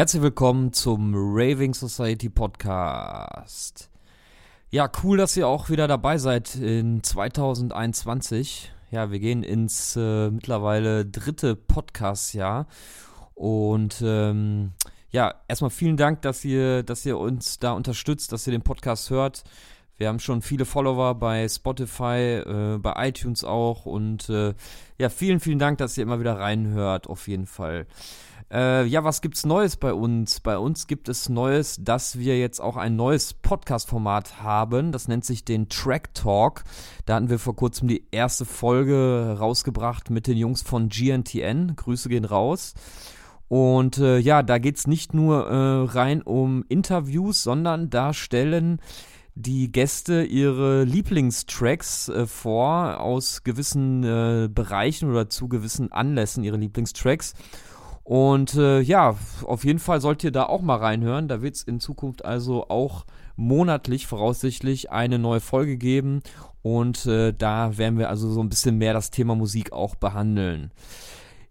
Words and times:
Herzlich 0.00 0.22
willkommen 0.22 0.72
zum 0.72 1.12
Raving 1.14 1.74
Society 1.74 2.30
Podcast. 2.30 3.90
Ja, 4.70 4.90
cool, 5.02 5.18
dass 5.18 5.36
ihr 5.36 5.46
auch 5.46 5.68
wieder 5.68 5.86
dabei 5.88 6.16
seid 6.16 6.54
in 6.54 7.02
2021. 7.02 8.72
Ja, 8.90 9.10
wir 9.10 9.18
gehen 9.18 9.42
ins 9.42 9.96
äh, 9.96 10.30
mittlerweile 10.30 11.04
dritte 11.04 11.54
Podcast-Jahr. 11.54 12.66
Und 13.34 14.00
ähm, 14.02 14.72
ja, 15.10 15.34
erstmal 15.48 15.68
vielen 15.68 15.98
Dank, 15.98 16.22
dass 16.22 16.46
ihr, 16.46 16.82
dass 16.82 17.04
ihr 17.04 17.18
uns 17.18 17.58
da 17.58 17.72
unterstützt, 17.72 18.32
dass 18.32 18.46
ihr 18.46 18.52
den 18.52 18.62
Podcast 18.62 19.10
hört. 19.10 19.44
Wir 19.98 20.08
haben 20.08 20.18
schon 20.18 20.40
viele 20.40 20.64
Follower 20.64 21.14
bei 21.14 21.46
Spotify, 21.46 22.40
äh, 22.42 22.78
bei 22.78 23.06
iTunes 23.06 23.44
auch. 23.44 23.84
Und 23.84 24.30
äh, 24.30 24.54
ja, 24.96 25.10
vielen, 25.10 25.40
vielen 25.40 25.58
Dank, 25.58 25.76
dass 25.76 25.98
ihr 25.98 26.04
immer 26.04 26.20
wieder 26.20 26.38
reinhört, 26.38 27.06
auf 27.06 27.28
jeden 27.28 27.44
Fall. 27.44 27.86
Äh, 28.52 28.84
ja, 28.86 29.04
was 29.04 29.20
gibt's 29.20 29.46
Neues 29.46 29.76
bei 29.76 29.94
uns? 29.94 30.40
Bei 30.40 30.58
uns 30.58 30.88
gibt 30.88 31.08
es 31.08 31.28
Neues, 31.28 31.78
dass 31.80 32.18
wir 32.18 32.38
jetzt 32.38 32.60
auch 32.60 32.76
ein 32.76 32.96
neues 32.96 33.32
Podcast-Format 33.32 34.42
haben. 34.42 34.90
Das 34.90 35.06
nennt 35.06 35.24
sich 35.24 35.44
den 35.44 35.68
Track 35.68 36.14
Talk. 36.14 36.64
Da 37.06 37.14
hatten 37.14 37.30
wir 37.30 37.38
vor 37.38 37.54
kurzem 37.54 37.86
die 37.86 38.06
erste 38.10 38.44
Folge 38.44 39.36
rausgebracht 39.38 40.10
mit 40.10 40.26
den 40.26 40.36
Jungs 40.36 40.62
von 40.62 40.88
GNTN. 40.88 41.76
Grüße 41.76 42.08
gehen 42.08 42.24
raus. 42.24 42.74
Und 43.46 43.98
äh, 43.98 44.18
ja, 44.18 44.42
da 44.42 44.58
geht's 44.58 44.86
nicht 44.86 45.14
nur 45.14 45.46
äh, 45.46 45.92
rein 45.92 46.22
um 46.22 46.64
Interviews, 46.68 47.42
sondern 47.44 47.88
da 47.88 48.12
stellen 48.12 48.80
die 49.34 49.70
Gäste 49.70 50.24
ihre 50.24 50.84
Lieblingstracks 50.84 52.08
äh, 52.08 52.26
vor 52.26 53.00
aus 53.00 53.44
gewissen 53.44 54.02
äh, 54.02 54.48
Bereichen 54.52 55.08
oder 55.08 55.30
zu 55.30 55.48
gewissen 55.48 55.92
Anlässen 55.92 56.42
ihre 56.44 56.56
Lieblingstracks. 56.56 57.34
Und 58.10 58.56
äh, 58.56 58.80
ja, 58.80 59.14
auf 59.44 59.64
jeden 59.64 59.78
Fall 59.78 60.00
sollt 60.00 60.24
ihr 60.24 60.32
da 60.32 60.46
auch 60.46 60.62
mal 60.62 60.78
reinhören. 60.78 61.28
Da 61.28 61.42
wird 61.42 61.54
es 61.54 61.62
in 61.62 61.78
Zukunft 61.78 62.24
also 62.24 62.68
auch 62.68 63.04
monatlich 63.36 64.08
voraussichtlich 64.08 64.90
eine 64.90 65.20
neue 65.20 65.38
Folge 65.38 65.76
geben. 65.76 66.20
Und 66.60 67.06
äh, 67.06 67.32
da 67.32 67.78
werden 67.78 68.00
wir 68.00 68.08
also 68.08 68.28
so 68.32 68.42
ein 68.42 68.48
bisschen 68.48 68.78
mehr 68.78 68.94
das 68.94 69.12
Thema 69.12 69.36
Musik 69.36 69.70
auch 69.70 69.94
behandeln. 69.94 70.72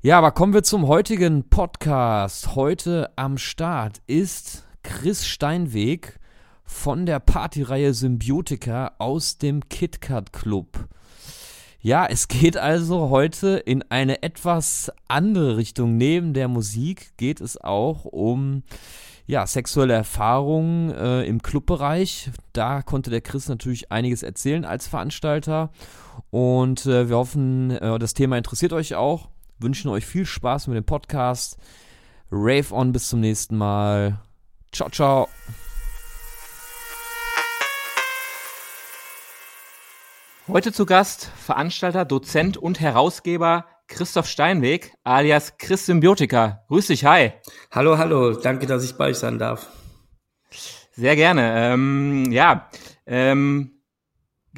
Ja, 0.02 0.18
aber 0.18 0.34
kommen 0.34 0.54
wir 0.54 0.64
zum 0.64 0.90
heutigen 0.90 1.46
Podcast. 1.50 2.56
Heute 2.56 3.10
am 3.16 3.38
Start 3.38 4.02
ist 4.08 4.68
Chris 4.84 5.26
Steinweg 5.26 6.20
von 6.66 7.06
der 7.06 7.22
Partyreihe 7.22 7.94
Symbiotika 7.94 8.96
aus 8.98 9.38
dem 9.38 9.70
KitKat 9.70 10.34
Club. 10.34 10.90
Ja, 11.82 12.06
es 12.06 12.28
geht 12.28 12.58
also 12.58 13.10
heute 13.10 13.58
in 13.58 13.84
eine 13.90 14.22
etwas 14.22 14.92
andere 15.08 15.56
Richtung. 15.56 15.96
Neben 15.96 16.34
der 16.34 16.50
Musik 16.50 17.16
geht 17.16 17.40
es 17.40 17.56
auch 17.56 18.04
um 18.04 18.64
ja, 19.28 19.48
sexuelle 19.48 19.94
Erfahrungen 19.94 20.92
äh, 20.92 21.24
im 21.24 21.42
Clubbereich. 21.42 22.32
Da 22.52 22.82
konnte 22.82 23.10
der 23.12 23.22
Chris 23.22 23.48
natürlich 23.48 23.92
einiges 23.92 24.24
erzählen 24.24 24.66
als 24.66 24.88
Veranstalter. 24.88 25.70
Und 26.32 26.86
äh, 26.86 27.08
wir 27.08 27.16
hoffen, 27.16 27.72
äh, 27.72 27.98
das 27.98 28.14
Thema 28.14 28.38
interessiert 28.38 28.74
euch 28.74 28.96
auch. 28.96 29.30
Wünschen 29.60 29.90
euch 29.90 30.06
viel 30.06 30.26
Spaß 30.26 30.68
mit 30.68 30.76
dem 30.76 30.86
Podcast. 30.86 31.58
Rave 32.32 32.74
on, 32.74 32.92
bis 32.92 33.08
zum 33.08 33.22
nächsten 33.22 33.56
Mal. 33.56 34.20
Ciao, 34.72 34.90
ciao. 34.90 35.30
Heute 40.52 40.74
zu 40.74 40.88
Gast 40.88 41.30
Veranstalter, 41.38 42.06
Dozent 42.06 42.58
und 42.58 42.80
Herausgeber 42.80 43.68
Christoph 43.88 44.26
Steinweg 44.26 44.96
alias 45.04 45.60
Chris 45.60 45.86
Symbiotika. 45.86 46.64
Grüß 46.70 46.88
dich, 46.88 47.06
hi. 47.06 47.34
Hallo, 47.70 48.00
hallo, 48.00 48.34
danke, 48.34 48.66
dass 48.66 48.84
ich 48.84 48.96
bei 48.96 49.10
euch 49.10 49.18
sein 49.18 49.38
darf. 49.38 49.68
Sehr 50.94 51.16
gerne. 51.16 51.54
Ähm, 51.56 52.32
ja, 52.32 52.68
ähm, 53.06 53.79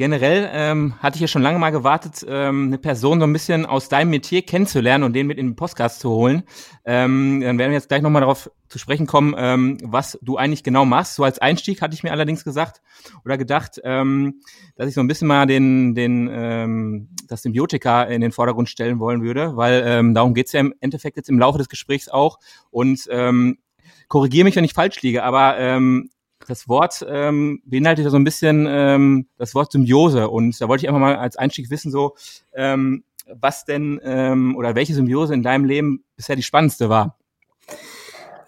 generell 0.02 0.50
ähm, 0.52 0.96
hatte 0.98 1.18
ich 1.18 1.22
ja 1.22 1.28
schon 1.28 1.44
lange 1.44 1.60
mal 1.60 1.70
gewartet, 1.70 2.26
ähm, 2.28 2.70
eine 2.70 2.80
Person 2.80 3.20
so 3.20 3.28
ein 3.28 3.34
bisschen 3.34 3.68
aus 3.68 3.88
deinem 3.88 4.10
Metier 4.10 4.42
kennenzulernen 4.42 5.04
und 5.04 5.14
den 5.14 5.28
mit 5.28 5.38
in 5.38 5.50
den 5.50 5.56
Podcast 5.56 6.00
zu 6.00 6.10
holen. 6.10 6.42
Ähm, 6.86 7.40
dann 7.42 7.60
werden 7.60 7.70
wir 7.70 7.78
jetzt 7.78 7.90
gleich 7.90 8.02
nochmal 8.02 8.22
darauf 8.22 8.50
zu 8.68 8.80
sprechen 8.80 9.06
kommen, 9.06 9.36
ähm, 9.38 9.78
was 9.84 10.18
du 10.24 10.38
eigentlich 10.38 10.64
genau 10.64 10.86
machst. 10.86 11.14
So 11.14 11.24
als 11.24 11.38
Einstieg 11.38 11.84
hatte 11.84 11.94
ich 11.94 12.02
mir 12.02 12.12
allerdings 12.12 12.44
gesagt 12.44 12.82
oder 13.26 13.38
gedacht, 13.38 13.80
ähm, 13.84 14.42
dass 14.76 14.90
ich 14.90 14.96
so 14.96 15.02
ein 15.02 15.08
bisschen 15.08 15.28
mal 15.28 15.46
den, 15.46 15.94
den 15.94 16.28
ähm, 16.34 17.10
das 17.28 17.44
Symbiotika 17.44 18.02
in 18.02 18.22
den 18.22 18.32
Vordergrund 18.32 18.70
stellen 18.70 18.98
wollen 18.98 19.22
würde, 19.22 19.56
weil 19.56 19.84
ähm, 19.86 20.16
darum 20.16 20.34
geht's 20.34 20.52
ja 20.52 20.62
im 20.62 20.74
Endeffekt 20.80 21.16
jetzt 21.16 21.30
im 21.30 21.38
Laufe 21.38 21.60
des 21.60 21.70
Gesprächs 21.70 22.10
auch. 22.10 22.40
Und 22.72 23.08
ähm, 23.12 23.60
korrigiere 24.08 24.46
mich, 24.46 24.56
wenn 24.56 24.64
ich 24.64 24.74
falsch 24.74 25.00
liege, 25.04 25.22
aber 25.22 25.60
ähm, 25.60 26.10
das 26.48 26.68
Wort 26.68 27.06
ähm, 27.08 27.62
beinhaltet 27.66 28.06
ja 28.06 28.12
so 28.12 28.18
ein 28.18 28.24
bisschen 28.24 28.68
ähm, 28.70 29.28
das 29.38 29.56
Wort 29.56 29.72
Symbiose. 29.72 30.30
Und 30.30 30.60
da 30.60 30.68
wollte 30.68 30.84
ich 30.84 30.90
einfach 30.90 31.02
mal 31.02 31.16
als 31.16 31.38
Einstieg 31.38 31.70
wissen, 31.70 31.92
so 31.92 32.16
ähm, 32.54 33.04
was 33.34 33.66
denn 33.66 34.00
ähm, 34.04 34.56
oder 34.56 34.76
welche 34.76 34.94
Symbiose 34.94 35.34
in 35.34 35.44
deinem 35.44 35.66
Leben 35.66 36.04
bisher 36.16 36.36
die 36.36 36.44
spannendste 36.44 36.90
war. 36.90 37.18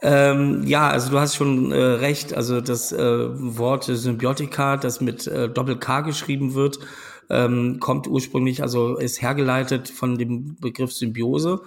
Ähm, 0.01 0.63
ja, 0.65 0.89
also 0.89 1.11
du 1.11 1.19
hast 1.19 1.35
schon 1.35 1.71
äh, 1.71 1.75
recht. 1.75 2.33
Also 2.33 2.59
das 2.59 2.91
äh, 2.91 2.97
Wort 2.99 3.85
Symbiotika, 3.85 4.77
das 4.77 4.99
mit 4.99 5.27
äh, 5.27 5.47
Doppel 5.47 5.77
K 5.77 6.01
geschrieben 6.01 6.55
wird, 6.55 6.79
ähm, 7.29 7.79
kommt 7.79 8.07
ursprünglich, 8.07 8.61
also 8.61 8.97
ist 8.97 9.21
hergeleitet 9.21 9.87
von 9.89 10.17
dem 10.17 10.57
Begriff 10.59 10.91
Symbiose. 10.91 11.61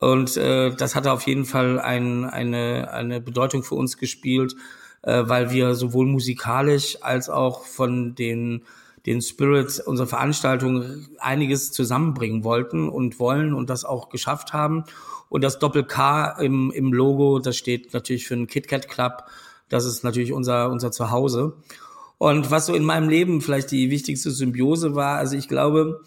Und 0.00 0.36
äh, 0.36 0.74
das 0.74 0.94
hatte 0.96 1.12
auf 1.12 1.22
jeden 1.22 1.44
Fall 1.44 1.80
ein, 1.80 2.24
eine, 2.24 2.92
eine 2.92 3.20
Bedeutung 3.20 3.62
für 3.62 3.74
uns 3.74 3.96
gespielt, 3.96 4.54
äh, 5.02 5.22
weil 5.26 5.50
wir 5.50 5.74
sowohl 5.74 6.06
musikalisch 6.06 6.98
als 7.02 7.28
auch 7.28 7.64
von 7.64 8.14
den 8.14 8.62
den 9.06 9.22
Spirits 9.22 9.80
unserer 9.80 10.06
Veranstaltung 10.06 11.06
einiges 11.18 11.72
zusammenbringen 11.72 12.44
wollten 12.44 12.90
und 12.90 13.18
wollen 13.18 13.54
und 13.54 13.70
das 13.70 13.86
auch 13.86 14.10
geschafft 14.10 14.52
haben. 14.52 14.84
Und 15.30 15.42
das 15.42 15.58
Doppel 15.58 15.84
K 15.84 16.28
im, 16.40 16.70
im 16.72 16.92
Logo, 16.92 17.38
das 17.38 17.56
steht 17.56 17.94
natürlich 17.94 18.26
für 18.26 18.36
den 18.36 18.46
KitKat 18.46 18.88
Club. 18.88 19.24
Das 19.70 19.86
ist 19.86 20.04
natürlich 20.04 20.32
unser, 20.32 20.70
unser 20.70 20.90
Zuhause. 20.90 21.56
Und 22.18 22.50
was 22.50 22.66
so 22.66 22.74
in 22.74 22.84
meinem 22.84 23.08
Leben 23.08 23.40
vielleicht 23.40 23.70
die 23.70 23.90
wichtigste 23.90 24.30
Symbiose 24.30 24.94
war, 24.94 25.16
also 25.16 25.36
ich 25.36 25.48
glaube, 25.48 26.02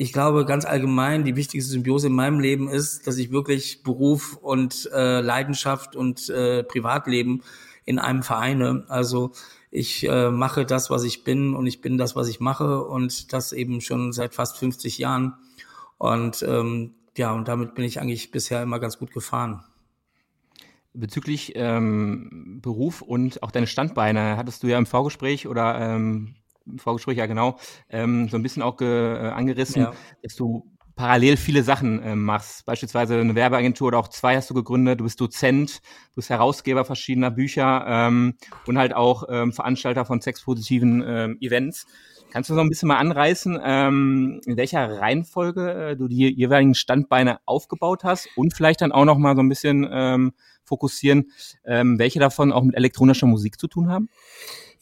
ich 0.00 0.14
glaube 0.14 0.46
ganz 0.46 0.64
allgemein, 0.64 1.26
die 1.26 1.36
wichtigste 1.36 1.72
Symbiose 1.72 2.06
in 2.06 2.14
meinem 2.14 2.40
Leben 2.40 2.70
ist, 2.70 3.06
dass 3.06 3.18
ich 3.18 3.32
wirklich 3.32 3.82
Beruf 3.82 4.34
und 4.34 4.88
äh, 4.94 5.20
Leidenschaft 5.20 5.94
und 5.94 6.30
äh, 6.30 6.62
Privatleben 6.62 7.42
in 7.84 7.98
einem 7.98 8.22
vereine. 8.22 8.84
Also 8.88 9.32
ich 9.70 10.08
äh, 10.08 10.30
mache 10.30 10.64
das, 10.64 10.88
was 10.88 11.04
ich 11.04 11.22
bin 11.22 11.54
und 11.54 11.66
ich 11.66 11.82
bin 11.82 11.98
das, 11.98 12.16
was 12.16 12.28
ich 12.28 12.40
mache 12.40 12.82
und 12.82 13.34
das 13.34 13.52
eben 13.52 13.82
schon 13.82 14.14
seit 14.14 14.32
fast 14.32 14.56
50 14.56 14.96
Jahren. 14.96 15.34
Und 15.98 16.42
ähm, 16.48 16.94
ja, 17.18 17.34
und 17.34 17.46
damit 17.46 17.74
bin 17.74 17.84
ich 17.84 18.00
eigentlich 18.00 18.30
bisher 18.30 18.62
immer 18.62 18.80
ganz 18.80 18.98
gut 18.98 19.12
gefahren. 19.12 19.62
Bezüglich 20.94 21.52
ähm, 21.56 22.60
Beruf 22.62 23.02
und 23.02 23.42
auch 23.42 23.50
deine 23.50 23.66
Standbeine, 23.66 24.38
hattest 24.38 24.62
du 24.62 24.66
ja 24.66 24.78
im 24.78 24.86
Vorgespräch 24.86 25.46
oder 25.46 25.78
ähm, 25.78 26.36
im 26.70 26.78
Vorgespräch 26.78 27.18
ja 27.18 27.26
genau 27.26 27.58
ähm, 27.88 28.28
so 28.28 28.36
ein 28.36 28.42
bisschen 28.42 28.62
auch 28.62 28.80
äh, 28.80 28.84
angerissen, 28.84 29.82
ja. 29.82 29.92
dass 30.22 30.34
du 30.34 30.66
parallel 31.00 31.38
viele 31.38 31.62
Sachen 31.62 32.02
äh, 32.02 32.14
machst. 32.14 32.66
Beispielsweise 32.66 33.18
eine 33.18 33.34
Werbeagentur 33.34 33.88
oder 33.88 33.98
auch 33.98 34.08
zwei 34.08 34.36
hast 34.36 34.50
du 34.50 34.54
gegründet. 34.54 35.00
Du 35.00 35.04
bist 35.04 35.18
Dozent, 35.18 35.80
du 36.10 36.16
bist 36.16 36.28
Herausgeber 36.28 36.84
verschiedener 36.84 37.30
Bücher 37.30 37.86
ähm, 37.88 38.34
und 38.66 38.76
halt 38.76 38.94
auch 38.94 39.24
ähm, 39.30 39.54
Veranstalter 39.54 40.04
von 40.04 40.20
sexpositiven 40.20 41.02
ähm, 41.06 41.38
Events. 41.40 41.86
Kannst 42.30 42.50
du 42.50 42.54
so 42.54 42.60
ein 42.60 42.68
bisschen 42.68 42.88
mal 42.88 42.98
anreißen, 42.98 43.58
ähm, 43.64 44.42
in 44.44 44.58
welcher 44.58 45.00
Reihenfolge 45.00 45.72
äh, 45.72 45.96
du 45.96 46.06
die 46.06 46.28
jeweiligen 46.28 46.74
Standbeine 46.74 47.38
aufgebaut 47.46 48.04
hast 48.04 48.28
und 48.36 48.54
vielleicht 48.54 48.82
dann 48.82 48.92
auch 48.92 49.06
noch 49.06 49.16
mal 49.16 49.34
so 49.34 49.42
ein 49.42 49.48
bisschen 49.48 49.88
ähm, 49.90 50.32
fokussieren, 50.64 51.30
ähm, 51.64 51.98
welche 51.98 52.20
davon 52.20 52.52
auch 52.52 52.62
mit 52.62 52.76
elektronischer 52.76 53.26
Musik 53.26 53.58
zu 53.58 53.68
tun 53.68 53.90
haben? 53.90 54.10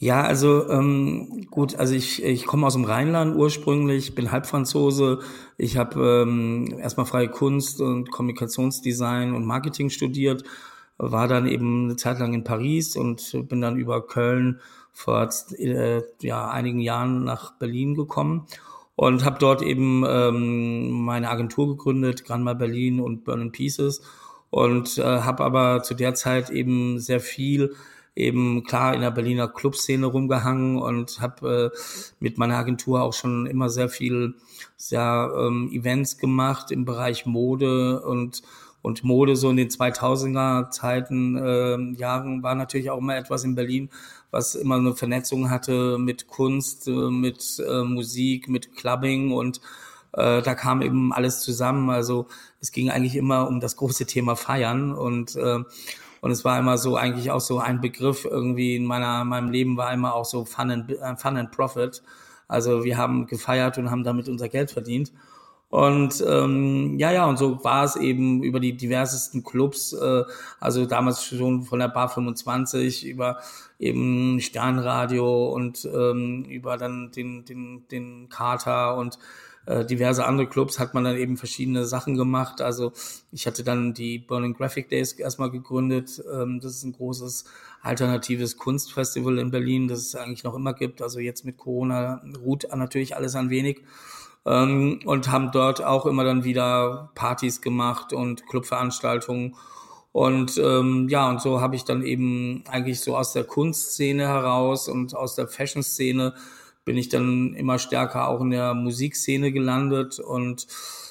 Ja, 0.00 0.22
also 0.22 0.68
ähm, 0.70 1.48
gut, 1.50 1.74
also 1.74 1.92
ich, 1.92 2.22
ich 2.22 2.46
komme 2.46 2.66
aus 2.68 2.74
dem 2.74 2.84
Rheinland 2.84 3.34
ursprünglich, 3.34 4.14
bin 4.14 4.30
Halbfranzose. 4.30 5.18
Ich 5.56 5.76
habe 5.76 6.22
ähm, 6.22 6.78
erstmal 6.78 7.06
freie 7.06 7.28
Kunst 7.28 7.80
und 7.80 8.12
Kommunikationsdesign 8.12 9.34
und 9.34 9.44
Marketing 9.44 9.90
studiert, 9.90 10.44
war 10.98 11.26
dann 11.26 11.48
eben 11.48 11.86
eine 11.86 11.96
Zeit 11.96 12.20
lang 12.20 12.32
in 12.32 12.44
Paris 12.44 12.94
und 12.96 13.48
bin 13.48 13.60
dann 13.60 13.76
über 13.76 14.06
Köln 14.06 14.60
vor 14.92 15.28
äh, 15.58 16.02
ja, 16.22 16.48
einigen 16.48 16.78
Jahren 16.78 17.24
nach 17.24 17.54
Berlin 17.58 17.96
gekommen 17.96 18.46
und 18.94 19.24
habe 19.24 19.40
dort 19.40 19.62
eben 19.62 20.04
ähm, 20.06 20.90
meine 20.90 21.28
Agentur 21.28 21.68
gegründet, 21.68 22.24
Granma 22.24 22.54
Berlin 22.54 23.00
und 23.00 23.24
Burn 23.24 23.50
Pieces 23.50 24.02
und 24.50 24.98
äh, 24.98 25.02
habe 25.02 25.42
aber 25.44 25.82
zu 25.82 25.94
der 25.94 26.14
Zeit 26.14 26.50
eben 26.50 27.00
sehr 27.00 27.20
viel 27.20 27.74
eben 28.18 28.64
klar 28.64 28.94
in 28.94 29.00
der 29.00 29.10
Berliner 29.10 29.48
Clubszene 29.48 30.06
rumgehangen 30.06 30.76
und 30.76 31.20
habe 31.20 31.72
äh, 31.72 31.78
mit 32.20 32.36
meiner 32.36 32.56
Agentur 32.56 33.02
auch 33.02 33.14
schon 33.14 33.46
immer 33.46 33.70
sehr 33.70 33.88
viel 33.88 34.34
sehr 34.76 35.32
ähm, 35.38 35.70
Events 35.72 36.18
gemacht 36.18 36.70
im 36.70 36.84
Bereich 36.84 37.26
Mode 37.26 38.02
und 38.02 38.42
und 38.80 39.02
Mode 39.02 39.36
so 39.36 39.50
in 39.50 39.56
den 39.56 39.68
2000er 39.68 40.70
Zeiten 40.70 41.36
äh, 41.36 41.98
Jahren 41.98 42.42
war 42.42 42.54
natürlich 42.54 42.90
auch 42.90 42.98
immer 42.98 43.16
etwas 43.16 43.44
in 43.44 43.54
Berlin, 43.54 43.90
was 44.30 44.54
immer 44.54 44.76
eine 44.76 44.94
Vernetzung 44.94 45.50
hatte 45.50 45.98
mit 45.98 46.28
Kunst, 46.28 46.86
äh, 46.86 46.90
mit 46.90 47.62
äh, 47.66 47.82
Musik, 47.82 48.48
mit 48.48 48.76
Clubbing 48.76 49.32
und 49.32 49.60
äh, 50.12 50.42
da 50.42 50.54
kam 50.54 50.82
eben 50.82 51.12
alles 51.12 51.40
zusammen. 51.40 51.90
Also 51.90 52.26
es 52.60 52.72
ging 52.72 52.90
eigentlich 52.90 53.16
immer 53.16 53.48
um 53.48 53.60
das 53.60 53.76
große 53.76 54.06
Thema 54.06 54.36
Feiern 54.36 54.92
und 54.92 55.36
äh, 55.36 55.58
und 56.20 56.30
es 56.30 56.44
war 56.44 56.58
immer 56.58 56.78
so 56.78 56.96
eigentlich 56.96 57.30
auch 57.30 57.40
so 57.40 57.58
ein 57.58 57.80
Begriff 57.80 58.24
irgendwie 58.24 58.76
in 58.76 58.84
meiner 58.84 59.24
meinem 59.24 59.50
Leben 59.50 59.76
war 59.76 59.92
immer 59.92 60.14
auch 60.14 60.24
so 60.24 60.44
Fun 60.44 60.70
and, 60.70 60.90
äh, 60.90 61.16
Fun 61.16 61.36
and 61.36 61.50
Profit. 61.50 62.02
Also 62.48 62.84
wir 62.84 62.96
haben 62.96 63.26
gefeiert 63.26 63.78
und 63.78 63.90
haben 63.90 64.04
damit 64.04 64.28
unser 64.28 64.48
Geld 64.48 64.70
verdient. 64.70 65.12
Und 65.70 66.24
ähm, 66.26 66.98
ja, 66.98 67.12
ja, 67.12 67.26
und 67.26 67.36
so 67.38 67.62
war 67.62 67.84
es 67.84 67.96
eben 67.96 68.42
über 68.42 68.58
die 68.58 68.74
diversesten 68.74 69.44
Clubs, 69.44 69.92
äh, 69.92 70.24
also 70.60 70.86
damals 70.86 71.24
schon 71.24 71.62
von 71.62 71.78
der 71.78 71.88
Bar 71.88 72.08
25 72.08 73.06
über 73.06 73.38
eben 73.78 74.40
Sternradio 74.40 75.52
und 75.52 75.84
ähm, 75.84 76.44
über 76.44 76.78
dann 76.78 77.10
den, 77.12 77.44
den, 77.44 77.86
den 77.88 78.30
Carter 78.30 78.96
und 78.96 79.18
äh, 79.68 79.84
diverse 79.84 80.24
andere 80.24 80.46
Clubs 80.46 80.78
hat 80.78 80.94
man 80.94 81.04
dann 81.04 81.18
eben 81.18 81.36
verschiedene 81.36 81.84
Sachen 81.84 82.16
gemacht. 82.16 82.62
Also 82.62 82.92
ich 83.32 83.46
hatte 83.46 83.62
dann 83.62 83.92
die 83.92 84.18
Burning 84.18 84.54
Graphic 84.54 84.88
Days 84.88 85.12
erstmal 85.12 85.50
gegründet. 85.50 86.22
Ähm, 86.32 86.58
das 86.60 86.72
ist 86.76 86.84
ein 86.84 86.92
großes 86.92 87.44
alternatives 87.82 88.56
Kunstfestival 88.56 89.38
in 89.38 89.50
Berlin, 89.50 89.86
das 89.86 90.00
es 90.00 90.14
eigentlich 90.14 90.42
noch 90.42 90.54
immer 90.54 90.72
gibt. 90.72 91.02
Also 91.02 91.20
jetzt 91.20 91.44
mit 91.44 91.58
Corona 91.58 92.22
ruht 92.42 92.66
natürlich 92.74 93.14
alles 93.14 93.34
ein 93.34 93.50
wenig. 93.50 93.82
Ähm, 94.46 95.00
und 95.04 95.30
haben 95.30 95.50
dort 95.52 95.84
auch 95.84 96.06
immer 96.06 96.24
dann 96.24 96.44
wieder 96.44 97.10
Partys 97.14 97.60
gemacht 97.60 98.14
und 98.14 98.46
Clubveranstaltungen. 98.46 99.54
Und 100.12 100.56
ähm, 100.56 101.08
ja, 101.10 101.28
und 101.28 101.42
so 101.42 101.60
habe 101.60 101.76
ich 101.76 101.84
dann 101.84 102.02
eben 102.02 102.64
eigentlich 102.70 103.00
so 103.00 103.18
aus 103.18 103.34
der 103.34 103.44
Kunstszene 103.44 104.26
heraus 104.26 104.88
und 104.88 105.14
aus 105.14 105.34
der 105.34 105.46
Fashion-Szene 105.46 106.32
bin 106.88 106.96
ich 106.96 107.10
dann 107.10 107.52
immer 107.52 107.78
stärker 107.78 108.28
auch 108.28 108.40
in 108.40 108.48
der 108.48 108.72
Musikszene 108.72 109.52
gelandet 109.52 110.20
und 110.20 110.66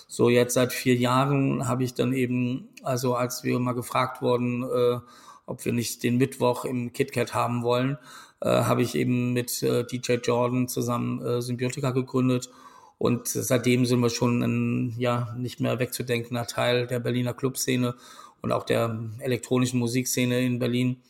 so 0.07 0.27
jetzt 0.27 0.56
seit 0.56 0.74
vier 0.74 0.95
Jahren 0.95 1.68
habe 1.68 1.83
ich 1.83 1.94
dann 1.94 2.13
eben, 2.13 2.69
also 2.81 3.13
als 3.13 3.44
wir 3.44 3.59
mal 3.59 3.74
gefragt 3.74 4.24
wurden, 4.24 4.63
äh, 4.63 4.97
ob 5.45 5.65
wir 5.65 5.74
nicht 5.74 6.01
den 6.01 6.18
Mittwoch 6.18 6.65
im 6.65 6.94
KitKat 6.94 7.35
haben 7.35 7.62
wollen, 7.62 8.00
äh, 8.41 8.50
habe 8.50 8.81
ich 8.81 8.95
eben 8.95 9.33
mit 9.33 9.62
äh, 9.62 9.85
DJ 9.85 10.13
Jordan 10.13 10.68
zusammen 10.68 11.24
äh, 11.24 11.44
Symbiotika 11.44 11.91
gegründet 11.91 12.50
und 12.97 13.27
seitdem 13.27 13.85
sind 13.85 14.00
wir 14.00 14.09
schon 14.09 14.41
ein 14.41 14.95
ja 14.97 15.35
nicht 15.38 15.59
mehr 15.59 15.77
wegzudenkender 15.77 16.47
Teil 16.47 16.88
der 16.88 17.00
Berliner 17.00 17.35
Clubszene 17.35 17.94
und 18.41 18.51
auch 18.51 18.63
der 18.63 19.00
elektronischen 19.19 19.77
Musikszene 19.77 20.41
in 20.41 20.57
Berlin. 20.57 21.03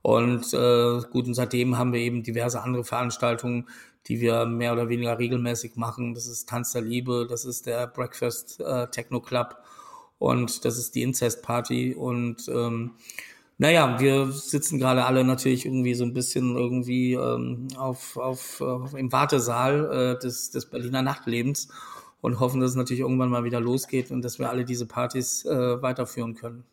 Und 0.00 0.52
äh, 0.54 1.00
gut, 1.12 1.26
und 1.26 1.34
seitdem 1.34 1.76
haben 1.78 1.92
wir 1.92 2.00
eben 2.00 2.22
diverse 2.22 2.62
andere 2.62 2.84
Veranstaltungen, 2.84 3.66
die 4.06 4.20
wir 4.20 4.46
mehr 4.46 4.72
oder 4.72 4.88
weniger 4.88 5.18
regelmäßig 5.18 5.76
machen. 5.76 6.14
Das 6.14 6.26
ist 6.26 6.48
Tanz 6.48 6.72
der 6.72 6.82
Liebe, 6.82 7.26
das 7.28 7.44
ist 7.44 7.66
der 7.66 7.86
Breakfast 7.86 8.60
äh, 8.60 8.88
Techno 8.88 9.20
Club 9.20 9.56
und 10.18 10.64
das 10.64 10.78
ist 10.78 10.94
die 10.94 11.02
Incest 11.02 11.42
Party. 11.42 11.94
Und 11.94 12.48
ähm, 12.48 12.92
naja, 13.58 14.00
wir 14.00 14.32
sitzen 14.32 14.78
gerade 14.78 15.04
alle 15.04 15.24
natürlich 15.24 15.64
irgendwie 15.64 15.94
so 15.94 16.04
ein 16.04 16.12
bisschen 16.12 16.56
irgendwie 16.56 17.14
ähm, 17.14 17.68
auf, 17.76 18.16
auf, 18.16 18.60
auf 18.60 18.94
im 18.94 19.12
Wartesaal 19.12 20.16
äh, 20.16 20.22
des, 20.22 20.50
des 20.50 20.66
Berliner 20.66 21.02
Nachtlebens 21.02 21.68
und 22.20 22.40
hoffen, 22.40 22.60
dass 22.60 22.70
es 22.70 22.76
natürlich 22.76 23.00
irgendwann 23.00 23.30
mal 23.30 23.44
wieder 23.44 23.60
losgeht 23.60 24.10
und 24.10 24.22
dass 24.22 24.38
wir 24.38 24.50
alle 24.50 24.64
diese 24.64 24.86
Partys 24.86 25.44
äh, 25.44 25.82
weiterführen 25.82 26.34
können. 26.34 26.64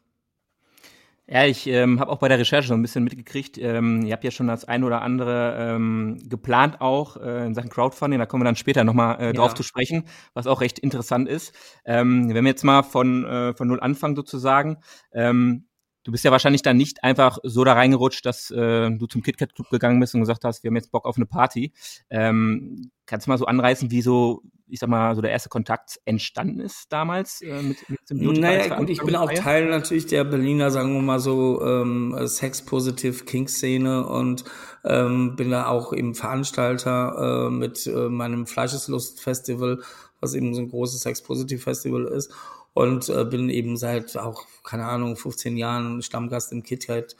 Ja, 1.27 1.45
ich 1.45 1.65
ähm, 1.68 2.00
habe 2.00 2.12
auch 2.12 2.18
bei 2.18 2.27
der 2.27 2.39
Recherche 2.39 2.68
so 2.68 2.73
ein 2.73 2.81
bisschen 2.81 3.03
mitgekriegt. 3.03 3.57
Ähm, 3.57 4.01
ihr 4.03 4.13
habt 4.13 4.23
ja 4.23 4.31
schon 4.31 4.47
das 4.47 4.65
ein 4.65 4.83
oder 4.83 5.01
andere 5.01 5.56
ähm, 5.57 6.19
geplant 6.27 6.81
auch 6.81 7.15
äh, 7.15 7.45
in 7.45 7.53
Sachen 7.53 7.69
Crowdfunding. 7.69 8.19
Da 8.19 8.25
kommen 8.25 8.41
wir 8.41 8.45
dann 8.45 8.56
später 8.56 8.83
nochmal 8.83 9.21
äh, 9.21 9.33
drauf 9.33 9.51
ja. 9.51 9.56
zu 9.56 9.63
sprechen, 9.63 10.03
was 10.33 10.47
auch 10.47 10.62
recht 10.62 10.79
interessant 10.79 11.29
ist. 11.29 11.53
Ähm, 11.85 12.33
wenn 12.33 12.44
wir 12.44 12.51
jetzt 12.51 12.63
mal 12.63 12.83
von, 12.83 13.23
äh, 13.25 13.53
von 13.53 13.68
null 13.68 13.79
anfangen 13.79 14.15
sozusagen, 14.15 14.77
ähm, 15.13 15.68
du 16.03 16.12
bist 16.12 16.25
ja 16.25 16.31
wahrscheinlich 16.31 16.63
dann 16.63 16.77
nicht 16.77 17.03
einfach 17.03 17.38
so 17.44 17.63
da 17.63 17.73
reingerutscht, 17.73 18.25
dass 18.25 18.51
äh, 18.51 18.89
du 18.91 19.06
zum 19.06 19.21
KitKat 19.21 19.56
Club 19.56 19.69
gegangen 19.69 20.00
bist 20.00 20.13
und 20.15 20.21
gesagt 20.21 20.44
hast, 20.44 20.63
wir 20.63 20.69
haben 20.69 20.75
jetzt 20.75 20.91
Bock 20.91 21.06
auf 21.06 21.18
eine 21.18 21.27
Party. 21.27 21.71
Ähm, 22.09 22.91
kannst 23.06 23.27
du 23.27 23.31
mal 23.31 23.38
so 23.38 23.45
anreißen, 23.45 23.91
wie 23.91 24.01
so 24.01 24.41
ich 24.71 24.79
sag 24.79 24.89
mal, 24.89 25.15
so 25.15 25.21
der 25.21 25.31
erste 25.31 25.50
Kontakt 25.50 26.00
entstanden 26.06 26.62
ist 26.62 26.85
damals 26.89 27.41
äh, 27.41 27.62
mit, 27.62 27.89
mit 27.89 28.00
Symbiotika? 28.06 28.41
Naja, 28.41 28.75
gut, 28.75 28.89
ich 28.89 29.01
bin 29.01 29.15
auch 29.15 29.31
Teil 29.31 29.69
natürlich 29.69 30.06
der 30.06 30.23
Berliner, 30.23 30.71
sagen 30.71 30.94
wir 30.94 31.01
mal 31.01 31.19
so, 31.19 31.62
ähm, 31.62 32.15
Sex-Positive 32.25 33.25
King-Szene 33.25 34.07
und 34.07 34.45
ähm, 34.85 35.35
bin 35.35 35.51
da 35.51 35.68
auch 35.68 35.94
eben 35.94 36.15
Veranstalter 36.15 37.47
äh, 37.47 37.51
mit 37.51 37.85
äh, 37.85 38.09
meinem 38.09 38.47
Fleischeslust-Festival, 38.47 39.81
was 40.21 40.33
eben 40.33 40.53
so 40.53 40.62
ein 40.62 40.69
großes 40.69 41.01
Sex-Positive-Festival 41.01 42.06
ist 42.06 42.33
und 42.73 43.09
äh, 43.09 43.25
bin 43.25 43.50
eben 43.50 43.75
seit 43.75 44.18
auch, 44.18 44.45
keine 44.63 44.85
Ahnung, 44.85 45.18
15 45.18 45.57
Jahren 45.57 46.01
Stammgast 46.01 46.53
im 46.53 46.63
KitKat, 46.63 47.18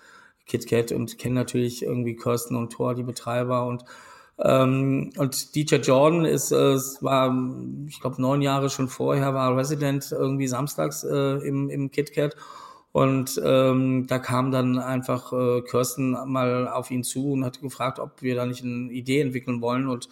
KitKat 0.48 0.94
und 0.94 1.18
kenne 1.18 1.36
natürlich 1.36 1.84
irgendwie 1.84 2.16
Kirsten 2.16 2.56
und 2.56 2.72
Thor, 2.72 2.96
die 2.96 3.04
Betreiber 3.04 3.66
und 3.66 3.84
ähm, 4.44 5.12
und 5.18 5.56
DJ 5.56 5.76
Jordan 5.76 6.26
ist, 6.26 6.52
äh, 6.52 6.76
war, 7.02 7.36
ich 7.88 8.00
glaube, 8.00 8.22
neun 8.22 8.42
Jahre 8.42 8.70
schon 8.70 8.88
vorher, 8.88 9.34
war 9.34 9.56
Resident 9.56 10.12
irgendwie 10.12 10.48
samstags 10.48 11.04
äh, 11.04 11.38
im, 11.48 11.70
im 11.70 11.92
KitKat. 11.92 12.36
Und 12.92 13.40
ähm, 13.44 14.08
da 14.08 14.20
kam 14.20 14.52
dann 14.52 14.78
einfach 14.78 15.32
äh, 15.32 15.62
Kirsten 15.62 16.12
mal 16.26 16.68
auf 16.68 16.92
ihn 16.92 17.04
zu 17.04 17.32
und 17.32 17.46
hat 17.46 17.62
gefragt, 17.62 18.00
ob 18.00 18.22
wir 18.22 18.36
da 18.36 18.46
nicht 18.46 18.64
eine 18.64 18.92
Idee 18.92 19.22
entwickeln 19.22 19.62
wollen. 19.62 19.88
Und 19.88 20.10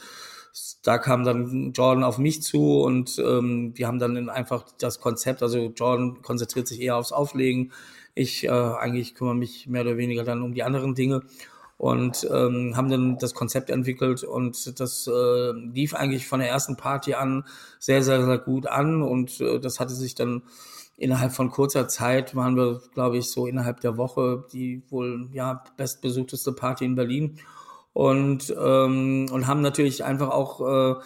da 0.84 0.98
kam 0.98 1.24
dann 1.24 1.74
Jordan 1.74 2.04
auf 2.04 2.18
mich 2.18 2.42
zu 2.42 2.82
und 2.82 3.20
ähm, 3.20 3.74
wir 3.76 3.88
haben 3.88 4.00
dann 4.00 4.30
einfach 4.30 4.66
das 4.80 5.00
Konzept, 5.00 5.44
also 5.44 5.74
Jordan 5.76 6.22
konzentriert 6.22 6.68
sich 6.68 6.82
eher 6.82 6.96
aufs 6.96 7.12
Auflegen. 7.12 7.72
Ich 8.16 8.46
äh, 8.46 8.50
eigentlich 8.50 9.16
kümmere 9.16 9.36
mich 9.36 9.68
mehr 9.68 9.82
oder 9.82 9.98
weniger 9.98 10.24
dann 10.24 10.42
um 10.42 10.54
die 10.54 10.64
anderen 10.64 10.96
Dinge 10.96 11.24
und 11.80 12.28
ähm, 12.30 12.74
haben 12.76 12.90
dann 12.90 13.18
das 13.20 13.34
Konzept 13.34 13.70
entwickelt 13.70 14.26
und 14.26 14.78
das 14.82 15.08
äh, 15.08 15.52
lief 15.54 15.94
eigentlich 15.96 16.28
von 16.28 16.42
der 16.42 16.50
ersten 16.50 16.76
Party 16.76 17.14
an 17.14 17.46
sehr, 17.80 18.04
sehr, 18.04 18.26
sehr 18.26 18.38
gut 18.38 18.68
an 18.68 19.02
und 19.02 19.40
äh, 19.40 19.62
das 19.62 19.80
hatte 19.80 19.94
sich 19.94 20.14
dann 20.14 20.44
innerhalb 20.98 21.32
von 21.32 21.50
kurzer 21.50 21.88
Zeit 21.88 22.36
waren 22.36 22.58
wir, 22.58 22.82
glaube 22.94 23.18
ich, 23.18 23.32
so 23.32 23.48
innerhalb 23.48 23.80
der 23.80 23.96
Woche 23.96 24.44
die 24.52 24.84
wohl 24.90 25.30
ja 25.32 25.64
bestbesuchteste 25.78 26.52
Party 26.52 26.84
in 26.84 26.96
Berlin 26.96 27.40
und 27.94 28.54
ähm, 28.60 29.28
und 29.32 29.48
haben 29.48 29.62
natürlich 29.62 30.04
einfach 30.04 30.32
auch 30.32 30.60
äh, 30.60 31.02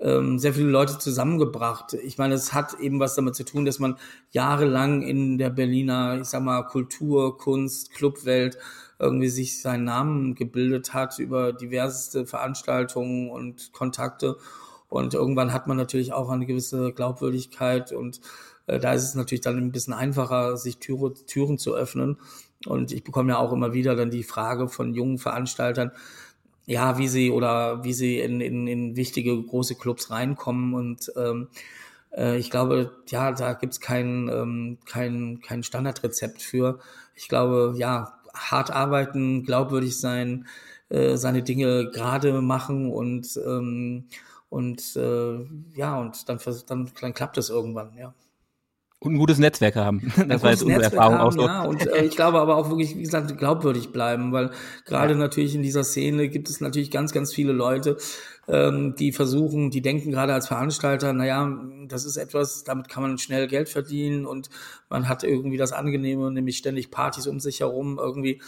ähm, 0.00 0.38
sehr 0.38 0.54
viele 0.54 0.70
Leute 0.70 0.98
zusammengebracht. 0.98 1.92
Ich 2.02 2.16
meine, 2.16 2.32
es 2.34 2.54
hat 2.54 2.80
eben 2.80 2.98
was 2.98 3.14
damit 3.14 3.34
zu 3.34 3.44
tun, 3.44 3.66
dass 3.66 3.78
man 3.78 3.98
jahrelang 4.30 5.02
in 5.02 5.36
der 5.36 5.50
Berliner, 5.50 6.18
ich 6.18 6.28
sag 6.28 6.42
mal, 6.42 6.62
Kultur, 6.62 7.36
Kunst, 7.36 7.92
Clubwelt 7.92 8.56
irgendwie 8.98 9.28
sich 9.28 9.60
seinen 9.60 9.84
Namen 9.84 10.34
gebildet 10.34 10.94
hat 10.94 11.18
über 11.18 11.52
diverseste 11.52 12.26
Veranstaltungen 12.26 13.30
und 13.30 13.72
Kontakte. 13.72 14.36
Und 14.88 15.14
irgendwann 15.14 15.52
hat 15.52 15.66
man 15.66 15.76
natürlich 15.76 16.12
auch 16.12 16.30
eine 16.30 16.46
gewisse 16.46 16.92
Glaubwürdigkeit 16.92 17.92
und 17.92 18.20
äh, 18.66 18.78
da 18.78 18.92
ist 18.92 19.04
es 19.04 19.14
natürlich 19.14 19.42
dann 19.42 19.58
ein 19.58 19.72
bisschen 19.72 19.94
einfacher, 19.94 20.56
sich 20.56 20.78
Türe, 20.78 21.14
Türen 21.26 21.58
zu 21.58 21.74
öffnen. 21.74 22.18
Und 22.66 22.92
ich 22.92 23.04
bekomme 23.04 23.32
ja 23.32 23.38
auch 23.38 23.52
immer 23.52 23.74
wieder 23.74 23.94
dann 23.94 24.10
die 24.10 24.22
Frage 24.22 24.68
von 24.68 24.94
jungen 24.94 25.18
Veranstaltern, 25.18 25.92
ja, 26.66 26.96
wie 26.96 27.08
sie 27.08 27.30
oder 27.30 27.84
wie 27.84 27.92
sie 27.92 28.20
in, 28.20 28.40
in, 28.40 28.66
in 28.66 28.96
wichtige 28.96 29.40
große 29.42 29.74
Clubs 29.74 30.10
reinkommen. 30.10 30.74
Und 30.74 31.12
ähm, 31.16 31.48
äh, 32.16 32.38
ich 32.38 32.50
glaube, 32.50 32.92
ja, 33.08 33.32
da 33.32 33.52
gibt's 33.52 33.80
kein, 33.80 34.28
ähm, 34.28 34.78
kein, 34.86 35.40
kein 35.40 35.62
Standardrezept 35.62 36.42
für. 36.42 36.78
Ich 37.14 37.28
glaube, 37.28 37.74
ja, 37.76 38.18
hart 38.34 38.70
arbeiten, 38.70 39.44
glaubwürdig 39.44 39.98
sein, 39.98 40.46
äh, 40.88 41.16
seine 41.16 41.42
Dinge 41.42 41.90
gerade 41.90 42.40
machen 42.42 42.90
und 42.92 43.38
ähm, 43.46 44.08
und 44.50 44.96
äh, 44.96 45.38
ja 45.74 45.98
und 46.00 46.28
dann, 46.28 46.38
dann 46.68 46.90
dann 47.00 47.14
klappt 47.14 47.38
es 47.38 47.50
irgendwann, 47.50 47.96
ja. 47.98 48.14
Und 49.04 49.14
ein 49.14 49.18
gutes 49.18 49.38
Netzwerk 49.38 49.76
haben. 49.76 50.12
Das 50.28 50.42
war 50.42 50.50
jetzt 50.50 50.62
unsere 50.62 50.80
Netzwerk 50.80 50.94
Erfahrung 50.94 51.18
haben, 51.18 51.26
auch 51.28 51.32
so. 51.32 51.46
Ja, 51.46 51.64
und 51.64 51.86
äh, 51.86 52.04
ich 52.04 52.16
glaube 52.16 52.40
aber 52.40 52.56
auch 52.56 52.70
wirklich, 52.70 52.96
wie 52.96 53.02
gesagt, 53.02 53.36
glaubwürdig 53.36 53.92
bleiben, 53.92 54.32
weil 54.32 54.50
gerade 54.86 55.12
ja. 55.12 55.18
natürlich 55.18 55.54
in 55.54 55.62
dieser 55.62 55.84
Szene 55.84 56.28
gibt 56.28 56.48
es 56.48 56.60
natürlich 56.60 56.90
ganz, 56.90 57.12
ganz 57.12 57.32
viele 57.32 57.52
Leute, 57.52 57.98
ähm, 58.48 58.94
die 58.98 59.12
versuchen, 59.12 59.70
die 59.70 59.82
denken 59.82 60.10
gerade 60.10 60.34
als 60.34 60.48
Veranstalter, 60.48 61.12
naja, 61.12 61.58
das 61.86 62.04
ist 62.04 62.16
etwas, 62.16 62.64
damit 62.64 62.88
kann 62.88 63.02
man 63.02 63.18
schnell 63.18 63.46
Geld 63.46 63.68
verdienen 63.68 64.26
und 64.26 64.50
man 64.88 65.08
hat 65.08 65.24
irgendwie 65.24 65.56
das 65.56 65.72
Angenehme, 65.72 66.30
nämlich 66.30 66.58
ständig 66.58 66.90
Partys 66.90 67.26
um 67.26 67.40
sich 67.40 67.60
herum 67.60 67.98
irgendwie. 68.00 68.40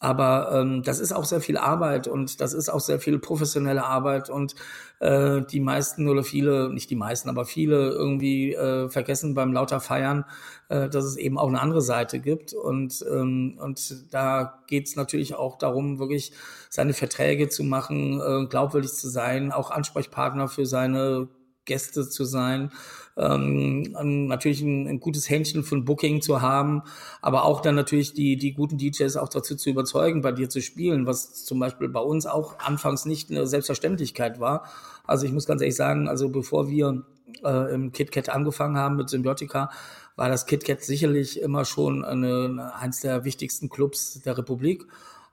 Aber 0.00 0.50
ähm, 0.54 0.82
das 0.82 0.98
ist 0.98 1.12
auch 1.12 1.26
sehr 1.26 1.42
viel 1.42 1.58
Arbeit 1.58 2.08
und 2.08 2.40
das 2.40 2.54
ist 2.54 2.70
auch 2.70 2.80
sehr 2.80 2.98
viel 3.00 3.18
professionelle 3.18 3.84
Arbeit 3.84 4.30
und 4.30 4.54
äh, 4.98 5.42
die 5.42 5.60
meisten 5.60 6.08
oder 6.08 6.24
viele, 6.24 6.72
nicht 6.72 6.88
die 6.88 6.96
meisten, 6.96 7.28
aber 7.28 7.44
viele 7.44 7.90
irgendwie 7.90 8.54
äh, 8.54 8.88
vergessen 8.88 9.34
beim 9.34 9.52
lauter 9.52 9.78
Feiern, 9.78 10.24
äh, 10.70 10.88
dass 10.88 11.04
es 11.04 11.16
eben 11.16 11.36
auch 11.36 11.48
eine 11.48 11.60
andere 11.60 11.82
Seite 11.82 12.18
gibt. 12.18 12.54
Und, 12.54 13.04
ähm, 13.10 13.58
und 13.60 14.12
da 14.12 14.62
geht's 14.68 14.96
natürlich 14.96 15.34
auch 15.34 15.58
darum, 15.58 15.98
wirklich 15.98 16.32
seine 16.70 16.94
Verträge 16.94 17.50
zu 17.50 17.62
machen, 17.62 18.22
äh, 18.22 18.46
glaubwürdig 18.46 18.92
zu 18.94 19.08
sein, 19.10 19.52
auch 19.52 19.70
Ansprechpartner 19.70 20.48
für 20.48 20.64
seine 20.64 21.28
Gäste 21.66 22.08
zu 22.08 22.24
sein, 22.24 22.72
ähm, 23.20 23.82
natürlich 24.26 24.62
ein, 24.62 24.88
ein, 24.88 25.00
gutes 25.00 25.28
Händchen 25.28 25.62
von 25.62 25.84
Booking 25.84 26.22
zu 26.22 26.40
haben, 26.40 26.82
aber 27.20 27.44
auch 27.44 27.60
dann 27.60 27.74
natürlich 27.74 28.14
die, 28.14 28.36
die 28.36 28.54
guten 28.54 28.78
DJs 28.78 29.16
auch 29.16 29.28
dazu 29.28 29.56
zu 29.56 29.68
überzeugen, 29.68 30.22
bei 30.22 30.32
dir 30.32 30.48
zu 30.48 30.62
spielen, 30.62 31.06
was 31.06 31.44
zum 31.44 31.58
Beispiel 31.58 31.88
bei 31.88 32.00
uns 32.00 32.26
auch 32.26 32.58
anfangs 32.58 33.04
nicht 33.04 33.30
eine 33.30 33.46
Selbstverständlichkeit 33.46 34.40
war. 34.40 34.64
Also 35.06 35.26
ich 35.26 35.32
muss 35.32 35.46
ganz 35.46 35.60
ehrlich 35.60 35.76
sagen, 35.76 36.08
also 36.08 36.30
bevor 36.30 36.70
wir 36.70 37.04
äh, 37.44 37.74
im 37.74 37.92
KitKat 37.92 38.30
angefangen 38.30 38.78
haben 38.78 38.96
mit 38.96 39.10
Symbiotika, 39.10 39.70
war 40.16 40.28
das 40.28 40.46
KitKat 40.46 40.82
sicherlich 40.82 41.40
immer 41.40 41.64
schon 41.64 42.04
eine, 42.04 42.72
eins 42.78 43.00
der 43.00 43.24
wichtigsten 43.24 43.68
Clubs 43.68 44.20
der 44.22 44.38
Republik. 44.38 44.86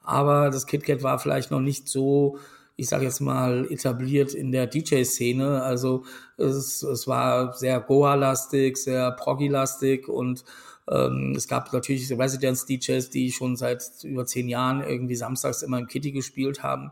Aber 0.04 0.50
das 0.50 0.66
KitKat 0.66 1.04
war 1.04 1.20
vielleicht 1.20 1.52
noch 1.52 1.60
nicht 1.60 1.88
so 1.88 2.38
ich 2.78 2.88
sage 2.88 3.06
jetzt 3.06 3.20
mal, 3.20 3.70
etabliert 3.72 4.34
in 4.34 4.52
der 4.52 4.68
DJ-Szene. 4.68 5.64
Also 5.64 6.06
es, 6.38 6.84
es 6.84 7.08
war 7.08 7.54
sehr 7.54 7.82
Goa-lastig, 7.82 8.78
sehr 8.78 9.12
Proggy-lastig 9.12 10.08
und 10.08 10.46
ähm, 10.90 11.34
es 11.36 11.48
gab 11.48 11.74
natürlich 11.74 12.10
Residence-DJs, 12.12 13.10
die 13.10 13.32
schon 13.32 13.56
seit 13.56 13.84
über 14.04 14.26
zehn 14.26 14.48
Jahren 14.48 14.82
irgendwie 14.84 15.16
samstags 15.16 15.64
immer 15.64 15.80
im 15.80 15.88
Kitty 15.88 16.12
gespielt 16.12 16.64
haben. 16.64 16.92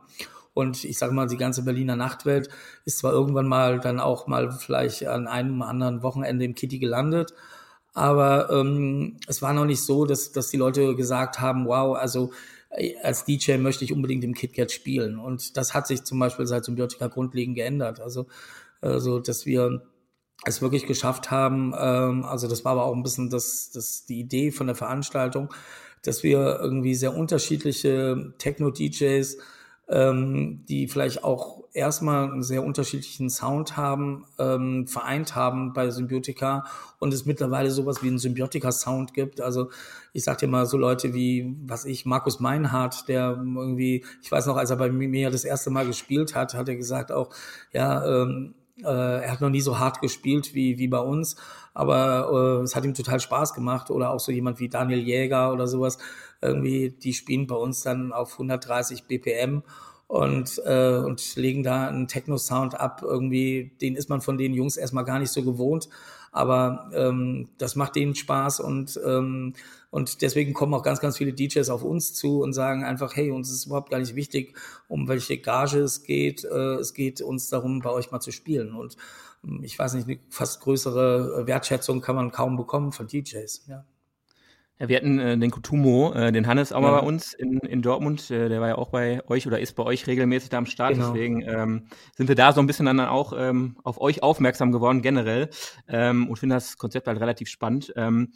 Und 0.55 0.83
ich 0.83 0.97
sage 0.97 1.13
mal, 1.13 1.27
die 1.27 1.37
ganze 1.37 1.63
Berliner 1.63 1.95
Nachtwelt 1.95 2.49
ist 2.85 2.97
zwar 2.97 3.11
irgendwann 3.11 3.47
mal 3.47 3.79
dann 3.79 3.99
auch 3.99 4.25
mal 4.25 4.51
vielleicht 4.51 5.05
an 5.05 5.27
einem 5.27 5.61
anderen 5.61 6.01
Wochenende 6.01 6.45
im 6.45 6.55
Kitty 6.55 6.79
gelandet, 6.79 7.33
aber 7.95 8.49
ähm, 8.51 9.17
es 9.25 9.41
war 9.41 9.53
noch 9.53 9.65
nicht 9.65 9.81
so, 9.81 10.05
dass, 10.05 10.33
dass 10.33 10.49
die 10.49 10.57
Leute 10.57 10.95
gesagt 10.95 11.39
haben, 11.39 11.65
wow, 11.65 11.95
also 11.95 12.31
als 13.01 13.25
DJ 13.25 13.57
möchte 13.57 13.85
ich 13.85 13.93
unbedingt 13.93 14.23
im 14.23 14.33
KitKat 14.33 14.71
spielen. 14.71 15.17
Und 15.19 15.57
das 15.57 15.73
hat 15.73 15.87
sich 15.87 16.03
zum 16.03 16.19
Beispiel 16.19 16.45
seit 16.45 16.65
Symbiotika 16.65 17.07
grundlegend 17.07 17.55
geändert. 17.55 17.99
Also, 17.99 18.27
also 18.81 19.19
dass 19.19 19.45
wir 19.45 19.83
es 20.45 20.61
wirklich 20.61 20.85
geschafft 20.85 21.31
haben, 21.31 21.73
ähm, 21.77 22.25
also 22.25 22.47
das 22.47 22.65
war 22.65 22.73
aber 22.73 22.85
auch 22.85 22.95
ein 22.95 23.03
bisschen 23.03 23.29
das, 23.29 23.71
das, 23.71 24.05
die 24.05 24.19
Idee 24.19 24.51
von 24.51 24.67
der 24.67 24.75
Veranstaltung, 24.75 25.53
dass 26.03 26.23
wir 26.23 26.59
irgendwie 26.59 26.95
sehr 26.95 27.15
unterschiedliche 27.15 28.33
Techno-DJs 28.37 29.37
ähm, 29.87 30.65
die 30.67 30.87
vielleicht 30.87 31.23
auch 31.23 31.63
erstmal 31.73 32.31
einen 32.31 32.43
sehr 32.43 32.63
unterschiedlichen 32.63 33.29
Sound 33.29 33.77
haben, 33.77 34.25
ähm, 34.39 34.87
vereint 34.87 35.35
haben 35.35 35.73
bei 35.73 35.89
Symbiotika 35.89 36.65
und 36.99 37.13
es 37.13 37.25
mittlerweile 37.25 37.69
sowas 37.69 38.01
wie 38.01 38.07
einen 38.07 38.17
Symbiotika-Sound 38.17 39.13
gibt. 39.13 39.41
Also 39.41 39.69
ich 40.13 40.23
sag 40.23 40.37
dir 40.37 40.47
mal 40.47 40.65
so 40.65 40.77
Leute 40.77 41.13
wie, 41.13 41.55
was 41.65 41.85
ich, 41.85 42.05
Markus 42.05 42.39
Meinhardt, 42.39 43.07
der 43.07 43.37
irgendwie, 43.37 44.05
ich 44.21 44.31
weiß 44.31 44.45
noch, 44.47 44.57
als 44.57 44.69
er 44.69 44.77
bei 44.77 44.89
mir 44.89 45.29
das 45.29 45.43
erste 45.43 45.69
Mal 45.69 45.85
gespielt 45.85 46.33
hat, 46.33 46.53
hat 46.53 46.69
er 46.69 46.75
gesagt 46.75 47.11
auch, 47.11 47.29
ja, 47.73 48.05
ähm, 48.05 48.55
äh, 48.83 49.23
er 49.23 49.31
hat 49.31 49.41
noch 49.41 49.49
nie 49.49 49.61
so 49.61 49.79
hart 49.79 50.01
gespielt 50.01 50.53
wie, 50.53 50.77
wie 50.77 50.87
bei 50.87 50.99
uns, 50.99 51.37
aber 51.73 52.59
äh, 52.59 52.63
es 52.63 52.75
hat 52.75 52.85
ihm 52.85 52.93
total 52.93 53.19
Spaß 53.19 53.53
gemacht. 53.53 53.89
Oder 53.89 54.11
auch 54.11 54.19
so 54.19 54.31
jemand 54.31 54.59
wie 54.59 54.69
Daniel 54.69 54.99
Jäger 54.99 55.53
oder 55.53 55.67
sowas, 55.67 55.97
irgendwie, 56.47 56.89
die 56.89 57.13
spielen 57.13 57.47
bei 57.47 57.55
uns 57.55 57.81
dann 57.81 58.11
auf 58.13 58.33
130 58.33 59.05
BPM 59.05 59.63
und, 60.07 60.61
äh, 60.65 60.97
und 60.97 61.35
legen 61.35 61.63
da 61.63 61.87
einen 61.87 62.07
Techno-Sound 62.07 62.79
ab. 62.79 63.01
Irgendwie, 63.03 63.75
den 63.81 63.95
ist 63.95 64.09
man 64.09 64.21
von 64.21 64.37
den 64.37 64.53
Jungs 64.53 64.77
erstmal 64.77 65.05
gar 65.05 65.19
nicht 65.19 65.31
so 65.31 65.43
gewohnt. 65.43 65.89
Aber 66.31 66.89
ähm, 66.93 67.47
das 67.57 67.77
macht 67.77 67.95
denen 67.95 68.13
Spaß 68.13 68.59
und, 68.59 68.99
ähm, 69.05 69.53
und 69.89 70.21
deswegen 70.21 70.53
kommen 70.53 70.73
auch 70.73 70.83
ganz, 70.83 70.99
ganz 70.99 71.17
viele 71.17 71.31
DJs 71.31 71.69
auf 71.69 71.81
uns 71.81 72.13
zu 72.13 72.41
und 72.41 72.51
sagen 72.51 72.83
einfach, 72.83 73.15
hey, 73.15 73.31
uns 73.31 73.49
ist 73.49 73.67
überhaupt 73.67 73.89
gar 73.89 73.99
nicht 73.99 74.15
wichtig, 74.15 74.53
um 74.89 75.07
welche 75.07 75.37
Gage 75.37 75.79
es 75.79 76.03
geht. 76.03 76.43
Äh, 76.43 76.75
es 76.75 76.93
geht 76.93 77.21
uns 77.21 77.47
darum, 77.47 77.79
bei 77.79 77.89
euch 77.89 78.11
mal 78.11 78.19
zu 78.19 78.31
spielen. 78.31 78.75
Und 78.75 78.97
ähm, 79.45 79.61
ich 79.63 79.79
weiß 79.79 79.93
nicht, 79.93 80.09
eine 80.09 80.19
fast 80.29 80.59
größere 80.59 81.47
Wertschätzung 81.47 82.01
kann 82.01 82.17
man 82.17 82.31
kaum 82.31 82.57
bekommen 82.57 82.91
von 82.91 83.07
DJs. 83.07 83.67
Ja. 83.69 83.85
Ja, 84.77 84.89
wir 84.89 84.97
hatten 84.97 85.19
äh, 85.19 85.37
den 85.37 85.51
Kutumo, 85.51 86.11
äh, 86.13 86.33
den 86.33 86.47
Hannes 86.47 86.73
auch 86.73 86.81
ja. 86.81 86.91
mal 86.91 86.99
bei 86.99 87.07
uns 87.07 87.33
in, 87.33 87.59
in 87.59 87.81
Dortmund. 87.81 88.29
Äh, 88.29 88.49
der 88.49 88.59
war 88.59 88.67
ja 88.67 88.77
auch 88.77 88.89
bei 88.89 89.21
euch 89.29 89.47
oder 89.47 89.59
ist 89.59 89.73
bei 89.73 89.83
euch 89.83 90.05
regelmäßig 90.05 90.49
da 90.49 90.57
am 90.57 90.65
Start. 90.65 90.95
Genau. 90.95 91.13
Deswegen 91.13 91.41
ähm, 91.43 91.87
sind 92.15 92.27
wir 92.27 92.35
da 92.35 92.51
so 92.51 92.59
ein 92.59 92.67
bisschen 92.67 92.85
dann 92.85 92.99
auch 92.99 93.33
ähm, 93.37 93.77
auf 93.83 94.01
euch 94.01 94.21
aufmerksam 94.21 94.73
geworden 94.73 95.01
generell 95.01 95.49
ähm, 95.87 96.27
und 96.27 96.37
finde 96.37 96.55
das 96.55 96.77
Konzept 96.77 97.07
halt 97.07 97.21
relativ 97.21 97.47
spannend. 97.47 97.93
Ähm, 97.95 98.33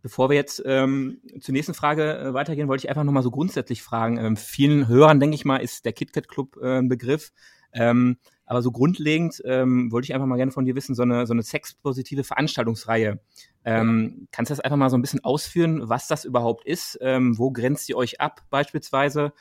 bevor 0.00 0.30
wir 0.30 0.36
jetzt 0.36 0.62
ähm, 0.64 1.20
zur 1.40 1.52
nächsten 1.54 1.74
Frage 1.74 2.18
äh, 2.18 2.34
weitergehen, 2.34 2.68
wollte 2.68 2.84
ich 2.84 2.88
einfach 2.88 3.04
nochmal 3.04 3.24
so 3.24 3.32
grundsätzlich 3.32 3.82
fragen. 3.82 4.16
Ähm, 4.16 4.36
vielen 4.36 4.86
Hörern, 4.86 5.18
denke 5.18 5.34
ich 5.34 5.44
mal, 5.44 5.56
ist 5.56 5.84
der 5.84 5.92
KitKat 5.92 6.28
Club 6.28 6.56
äh, 6.62 6.78
ein 6.78 6.88
Begriff. 6.88 7.32
Ähm, 7.72 8.18
aber 8.50 8.62
so 8.62 8.72
grundlegend 8.72 9.40
ähm, 9.44 9.92
wollte 9.92 10.06
ich 10.06 10.14
einfach 10.14 10.26
mal 10.26 10.34
gerne 10.34 10.50
von 10.50 10.64
dir 10.64 10.74
wissen, 10.74 10.96
so 10.96 11.02
eine, 11.02 11.24
so 11.24 11.32
eine 11.32 11.44
sexpositive 11.44 12.24
Veranstaltungsreihe. 12.24 13.20
Ähm, 13.64 14.26
kannst 14.32 14.50
du 14.50 14.54
das 14.54 14.60
einfach 14.60 14.76
mal 14.76 14.90
so 14.90 14.98
ein 14.98 15.02
bisschen 15.02 15.22
ausführen, 15.22 15.88
was 15.88 16.08
das 16.08 16.24
überhaupt 16.24 16.66
ist? 16.66 16.98
Ähm, 17.00 17.38
wo 17.38 17.52
grenzt 17.52 17.88
ihr 17.88 17.96
euch 17.96 18.20
ab 18.20 18.42
beispielsweise? 18.50 19.32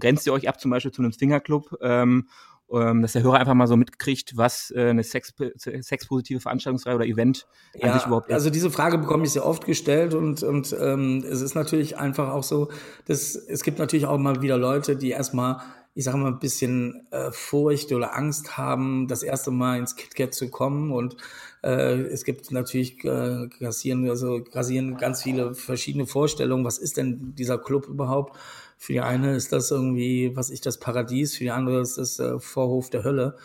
Grenzt 0.00 0.26
ihr 0.26 0.32
euch 0.32 0.48
ab 0.48 0.60
zum 0.60 0.72
Beispiel 0.72 0.90
zu 0.90 1.00
einem 1.00 1.12
Swingerclub? 1.12 1.78
Ähm, 1.80 2.26
ähm, 2.72 3.02
dass 3.02 3.12
der 3.12 3.22
Hörer 3.22 3.38
einfach 3.38 3.54
mal 3.54 3.68
so 3.68 3.76
mitkriegt, 3.76 4.36
was 4.36 4.72
äh, 4.72 4.88
eine 4.88 5.04
Sex, 5.04 5.32
sexpositive 5.54 6.40
Veranstaltungsreihe 6.40 6.96
oder 6.96 7.06
Event 7.06 7.46
ja, 7.76 7.92
eigentlich 7.92 8.06
überhaupt 8.06 8.30
ist. 8.30 8.34
Also 8.34 8.50
diese 8.50 8.72
Frage 8.72 8.98
bekomme 8.98 9.22
ich 9.22 9.30
sehr 9.30 9.46
oft 9.46 9.64
gestellt 9.64 10.12
und, 10.12 10.42
und 10.42 10.74
ähm, 10.80 11.24
es 11.24 11.40
ist 11.40 11.54
natürlich 11.54 11.98
einfach 11.98 12.30
auch 12.30 12.42
so, 12.42 12.68
dass 13.04 13.36
es 13.36 13.62
gibt 13.62 13.78
natürlich 13.78 14.06
auch 14.06 14.18
mal 14.18 14.42
wieder 14.42 14.58
Leute, 14.58 14.96
die 14.96 15.10
erstmal 15.10 15.60
ich 15.96 16.04
sage 16.04 16.18
mal, 16.18 16.28
ein 16.28 16.38
bisschen 16.38 17.06
äh, 17.10 17.32
Furcht 17.32 17.90
oder 17.90 18.14
Angst 18.14 18.58
haben, 18.58 19.08
das 19.08 19.22
erste 19.22 19.50
Mal 19.50 19.78
ins 19.78 19.96
KitKat 19.96 20.34
zu 20.34 20.50
kommen. 20.50 20.92
Und 20.92 21.16
äh, 21.64 22.02
es 22.02 22.24
gibt 22.24 22.52
natürlich 22.52 23.02
äh, 23.02 23.48
grassieren, 23.48 24.06
also 24.10 24.44
grassieren 24.44 24.98
ganz 24.98 25.22
viele 25.22 25.54
verschiedene 25.54 26.06
Vorstellungen. 26.06 26.66
Was 26.66 26.76
ist 26.76 26.98
denn 26.98 27.34
dieser 27.34 27.56
Club 27.56 27.88
überhaupt? 27.88 28.36
Für 28.76 28.92
die 28.92 29.00
eine 29.00 29.36
ist 29.36 29.52
das 29.52 29.70
irgendwie, 29.70 30.36
was 30.36 30.50
ich 30.50 30.60
das 30.60 30.78
Paradies, 30.78 31.34
für 31.34 31.44
die 31.44 31.50
andere 31.50 31.80
ist 31.80 31.96
das 31.96 32.18
äh, 32.18 32.38
Vorhof 32.38 32.90
der 32.90 33.02
Hölle. 33.02 33.36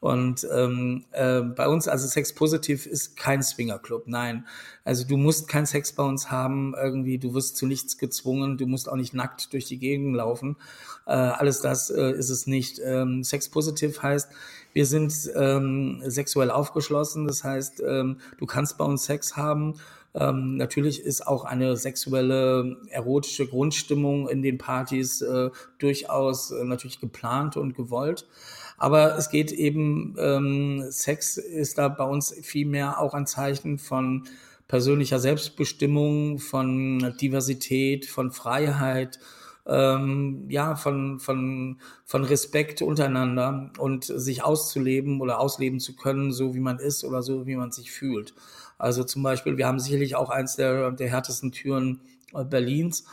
Und 0.00 0.46
ähm, 0.54 1.06
äh, 1.10 1.40
bei 1.40 1.66
uns, 1.66 1.88
also 1.88 2.06
Sex 2.06 2.32
Positiv 2.32 2.86
ist 2.86 3.16
kein 3.16 3.42
Swingerclub, 3.42 4.06
nein. 4.06 4.46
Also 4.84 5.04
du 5.04 5.16
musst 5.16 5.48
keinen 5.48 5.66
Sex 5.66 5.92
bei 5.92 6.04
uns 6.04 6.30
haben, 6.30 6.74
irgendwie, 6.80 7.18
du 7.18 7.34
wirst 7.34 7.56
zu 7.56 7.66
nichts 7.66 7.98
gezwungen, 7.98 8.58
du 8.58 8.66
musst 8.66 8.88
auch 8.88 8.94
nicht 8.94 9.12
nackt 9.12 9.52
durch 9.52 9.64
die 9.64 9.78
Gegend 9.78 10.14
laufen. 10.14 10.56
Äh, 11.06 11.12
alles 11.12 11.62
das 11.62 11.90
äh, 11.90 12.12
ist 12.12 12.30
es 12.30 12.46
nicht. 12.46 12.80
Ähm, 12.84 13.24
Sex 13.24 13.48
Positiv 13.48 14.00
heißt, 14.00 14.30
wir 14.72 14.86
sind 14.86 15.12
ähm, 15.34 16.00
sexuell 16.06 16.52
aufgeschlossen, 16.52 17.26
das 17.26 17.42
heißt, 17.42 17.82
ähm, 17.84 18.18
du 18.38 18.46
kannst 18.46 18.78
bei 18.78 18.84
uns 18.84 19.04
Sex 19.04 19.36
haben. 19.36 19.74
Ähm, 20.14 20.56
natürlich 20.56 21.02
ist 21.02 21.26
auch 21.26 21.44
eine 21.44 21.76
sexuelle, 21.76 22.76
erotische 22.90 23.46
Grundstimmung 23.46 24.28
in 24.28 24.42
den 24.42 24.58
Partys 24.58 25.22
äh, 25.22 25.50
durchaus 25.78 26.50
äh, 26.50 26.64
natürlich 26.64 27.00
geplant 27.00 27.56
und 27.56 27.74
gewollt. 27.74 28.26
Aber 28.78 29.16
es 29.18 29.28
geht 29.28 29.52
eben, 29.52 30.16
ähm, 30.18 30.84
Sex 30.90 31.36
ist 31.36 31.78
da 31.78 31.88
bei 31.88 32.04
uns 32.04 32.34
viel 32.42 32.66
mehr 32.66 33.00
auch 33.00 33.12
ein 33.12 33.26
Zeichen 33.26 33.78
von 33.78 34.24
persönlicher 34.68 35.18
Selbstbestimmung, 35.18 36.38
von 36.38 37.14
Diversität, 37.20 38.06
von 38.06 38.30
Freiheit, 38.30 39.18
ähm, 39.66 40.46
ja, 40.48 40.76
von, 40.76 41.20
von, 41.20 41.78
von 42.04 42.24
Respekt 42.24 42.80
untereinander 42.80 43.70
und 43.78 44.04
sich 44.04 44.42
auszuleben 44.42 45.20
oder 45.20 45.40
ausleben 45.40 45.80
zu 45.80 45.96
können, 45.96 46.32
so 46.32 46.54
wie 46.54 46.60
man 46.60 46.78
ist 46.78 47.04
oder 47.04 47.22
so 47.22 47.46
wie 47.46 47.56
man 47.56 47.72
sich 47.72 47.90
fühlt. 47.90 48.34
Also 48.78 49.04
zum 49.04 49.22
Beispiel, 49.22 49.56
wir 49.56 49.66
haben 49.66 49.80
sicherlich 49.80 50.14
auch 50.16 50.30
eins 50.30 50.56
der, 50.56 50.92
der 50.92 51.08
härtesten 51.10 51.52
Türen 51.52 52.00
äh, 52.32 52.44
Berlins. 52.44 53.04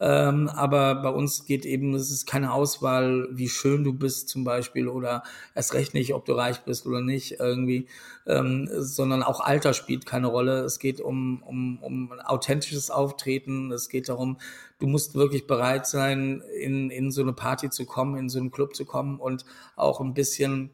Ähm, 0.00 0.48
aber 0.48 0.96
bei 0.96 1.10
uns 1.10 1.44
geht 1.44 1.64
eben, 1.64 1.94
es 1.94 2.10
ist 2.10 2.26
keine 2.26 2.52
Auswahl, 2.52 3.28
wie 3.30 3.48
schön 3.48 3.84
du 3.84 3.92
bist 3.92 4.28
zum 4.28 4.42
Beispiel 4.42 4.88
oder 4.88 5.22
erst 5.54 5.74
recht 5.74 5.94
nicht, 5.94 6.12
ob 6.14 6.24
du 6.24 6.32
reich 6.32 6.62
bist 6.62 6.86
oder 6.86 7.00
nicht 7.00 7.38
irgendwie, 7.38 7.86
ähm, 8.26 8.68
sondern 8.72 9.22
auch 9.22 9.40
Alter 9.40 9.74
spielt 9.74 10.04
keine 10.04 10.26
Rolle. 10.26 10.60
Es 10.60 10.80
geht 10.80 11.00
um, 11.00 11.42
um, 11.44 11.78
um 11.82 12.12
authentisches 12.24 12.90
Auftreten. 12.90 13.70
Es 13.70 13.88
geht 13.88 14.08
darum, 14.08 14.38
du 14.80 14.88
musst 14.88 15.14
wirklich 15.14 15.46
bereit 15.46 15.86
sein, 15.86 16.42
in, 16.60 16.90
in 16.90 17.12
so 17.12 17.22
eine 17.22 17.32
Party 17.32 17.70
zu 17.70 17.86
kommen, 17.86 18.16
in 18.16 18.28
so 18.28 18.40
einen 18.40 18.50
Club 18.50 18.74
zu 18.74 18.84
kommen 18.84 19.20
und 19.20 19.44
auch 19.76 20.00
ein 20.00 20.14
bisschen 20.14 20.70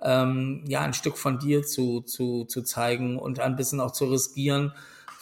ähm, 0.00 0.64
ja, 0.68 0.82
ein 0.82 0.94
Stück 0.94 1.18
von 1.18 1.38
dir 1.38 1.64
zu, 1.64 2.02
zu, 2.02 2.44
zu 2.44 2.62
zeigen 2.62 3.18
und 3.18 3.40
ein 3.40 3.56
bisschen 3.56 3.80
auch 3.80 3.90
zu 3.90 4.04
riskieren, 4.06 4.72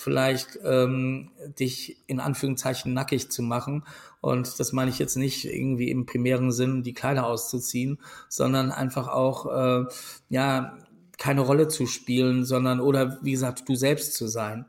vielleicht 0.07 0.61
ähm, 0.63 1.33
dich 1.59 1.97
in 2.07 2.21
Anführungszeichen 2.21 2.95
nackig 2.95 3.29
zu 3.29 3.43
machen. 3.43 3.83
Und 4.21 4.61
das 4.61 4.73
meine 4.73 4.89
ich 4.89 5.01
jetzt 5.01 5.17
nicht 5.17 5.45
irgendwie 5.47 5.91
im 5.91 6.07
primären 6.07 6.53
Sinn, 6.53 6.85
die 6.85 6.95
Kleider 6.95 7.27
auszuziehen, 7.27 7.99
sondern 8.29 8.71
einfach 8.71 9.09
auch, 9.09 9.47
äh, 9.47 9.85
ja, 10.29 10.79
keine 11.19 11.41
Rolle 11.41 11.67
zu 11.67 11.87
spielen, 11.87 12.45
sondern 12.45 12.79
oder 12.79 13.19
wie 13.23 13.33
gesagt, 13.33 13.69
du 13.69 13.75
selbst 13.75 14.15
zu 14.15 14.29
sein. 14.29 14.67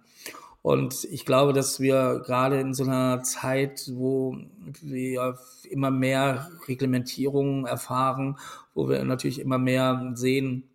Und 0.63 1.03
ich 1.03 1.23
glaube, 1.23 1.53
dass 1.53 1.79
wir 1.79 2.23
gerade 2.25 2.59
in 2.59 2.73
so 2.73 2.83
einer 2.83 3.21
Zeit, 3.21 3.91
wo 3.93 4.37
wir 4.81 5.37
immer 5.69 5.91
mehr 5.91 6.49
Reglementierungen 6.67 7.67
erfahren, 7.67 8.39
wo 8.73 8.89
wir 8.89 9.03
natürlich 9.03 9.39
immer 9.39 9.59
mehr 9.59 10.13
sehen, 10.15 10.66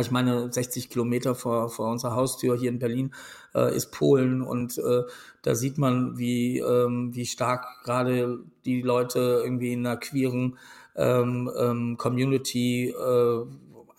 ich 0.00 0.10
meine, 0.10 0.52
60 0.52 0.90
Kilometer 0.90 1.34
vor, 1.34 1.68
vor 1.68 1.90
unserer 1.90 2.16
Haustür 2.16 2.56
hier 2.56 2.70
in 2.70 2.78
Berlin 2.78 3.14
äh, 3.54 3.74
ist 3.74 3.92
Polen 3.92 4.42
und 4.42 4.78
äh, 4.78 5.02
da 5.42 5.54
sieht 5.54 5.78
man, 5.78 6.18
wie, 6.18 6.58
ähm, 6.58 7.14
wie 7.14 7.26
stark 7.26 7.66
gerade 7.84 8.40
die 8.64 8.82
Leute 8.82 9.42
irgendwie 9.44 9.72
in 9.72 9.86
einer 9.86 9.96
queeren 9.96 10.58
ähm, 10.96 11.50
ähm, 11.58 11.96
Community 11.96 12.90
äh, 12.90 13.44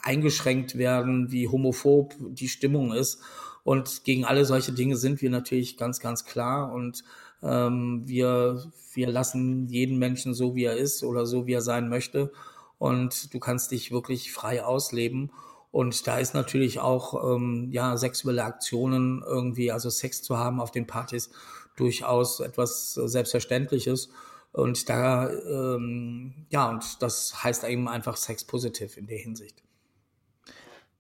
eingeschränkt 0.06 0.78
werden, 0.78 1.32
wie 1.32 1.48
homophob 1.48 2.16
die 2.20 2.48
Stimmung 2.48 2.94
ist. 2.94 3.22
Und 3.64 4.04
gegen 4.04 4.26
alle 4.26 4.46
solche 4.46 4.72
Dinge 4.72 4.96
sind 4.96 5.22
wir 5.22 5.32
natürlich 5.32 5.78
ganz, 5.78 6.00
ganz 6.00 6.26
klar. 6.26 6.72
Und 6.72 7.04
ähm, 7.42 8.04
wir, 8.06 8.64
wir 8.94 9.08
lassen 9.08 9.68
jeden 9.68 9.98
Menschen 9.98 10.36
so, 10.36 10.56
wie 10.56 10.66
er 10.66 10.78
ist 10.78 11.04
oder 11.04 11.26
so, 11.26 11.48
wie 11.48 11.54
er 11.54 11.62
sein 11.62 11.90
möchte. 11.90 12.32
Und 12.78 13.34
du 13.34 13.40
kannst 13.40 13.72
dich 13.72 13.92
wirklich 13.92 14.32
frei 14.32 14.64
ausleben. 14.64 15.32
Und 15.76 16.08
da 16.08 16.20
ist 16.20 16.34
natürlich 16.34 16.80
auch 16.80 17.36
ähm, 17.36 17.68
ja 17.70 17.98
sexuelle 17.98 18.46
Aktionen 18.46 19.22
irgendwie, 19.28 19.74
also 19.74 19.90
Sex 19.90 20.22
zu 20.22 20.38
haben 20.38 20.62
auf 20.62 20.72
den 20.72 20.88
Partys 20.88 21.32
durchaus 21.76 22.40
etwas 22.40 22.94
Selbstverständliches. 22.94 24.08
Und 24.54 24.88
da 24.88 25.30
ähm, 25.30 26.46
ja 26.50 26.70
und 26.70 27.02
das 27.02 27.44
heißt 27.44 27.66
eben 27.66 27.90
einfach 27.90 28.16
Sex 28.16 28.46
positiv 28.46 28.96
in 28.96 29.08
der 29.08 29.18
Hinsicht. 29.18 29.64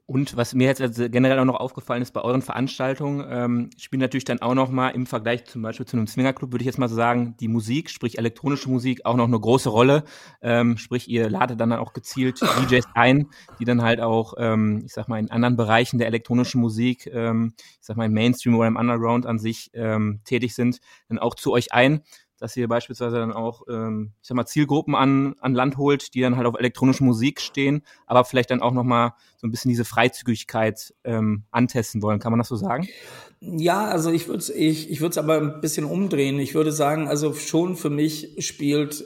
Und 0.07 0.37
was 0.37 0.53
mir 0.53 0.67
jetzt 0.67 0.81
also 0.81 1.09
generell 1.09 1.39
auch 1.39 1.45
noch 1.45 1.59
aufgefallen 1.59 2.03
ist 2.03 2.11
bei 2.11 2.21
euren 2.21 2.43
Veranstaltungen, 2.43 3.25
ähm, 3.27 3.69
spielt 3.75 4.01
natürlich 4.01 4.23
dann 4.23 4.39
auch 4.39 4.53
noch 4.53 4.69
mal 4.69 4.89
im 4.89 5.07
Vergleich 5.07 5.45
zum 5.45 5.63
Beispiel 5.63 5.87
zu 5.87 5.97
einem 5.97 6.05
Swingerclub, 6.05 6.51
würde 6.51 6.61
ich 6.61 6.67
jetzt 6.67 6.77
mal 6.77 6.87
so 6.87 6.95
sagen, 6.95 7.35
die 7.39 7.47
Musik, 7.47 7.89
sprich 7.89 8.19
elektronische 8.19 8.69
Musik, 8.69 9.03
auch 9.03 9.15
noch 9.15 9.25
eine 9.25 9.39
große 9.39 9.69
Rolle. 9.69 10.03
Ähm, 10.43 10.77
sprich, 10.77 11.09
ihr 11.09 11.27
ladet 11.27 11.59
dann 11.59 11.73
auch 11.73 11.93
gezielt 11.93 12.39
DJs 12.39 12.85
ein, 12.93 13.29
die 13.59 13.65
dann 13.65 13.81
halt 13.81 13.99
auch, 13.99 14.35
ähm, 14.37 14.83
ich 14.85 14.93
sag 14.93 15.07
mal, 15.07 15.17
in 15.17 15.31
anderen 15.31 15.57
Bereichen 15.57 15.97
der 15.97 16.05
elektronischen 16.05 16.61
Musik, 16.61 17.07
ähm, 17.11 17.53
ich 17.57 17.87
sag 17.87 17.97
mal 17.97 18.05
im 18.05 18.13
Mainstream 18.13 18.55
oder 18.55 18.67
im 18.67 18.75
Underground 18.75 19.25
an 19.25 19.39
sich 19.39 19.71
ähm, 19.73 20.21
tätig 20.23 20.53
sind, 20.53 20.81
dann 21.09 21.17
auch 21.17 21.33
zu 21.33 21.51
euch 21.51 21.73
ein 21.73 22.01
dass 22.45 22.55
ihr 22.55 22.67
beispielsweise 22.67 23.15
dann 23.15 23.33
auch, 23.33 23.63
ähm, 23.67 24.11
ich 24.21 24.27
sag 24.27 24.35
mal, 24.35 24.45
Zielgruppen 24.45 24.93
an, 24.93 25.33
an 25.39 25.55
Land 25.55 25.77
holt, 25.77 26.13
die 26.13 26.21
dann 26.21 26.37
halt 26.37 26.45
auf 26.45 26.53
elektronische 26.53 27.03
Musik 27.03 27.41
stehen, 27.41 27.81
aber 28.05 28.23
vielleicht 28.23 28.51
dann 28.51 28.61
auch 28.61 28.71
nochmal 28.71 29.13
so 29.37 29.47
ein 29.47 29.51
bisschen 29.51 29.69
diese 29.69 29.83
Freizügigkeit 29.83 30.93
ähm, 31.03 31.45
antesten 31.49 32.03
wollen. 32.03 32.19
Kann 32.19 32.31
man 32.31 32.37
das 32.37 32.49
so 32.49 32.55
sagen? 32.55 32.87
Ja, 33.39 33.85
also 33.85 34.11
ich 34.11 34.27
würde 34.27 34.37
es 34.37 34.51
ich, 34.51 34.91
ich 34.91 35.01
aber 35.17 35.37
ein 35.37 35.59
bisschen 35.59 35.85
umdrehen. 35.85 36.37
Ich 36.37 36.53
würde 36.53 36.71
sagen, 36.71 37.07
also 37.07 37.33
schon 37.33 37.75
für 37.75 37.89
mich 37.89 38.35
spielt 38.45 39.03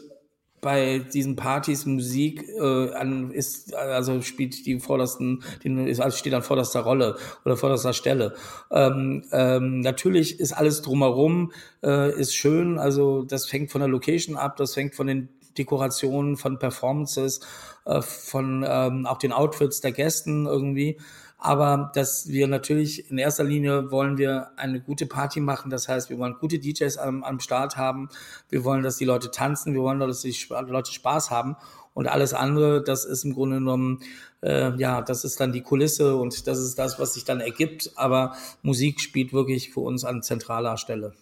bei 0.61 0.99
diesen 0.99 1.35
Partys 1.35 1.85
Musik 1.85 2.47
äh, 2.47 2.93
an 2.93 3.31
ist 3.31 3.73
also 3.73 4.21
spielt 4.21 4.65
die 4.65 4.79
vordersten 4.79 5.43
den 5.63 5.87
ist 5.87 5.99
also 5.99 6.17
steht 6.17 6.33
an 6.33 6.43
vorderster 6.43 6.81
Rolle 6.81 7.17
oder 7.45 7.57
vorderster 7.57 7.93
Stelle. 7.93 8.35
Ähm, 8.71 9.23
ähm, 9.31 9.81
natürlich 9.81 10.39
ist 10.39 10.53
alles 10.53 10.81
drumherum 10.81 11.51
äh, 11.83 12.11
ist 12.19 12.35
schön. 12.35 12.79
Also 12.79 13.23
das 13.23 13.45
fängt 13.45 13.71
von 13.71 13.81
der 13.81 13.89
Location 13.89 14.37
ab 14.37 14.57
das 14.57 14.73
fängt 14.73 14.95
von 14.95 15.07
den 15.07 15.29
Dekorationen 15.57 16.37
von 16.37 16.59
Performances 16.59 17.41
äh, 17.85 18.01
von 18.01 18.65
ähm, 18.67 19.05
auch 19.05 19.17
den 19.17 19.33
Outfits 19.33 19.81
der 19.81 19.91
Gästen 19.91 20.45
irgendwie 20.45 20.97
aber 21.39 21.89
dass 21.95 22.27
wir 22.27 22.47
natürlich 22.47 23.09
in 23.09 23.17
erster 23.17 23.45
Linie 23.45 23.91
wollen 23.91 24.17
wir 24.17 24.51
eine 24.57 24.81
gute 24.81 25.05
Party 25.05 25.39
machen. 25.39 25.71
Das 25.71 25.87
heißt, 25.87 26.09
wir 26.09 26.19
wollen 26.19 26.35
gute 26.39 26.59
DJs 26.59 26.97
am, 26.97 27.23
am 27.23 27.39
Start 27.39 27.77
haben. 27.77 28.09
Wir 28.49 28.65
wollen, 28.65 28.83
dass 28.83 28.97
die 28.97 29.05
Leute 29.05 29.31
tanzen. 29.31 29.73
Wir 29.73 29.81
wollen, 29.81 29.99
dass 30.01 30.21
die 30.21 30.35
Leute 30.49 30.91
Spaß 30.91 31.31
haben. 31.31 31.55
Und 31.93 32.07
alles 32.07 32.33
andere, 32.33 32.83
das 32.83 33.05
ist 33.05 33.23
im 33.23 33.33
Grunde 33.33 33.57
genommen, 33.57 34.01
äh, 34.41 34.75
ja, 34.77 35.01
das 35.01 35.23
ist 35.23 35.39
dann 35.39 35.51
die 35.53 35.61
Kulisse 35.61 36.17
und 36.17 36.45
das 36.47 36.59
ist 36.59 36.77
das, 36.77 36.99
was 36.99 37.13
sich 37.13 37.23
dann 37.23 37.39
ergibt. 37.39 37.91
Aber 37.95 38.35
Musik 38.61 38.99
spielt 38.99 39.31
wirklich 39.31 39.71
für 39.71 39.79
uns 39.79 40.03
an 40.03 40.21
zentraler 40.21 40.77
Stelle 40.77 41.13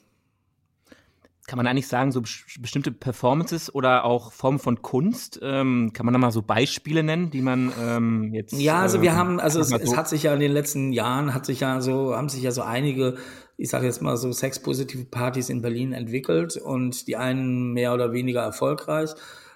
kann 1.47 1.55
man 1.55 1.65
eigentlich 1.65 1.87
sagen, 1.87 2.11
so 2.11 2.21
bestimmte 2.21 2.91
Performances 2.91 3.73
oder 3.73 4.03
auch 4.03 4.33
Formen 4.33 4.59
von 4.59 4.81
Kunst? 4.81 5.39
Ähm, 5.41 5.91
kann 5.93 6.05
man 6.05 6.11
da 6.11 6.19
mal 6.19 6.31
so 6.31 6.41
Beispiele 6.41 7.03
nennen, 7.03 7.31
die 7.31 7.41
man 7.41 7.71
ähm, 7.81 8.33
jetzt. 8.33 8.51
Ja, 8.51 8.81
also 8.81 9.01
wir 9.01 9.11
äh, 9.11 9.13
haben, 9.13 9.39
also 9.39 9.61
es, 9.61 9.69
so 9.69 9.77
es, 9.77 9.95
hat 9.95 10.09
sich 10.09 10.23
ja 10.23 10.33
in 10.33 10.41
den 10.41 10.51
letzten 10.51 10.91
Jahren, 10.91 11.33
hat 11.33 11.45
sich 11.45 11.61
ja 11.61 11.79
so, 11.79 12.13
haben 12.13 12.27
sich 12.27 12.43
ja 12.43 12.51
so 12.51 12.63
einige, 12.63 13.15
ich 13.55 13.69
sage 13.69 13.85
jetzt 13.85 14.01
mal 14.01 14.17
so 14.17 14.33
sexpositive 14.33 15.05
Partys 15.05 15.47
in 15.47 15.61
Berlin 15.61 15.93
entwickelt 15.93 16.57
und 16.57 17.07
die 17.07 17.15
einen 17.15 17.71
mehr 17.71 17.93
oder 17.93 18.11
weniger 18.11 18.41
erfolgreich. 18.41 19.11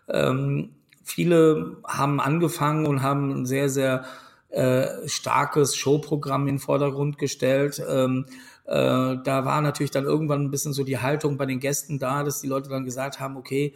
Ähm, 0.07 0.69
viele 1.03 1.75
haben 1.85 2.21
angefangen 2.21 2.87
und 2.87 3.01
haben 3.01 3.41
ein 3.41 3.45
sehr, 3.45 3.67
sehr 3.67 4.05
äh, 4.47 5.07
starkes 5.07 5.75
Showprogramm 5.75 6.47
in 6.47 6.55
den 6.55 6.59
Vordergrund 6.59 7.17
gestellt. 7.17 7.83
Äh, 8.71 9.17
da 9.25 9.43
war 9.43 9.59
natürlich 9.61 9.91
dann 9.91 10.05
irgendwann 10.05 10.43
ein 10.45 10.49
bisschen 10.49 10.71
so 10.71 10.85
die 10.85 10.97
Haltung 10.99 11.35
bei 11.37 11.45
den 11.45 11.59
Gästen 11.59 11.99
da, 11.99 12.23
dass 12.23 12.39
die 12.39 12.47
Leute 12.47 12.69
dann 12.69 12.85
gesagt 12.85 13.19
haben, 13.19 13.35
okay, 13.35 13.73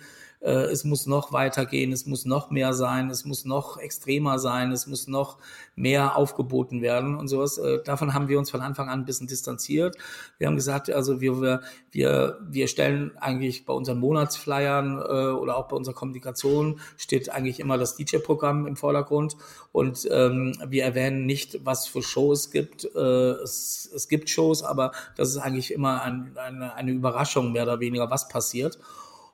es 0.51 0.83
muss 0.83 1.05
noch 1.07 1.31
weitergehen, 1.33 1.91
es 1.91 2.05
muss 2.05 2.25
noch 2.25 2.51
mehr 2.51 2.73
sein, 2.73 3.09
es 3.09 3.25
muss 3.25 3.45
noch 3.45 3.77
extremer 3.77 4.39
sein, 4.39 4.71
es 4.71 4.87
muss 4.87 5.07
noch 5.07 5.37
mehr 5.75 6.15
aufgeboten 6.15 6.81
werden 6.81 7.15
und 7.15 7.27
sowas. 7.27 7.57
Äh, 7.57 7.83
davon 7.83 8.13
haben 8.13 8.27
wir 8.27 8.39
uns 8.39 8.51
von 8.51 8.61
Anfang 8.61 8.89
an 8.89 9.01
ein 9.01 9.05
bisschen 9.05 9.27
distanziert. 9.27 9.97
Wir 10.37 10.47
haben 10.47 10.55
gesagt, 10.55 10.89
also 10.89 11.19
wir, 11.21 11.61
wir, 11.91 12.39
wir 12.47 12.67
stellen 12.67 13.11
eigentlich 13.19 13.65
bei 13.65 13.73
unseren 13.73 13.99
Monatsflyern 13.99 14.99
äh, 14.99 15.31
oder 15.31 15.57
auch 15.57 15.67
bei 15.67 15.75
unserer 15.75 15.95
Kommunikation 15.95 16.79
steht 16.97 17.29
eigentlich 17.29 17.59
immer 17.59 17.77
das 17.77 17.95
DJ-Programm 17.95 18.67
im 18.67 18.75
Vordergrund 18.75 19.35
und 19.71 20.07
ähm, 20.11 20.55
wir 20.67 20.83
erwähnen 20.83 21.25
nicht, 21.25 21.65
was 21.65 21.87
für 21.87 22.01
Shows 22.01 22.45
es 22.45 22.51
gibt. 22.51 22.85
Äh, 22.95 22.99
es, 22.99 23.89
es 23.93 24.07
gibt 24.07 24.29
Shows, 24.29 24.63
aber 24.63 24.91
das 25.17 25.29
ist 25.29 25.37
eigentlich 25.37 25.73
immer 25.73 26.01
ein, 26.01 26.31
eine, 26.37 26.73
eine 26.73 26.91
Überraschung 26.91 27.51
mehr 27.51 27.63
oder 27.63 27.79
weniger, 27.79 28.09
was 28.09 28.27
passiert. 28.27 28.79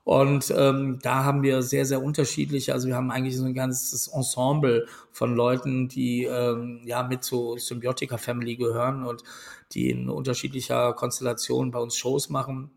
Und 0.03 0.51
ähm, 0.57 0.99
da 1.01 1.23
haben 1.23 1.43
wir 1.43 1.61
sehr, 1.61 1.85
sehr 1.85 2.01
unterschiedliche, 2.01 2.73
also 2.73 2.87
wir 2.87 2.95
haben 2.95 3.11
eigentlich 3.11 3.37
so 3.37 3.45
ein 3.45 3.53
ganzes 3.53 4.07
Ensemble 4.07 4.87
von 5.11 5.35
Leuten, 5.35 5.87
die 5.87 6.23
ähm, 6.23 6.81
ja 6.85 7.03
mit 7.03 7.23
zur 7.23 7.59
Symbiotica 7.59 8.17
Family 8.17 8.55
gehören 8.55 9.05
und 9.05 9.23
die 9.73 9.91
in 9.91 10.09
unterschiedlicher 10.09 10.93
Konstellation 10.93 11.71
bei 11.71 11.79
uns 11.79 11.95
Shows 11.95 12.29
machen. 12.29 12.71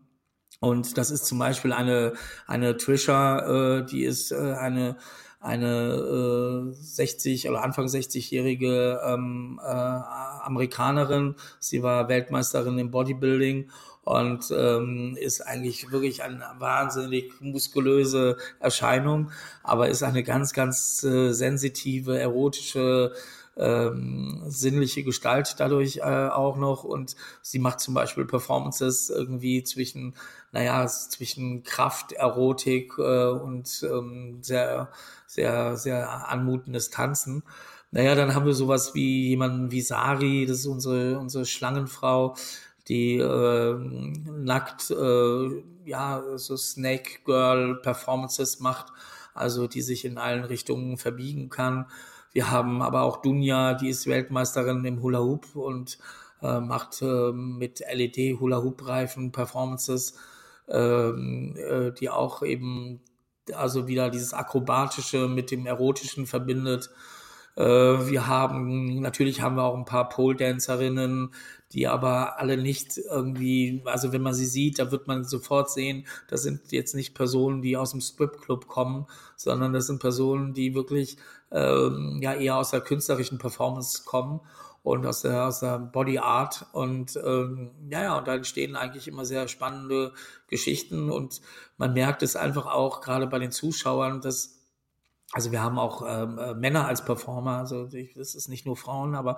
Und 0.59 0.97
das 0.97 1.09
ist 1.11 1.25
zum 1.25 1.39
Beispiel 1.39 1.73
eine, 1.73 2.13
eine 2.47 2.77
Trisha, 2.77 3.79
äh, 3.79 3.85
die 3.85 4.03
ist 4.03 4.31
äh, 4.31 4.53
eine 4.53 4.97
eine 5.45 6.71
äh, 6.71 6.73
60 6.73 7.49
oder 7.49 7.63
Anfang 7.63 7.85
60-jährige 7.85 8.99
ähm, 9.05 9.59
äh, 9.63 9.67
Amerikanerin. 9.67 11.35
Sie 11.59 11.83
war 11.83 12.09
Weltmeisterin 12.09 12.79
im 12.79 12.89
Bodybuilding 12.89 13.69
und 14.05 14.51
ähm, 14.51 15.17
ist 15.19 15.41
eigentlich 15.41 15.91
wirklich 15.91 16.23
eine 16.23 16.45
wahnsinnig 16.59 17.41
muskulöse 17.41 18.37
Erscheinung, 18.59 19.31
aber 19.63 19.89
ist 19.89 20.03
eine 20.03 20.23
ganz, 20.23 20.53
ganz 20.53 21.03
äh, 21.03 21.33
sensitive, 21.33 22.17
erotische, 22.17 23.13
ähm, 23.57 24.43
sinnliche 24.47 25.03
Gestalt 25.03 25.55
dadurch 25.57 25.97
äh, 25.97 26.01
auch 26.01 26.57
noch 26.57 26.83
und 26.83 27.15
sie 27.41 27.57
macht 27.57 27.79
zum 27.79 27.95
Beispiel 27.95 28.25
Performances 28.25 29.09
irgendwie 29.09 29.63
zwischen, 29.63 30.13
naja, 30.51 30.85
zwischen 30.87 31.63
Kraft, 31.63 32.11
Erotik 32.11 32.93
äh, 32.99 33.29
und 33.29 33.83
ähm, 33.89 34.37
sehr, 34.41 34.91
sehr, 35.25 35.77
sehr 35.77 36.29
anmutendes 36.29 36.91
Tanzen. 36.91 37.43
Naja, 37.91 38.13
dann 38.13 38.35
haben 38.35 38.45
wir 38.45 38.53
sowas 38.53 38.93
wie 38.93 39.29
jemanden 39.29 39.71
wie 39.71 39.81
Sari, 39.81 40.45
das 40.45 40.59
ist 40.59 40.65
unsere, 40.65 41.17
unsere 41.17 41.45
Schlangenfrau, 41.45 42.35
die 42.87 43.17
äh, 43.17 43.75
nackt 43.75 44.91
äh, 44.91 45.63
ja 45.85 46.23
so 46.35 46.57
Snake 46.57 47.19
Girl 47.25 47.79
Performances 47.81 48.59
macht, 48.59 48.93
also 49.33 49.67
die 49.67 49.81
sich 49.81 50.05
in 50.05 50.17
allen 50.17 50.43
Richtungen 50.43 50.97
verbiegen 50.97 51.49
kann. 51.49 51.87
Wir 52.31 52.51
haben 52.51 52.81
aber 52.81 53.03
auch 53.03 53.21
Dunja, 53.21 53.73
die 53.73 53.89
ist 53.89 54.07
Weltmeisterin 54.07 54.83
im 54.85 55.01
Hula 55.01 55.19
Hoop 55.19 55.55
und 55.55 55.97
äh, 56.41 56.59
macht 56.59 57.01
äh, 57.01 57.31
mit 57.31 57.79
LED 57.79 58.39
Hula 58.39 58.61
Hoop 58.61 58.85
Reifen 58.87 59.31
Performances, 59.31 60.17
ähm, 60.67 61.55
äh, 61.57 61.91
die 61.91 62.09
auch 62.09 62.43
eben 62.43 63.01
also 63.53 63.87
wieder 63.87 64.09
dieses 64.09 64.33
akrobatische 64.33 65.27
mit 65.27 65.51
dem 65.51 65.65
erotischen 65.65 66.25
verbindet. 66.25 66.89
Äh, 67.55 67.63
wir 67.63 68.27
haben, 68.27 68.99
natürlich 68.99 69.41
haben 69.41 69.55
wir 69.55 69.63
auch 69.63 69.77
ein 69.77 69.85
paar 69.85 70.09
Pole-Dancerinnen, 70.09 71.33
die 71.71 71.87
aber 71.87 72.39
alle 72.39 72.57
nicht 72.57 72.97
irgendwie, 72.97 73.81
also 73.85 74.11
wenn 74.11 74.21
man 74.21 74.33
sie 74.33 74.45
sieht, 74.45 74.79
da 74.79 74.91
wird 74.91 75.07
man 75.07 75.23
sofort 75.23 75.69
sehen, 75.69 76.05
das 76.27 76.43
sind 76.43 76.71
jetzt 76.71 76.95
nicht 76.95 77.15
Personen, 77.15 77.61
die 77.61 77.77
aus 77.77 77.91
dem 77.91 78.01
Stripclub 78.01 78.67
kommen, 78.67 79.07
sondern 79.35 79.73
das 79.73 79.87
sind 79.87 79.99
Personen, 79.99 80.53
die 80.53 80.75
wirklich 80.75 81.17
ähm, 81.51 82.19
ja 82.21 82.33
eher 82.33 82.57
aus 82.57 82.71
der 82.71 82.81
künstlerischen 82.81 83.37
Performance 83.37 84.03
kommen 84.05 84.41
und 84.83 85.05
aus 85.07 85.21
der, 85.21 85.47
aus 85.47 85.61
der 85.61 85.79
Body 85.79 86.19
Art. 86.19 86.67
Und 86.71 87.19
ähm, 87.25 87.71
ja, 87.89 88.03
ja, 88.03 88.17
und 88.17 88.27
da 88.27 88.35
entstehen 88.35 88.75
eigentlich 88.75 89.07
immer 89.07 89.25
sehr 89.25 89.47
spannende 89.47 90.13
Geschichten 90.47 91.09
und 91.09 91.41
man 91.77 91.93
merkt 91.93 92.21
es 92.21 92.35
einfach 92.35 92.67
auch 92.67 93.01
gerade 93.01 93.25
bei 93.27 93.39
den 93.39 93.51
Zuschauern, 93.51 94.21
dass 94.21 94.64
also 95.35 95.51
wir 95.51 95.61
haben 95.61 95.77
auch 95.77 96.01
ähm, 96.07 96.37
äh, 96.39 96.53
Männer 96.53 96.87
als 96.87 97.03
Performer, 97.03 97.57
also 97.57 97.89
das 98.15 98.35
ist 98.35 98.47
nicht 98.47 98.65
nur 98.65 98.77
Frauen, 98.77 99.15
aber 99.15 99.35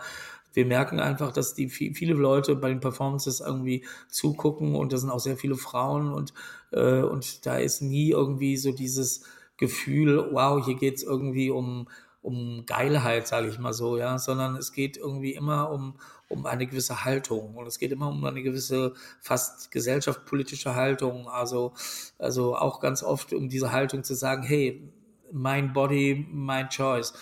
wir 0.53 0.67
merken 0.67 0.99
einfach, 0.99 1.31
dass 1.31 1.55
die 1.55 1.69
viele 1.69 2.13
Leute 2.13 2.55
bei 2.55 2.69
den 2.69 2.81
Performances 2.81 3.39
irgendwie 3.39 3.83
zugucken 4.07 4.75
und 4.75 4.93
da 4.93 4.97
sind 4.97 5.09
auch 5.09 5.19
sehr 5.19 5.37
viele 5.37 5.55
Frauen 5.55 6.13
und 6.13 6.35
äh, 6.71 7.01
und 7.01 7.47
da 7.47 7.57
ist 7.57 7.81
nie 7.81 8.11
irgendwie 8.11 8.57
so 8.57 8.71
dieses 8.73 9.23
Gefühl, 9.57 10.29
wow, 10.33 10.63
hier 10.63 10.75
geht's 10.75 11.01
irgendwie 11.01 11.49
um 11.49 11.87
um 12.21 12.65
Geilheit, 12.67 13.27
sage 13.27 13.47
ich 13.47 13.57
mal 13.57 13.73
so, 13.73 13.97
ja, 13.97 14.19
sondern 14.19 14.55
es 14.55 14.73
geht 14.73 14.97
irgendwie 14.97 15.33
immer 15.33 15.71
um, 15.71 15.95
um 16.27 16.45
eine 16.45 16.67
gewisse 16.67 17.05
Haltung 17.05 17.55
und 17.55 17.65
es 17.67 17.79
geht 17.79 17.91
immer 17.91 18.09
um 18.09 18.23
eine 18.25 18.43
gewisse 18.43 18.93
fast 19.21 19.71
gesellschaftspolitische 19.71 20.75
Haltung, 20.75 21.27
also, 21.29 21.73
also 22.19 22.55
auch 22.55 22.81
ganz 22.81 23.01
oft 23.01 23.33
um 23.33 23.49
diese 23.49 23.71
Haltung 23.71 24.03
zu 24.03 24.13
sagen, 24.13 24.43
hey, 24.43 24.91
mein 25.31 25.73
Body, 25.73 26.27
my 26.31 26.65
choice. 26.67 27.13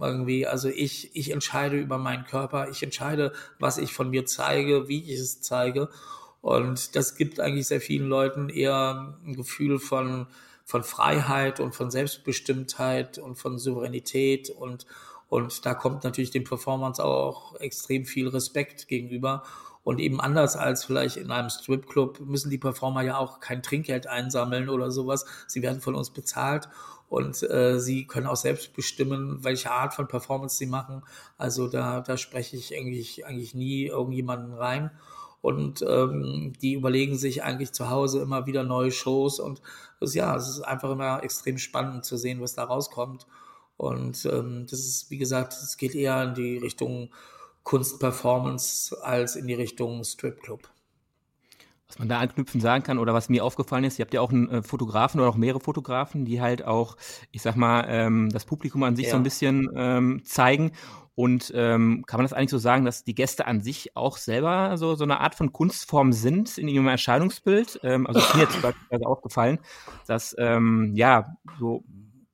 Irgendwie, 0.00 0.46
also 0.46 0.68
ich, 0.68 1.14
ich 1.14 1.30
entscheide 1.30 1.76
über 1.76 1.98
meinen 1.98 2.24
Körper, 2.24 2.68
ich 2.70 2.82
entscheide, 2.82 3.32
was 3.58 3.78
ich 3.78 3.92
von 3.92 4.10
mir 4.10 4.26
zeige, 4.26 4.88
wie 4.88 5.02
ich 5.02 5.18
es 5.18 5.40
zeige. 5.40 5.88
Und 6.40 6.94
das 6.96 7.16
gibt 7.16 7.40
eigentlich 7.40 7.66
sehr 7.66 7.80
vielen 7.80 8.08
Leuten 8.08 8.48
eher 8.48 9.16
ein 9.24 9.34
Gefühl 9.34 9.78
von, 9.78 10.26
von 10.64 10.84
Freiheit 10.84 11.60
und 11.60 11.74
von 11.74 11.90
Selbstbestimmtheit 11.90 13.18
und 13.18 13.36
von 13.36 13.58
Souveränität 13.58 14.50
und, 14.50 14.86
und 15.28 15.66
da 15.66 15.74
kommt 15.74 16.04
natürlich 16.04 16.30
dem 16.30 16.44
Performance 16.44 17.04
auch 17.04 17.56
extrem 17.56 18.04
viel 18.04 18.28
Respekt 18.28 18.86
gegenüber. 18.86 19.42
Und 19.82 20.00
eben 20.00 20.20
anders 20.20 20.56
als 20.56 20.84
vielleicht 20.84 21.16
in 21.16 21.30
einem 21.30 21.48
Stripclub 21.48 22.18
müssen 22.18 22.50
die 22.50 22.58
Performer 22.58 23.02
ja 23.02 23.18
auch 23.18 23.38
kein 23.38 23.62
Trinkgeld 23.62 24.08
einsammeln 24.08 24.68
oder 24.68 24.90
sowas. 24.90 25.26
Sie 25.46 25.62
werden 25.62 25.80
von 25.80 25.94
uns 25.94 26.10
bezahlt 26.10 26.68
und 27.08 27.42
äh, 27.42 27.78
sie 27.78 28.06
können 28.06 28.26
auch 28.26 28.36
selbst 28.36 28.74
bestimmen, 28.74 29.38
welche 29.42 29.70
Art 29.70 29.94
von 29.94 30.08
Performance 30.08 30.56
sie 30.56 30.66
machen. 30.66 31.02
Also 31.38 31.68
da, 31.68 32.00
da 32.00 32.16
spreche 32.16 32.56
ich 32.56 32.76
eigentlich, 32.76 33.26
eigentlich 33.26 33.54
nie 33.54 33.86
irgendjemanden 33.86 34.54
rein 34.54 34.90
und 35.42 35.82
ähm, 35.82 36.54
die 36.60 36.74
überlegen 36.74 37.16
sich 37.16 37.44
eigentlich 37.44 37.72
zu 37.72 37.90
Hause 37.90 38.20
immer 38.20 38.46
wieder 38.46 38.64
neue 38.64 38.90
Shows 38.90 39.38
und 39.38 39.62
das, 40.00 40.14
ja, 40.14 40.34
es 40.34 40.48
ist 40.48 40.60
einfach 40.62 40.90
immer 40.90 41.22
extrem 41.22 41.58
spannend 41.58 42.04
zu 42.04 42.16
sehen, 42.16 42.40
was 42.40 42.54
da 42.54 42.64
rauskommt. 42.64 43.26
Und 43.76 44.24
ähm, 44.26 44.66
das 44.68 44.80
ist, 44.80 45.10
wie 45.10 45.18
gesagt, 45.18 45.52
es 45.52 45.76
geht 45.76 45.94
eher 45.94 46.22
in 46.22 46.34
die 46.34 46.58
Richtung 46.58 47.10
Kunstperformance 47.62 48.96
als 49.02 49.36
in 49.36 49.46
die 49.46 49.54
Richtung 49.54 50.02
Stripclub. 50.02 50.68
Was 51.88 51.98
man 52.00 52.08
da 52.08 52.18
anknüpfen 52.18 52.60
sagen 52.60 52.82
kann 52.82 52.98
oder 52.98 53.14
was 53.14 53.28
mir 53.28 53.44
aufgefallen 53.44 53.84
ist, 53.84 53.98
ihr 53.98 54.04
habt 54.04 54.14
ja 54.14 54.20
auch 54.20 54.32
einen 54.32 54.50
äh, 54.50 54.62
Fotografen 54.62 55.20
oder 55.20 55.28
auch 55.28 55.36
mehrere 55.36 55.60
Fotografen, 55.60 56.24
die 56.24 56.40
halt 56.40 56.64
auch, 56.64 56.96
ich 57.30 57.42
sag 57.42 57.56
mal, 57.56 57.86
ähm, 57.88 58.28
das 58.30 58.44
Publikum 58.44 58.82
an 58.82 58.96
sich 58.96 59.06
ja. 59.06 59.12
so 59.12 59.16
ein 59.16 59.22
bisschen 59.22 59.70
ähm, 59.76 60.22
zeigen. 60.24 60.72
Und 61.14 61.50
ähm, 61.54 62.04
kann 62.06 62.18
man 62.18 62.24
das 62.24 62.34
eigentlich 62.34 62.50
so 62.50 62.58
sagen, 62.58 62.84
dass 62.84 63.04
die 63.04 63.14
Gäste 63.14 63.46
an 63.46 63.62
sich 63.62 63.96
auch 63.96 64.18
selber 64.18 64.76
so, 64.76 64.96
so 64.96 65.04
eine 65.04 65.20
Art 65.20 65.34
von 65.34 65.50
Kunstform 65.50 66.12
sind 66.12 66.58
in 66.58 66.68
ihrem 66.68 66.88
Erscheinungsbild? 66.88 67.80
Ähm, 67.82 68.06
also 68.06 68.20
ist 68.20 68.34
mir 68.34 68.42
jetzt 68.42 68.60
beispielsweise 68.60 69.06
aufgefallen, 69.06 69.58
dass 70.06 70.34
ähm, 70.38 70.92
ja 70.94 71.36
so 71.58 71.84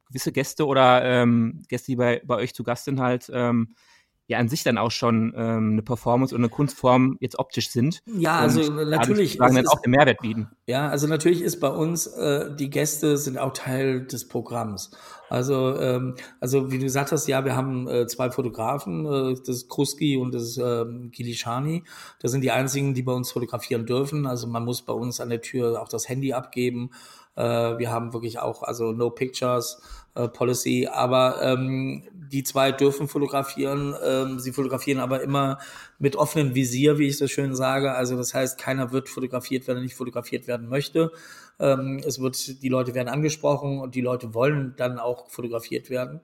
gewisse 0.08 0.32
Gäste 0.32 0.66
oder 0.66 1.04
ähm, 1.04 1.62
Gäste, 1.68 1.92
die 1.92 1.96
bei, 1.96 2.22
bei 2.24 2.36
euch 2.36 2.54
zu 2.54 2.64
Gast 2.64 2.86
sind, 2.86 3.00
halt 3.00 3.30
ähm, 3.32 3.74
ja 4.26 4.38
an 4.38 4.48
sich 4.48 4.62
dann 4.62 4.78
auch 4.78 4.90
schon 4.90 5.32
ähm, 5.37 5.72
eine 5.72 5.82
Performance 5.82 6.35
und 6.35 6.40
eine 6.40 6.48
Kunstform 6.48 7.16
jetzt 7.20 7.38
optisch 7.38 7.70
sind. 7.70 8.02
Ja, 8.06 8.38
also 8.38 8.62
natürlich. 8.72 9.35
Sagen 9.35 9.56
dann 9.56 9.66
auch 9.66 9.80
den 9.80 9.90
Mehrwert 9.90 10.20
bieten. 10.20 10.48
Ja, 10.66 10.88
also 10.88 11.06
natürlich 11.06 11.42
ist 11.42 11.61
bei 11.61 11.68
uns, 11.68 12.06
äh, 12.06 12.54
die 12.54 12.70
Gäste 12.70 13.16
sind 13.18 13.38
auch 13.38 13.52
Teil 13.52 14.06
des 14.06 14.28
Programms. 14.28 14.92
Also, 15.28 15.78
ähm, 15.78 16.14
also 16.40 16.70
wie 16.70 16.78
du 16.78 16.85
gesagt 16.85 17.11
hast, 17.11 17.26
ja, 17.26 17.44
wir 17.44 17.56
haben 17.56 17.88
äh, 17.88 18.06
zwei 18.06 18.30
Fotografen, 18.30 19.06
äh, 19.06 19.35
das 19.46 19.66
Kruski 19.66 20.16
und 20.16 20.35
das 20.35 20.58
ähm, 20.58 21.11
Kilishani. 21.11 21.85
Das 22.20 22.32
sind 22.32 22.42
die 22.42 22.50
einzigen, 22.50 22.94
die 22.94 23.02
bei 23.02 23.12
uns 23.12 23.32
fotografieren 23.32 23.87
dürfen. 23.87 24.26
Also 24.26 24.46
man 24.46 24.64
muss 24.64 24.82
bei 24.82 24.92
uns 24.92 25.20
an 25.20 25.30
der 25.30 25.40
Tür 25.40 25.80
auch 25.80 25.88
das 25.88 26.08
Handy 26.08 26.32
abgeben. 26.32 26.90
Äh, 27.36 27.42
wir 27.78 27.90
haben 27.90 28.12
wirklich 28.12 28.38
auch 28.38 28.62
also 28.62 28.92
No 28.92 29.10
Pictures 29.10 29.82
äh, 30.14 30.28
Policy, 30.28 30.88
aber 30.90 31.40
ähm, 31.42 32.04
die 32.12 32.42
zwei 32.42 32.72
dürfen 32.72 33.08
fotografieren. 33.08 33.94
Ähm, 34.04 34.38
sie 34.38 34.52
fotografieren 34.52 35.00
aber 35.00 35.22
immer 35.22 35.58
mit 35.98 36.16
offenem 36.16 36.54
Visier, 36.54 36.98
wie 36.98 37.08
ich 37.08 37.18
so 37.18 37.26
schön 37.26 37.54
sage. 37.54 37.92
Also 37.92 38.16
das 38.16 38.34
heißt, 38.34 38.58
keiner 38.58 38.92
wird 38.92 39.08
fotografiert, 39.08 39.66
wenn 39.68 39.76
er 39.76 39.82
nicht 39.82 39.94
fotografiert 39.94 40.46
werden 40.46 40.68
möchte. 40.68 41.12
Ähm, 41.58 42.00
es 42.06 42.20
wird, 42.20 42.62
die 42.62 42.68
Leute 42.68 42.94
werden 42.94 43.08
angesprochen 43.08 43.80
und 43.80 43.94
die 43.94 44.00
Leute 44.00 44.34
wollen 44.34 44.74
dann 44.76 44.98
auch 44.98 45.28
fotografiert 45.30 45.90
werden. 45.90 46.20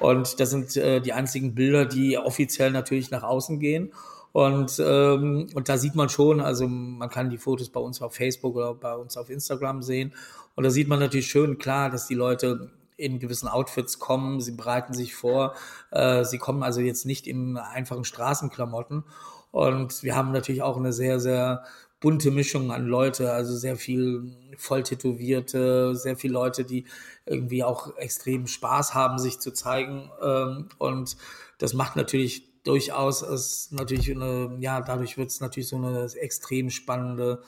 Und 0.00 0.38
das 0.40 0.50
sind 0.50 0.76
äh, 0.76 1.00
die 1.00 1.12
einzigen 1.12 1.54
Bilder, 1.54 1.84
die 1.84 2.18
offiziell 2.18 2.70
natürlich 2.70 3.10
nach 3.10 3.24
außen 3.24 3.58
gehen. 3.58 3.92
Und, 4.38 4.80
ähm, 4.86 5.48
und 5.52 5.68
da 5.68 5.78
sieht 5.78 5.96
man 5.96 6.08
schon, 6.08 6.40
also 6.40 6.68
man 6.68 7.10
kann 7.10 7.28
die 7.28 7.38
Fotos 7.38 7.70
bei 7.70 7.80
uns 7.80 8.00
auf 8.00 8.14
Facebook 8.14 8.54
oder 8.54 8.72
bei 8.72 8.94
uns 8.94 9.16
auf 9.16 9.30
Instagram 9.30 9.82
sehen. 9.82 10.14
Und 10.54 10.62
da 10.62 10.70
sieht 10.70 10.86
man 10.86 11.00
natürlich 11.00 11.26
schön 11.26 11.58
klar, 11.58 11.90
dass 11.90 12.06
die 12.06 12.14
Leute 12.14 12.70
in 12.96 13.18
gewissen 13.18 13.48
Outfits 13.48 13.98
kommen, 13.98 14.40
sie 14.40 14.52
bereiten 14.52 14.94
sich 14.94 15.16
vor, 15.16 15.54
äh, 15.90 16.24
sie 16.24 16.38
kommen 16.38 16.62
also 16.62 16.80
jetzt 16.80 17.04
nicht 17.04 17.26
in 17.26 17.56
einfachen 17.56 18.04
Straßenklamotten. 18.04 19.02
Und 19.50 20.04
wir 20.04 20.14
haben 20.14 20.30
natürlich 20.30 20.62
auch 20.62 20.76
eine 20.76 20.92
sehr, 20.92 21.18
sehr 21.18 21.64
bunte 21.98 22.30
Mischung 22.30 22.70
an 22.70 22.86
Leute, 22.86 23.32
also 23.32 23.56
sehr 23.56 23.74
viel 23.74 24.36
voll 24.56 24.84
tätowierte, 24.84 25.96
sehr 25.96 26.16
viele 26.16 26.34
Leute, 26.34 26.64
die 26.64 26.84
irgendwie 27.26 27.64
auch 27.64 27.96
extrem 27.96 28.46
Spaß 28.46 28.94
haben, 28.94 29.18
sich 29.18 29.40
zu 29.40 29.50
zeigen. 29.52 30.12
Ähm, 30.22 30.68
und 30.78 31.16
das 31.58 31.74
macht 31.74 31.96
natürlich 31.96 32.47
durchaus 32.64 33.22
ist 33.22 33.72
natürlich 33.72 34.10
eine, 34.10 34.56
ja, 34.60 34.80
dadurch 34.80 35.16
wird 35.16 35.30
es 35.30 35.40
natürlich 35.40 35.68
so 35.68 35.76
eine 35.76 36.10
extrem 36.16 36.70
spannende, 36.70 37.42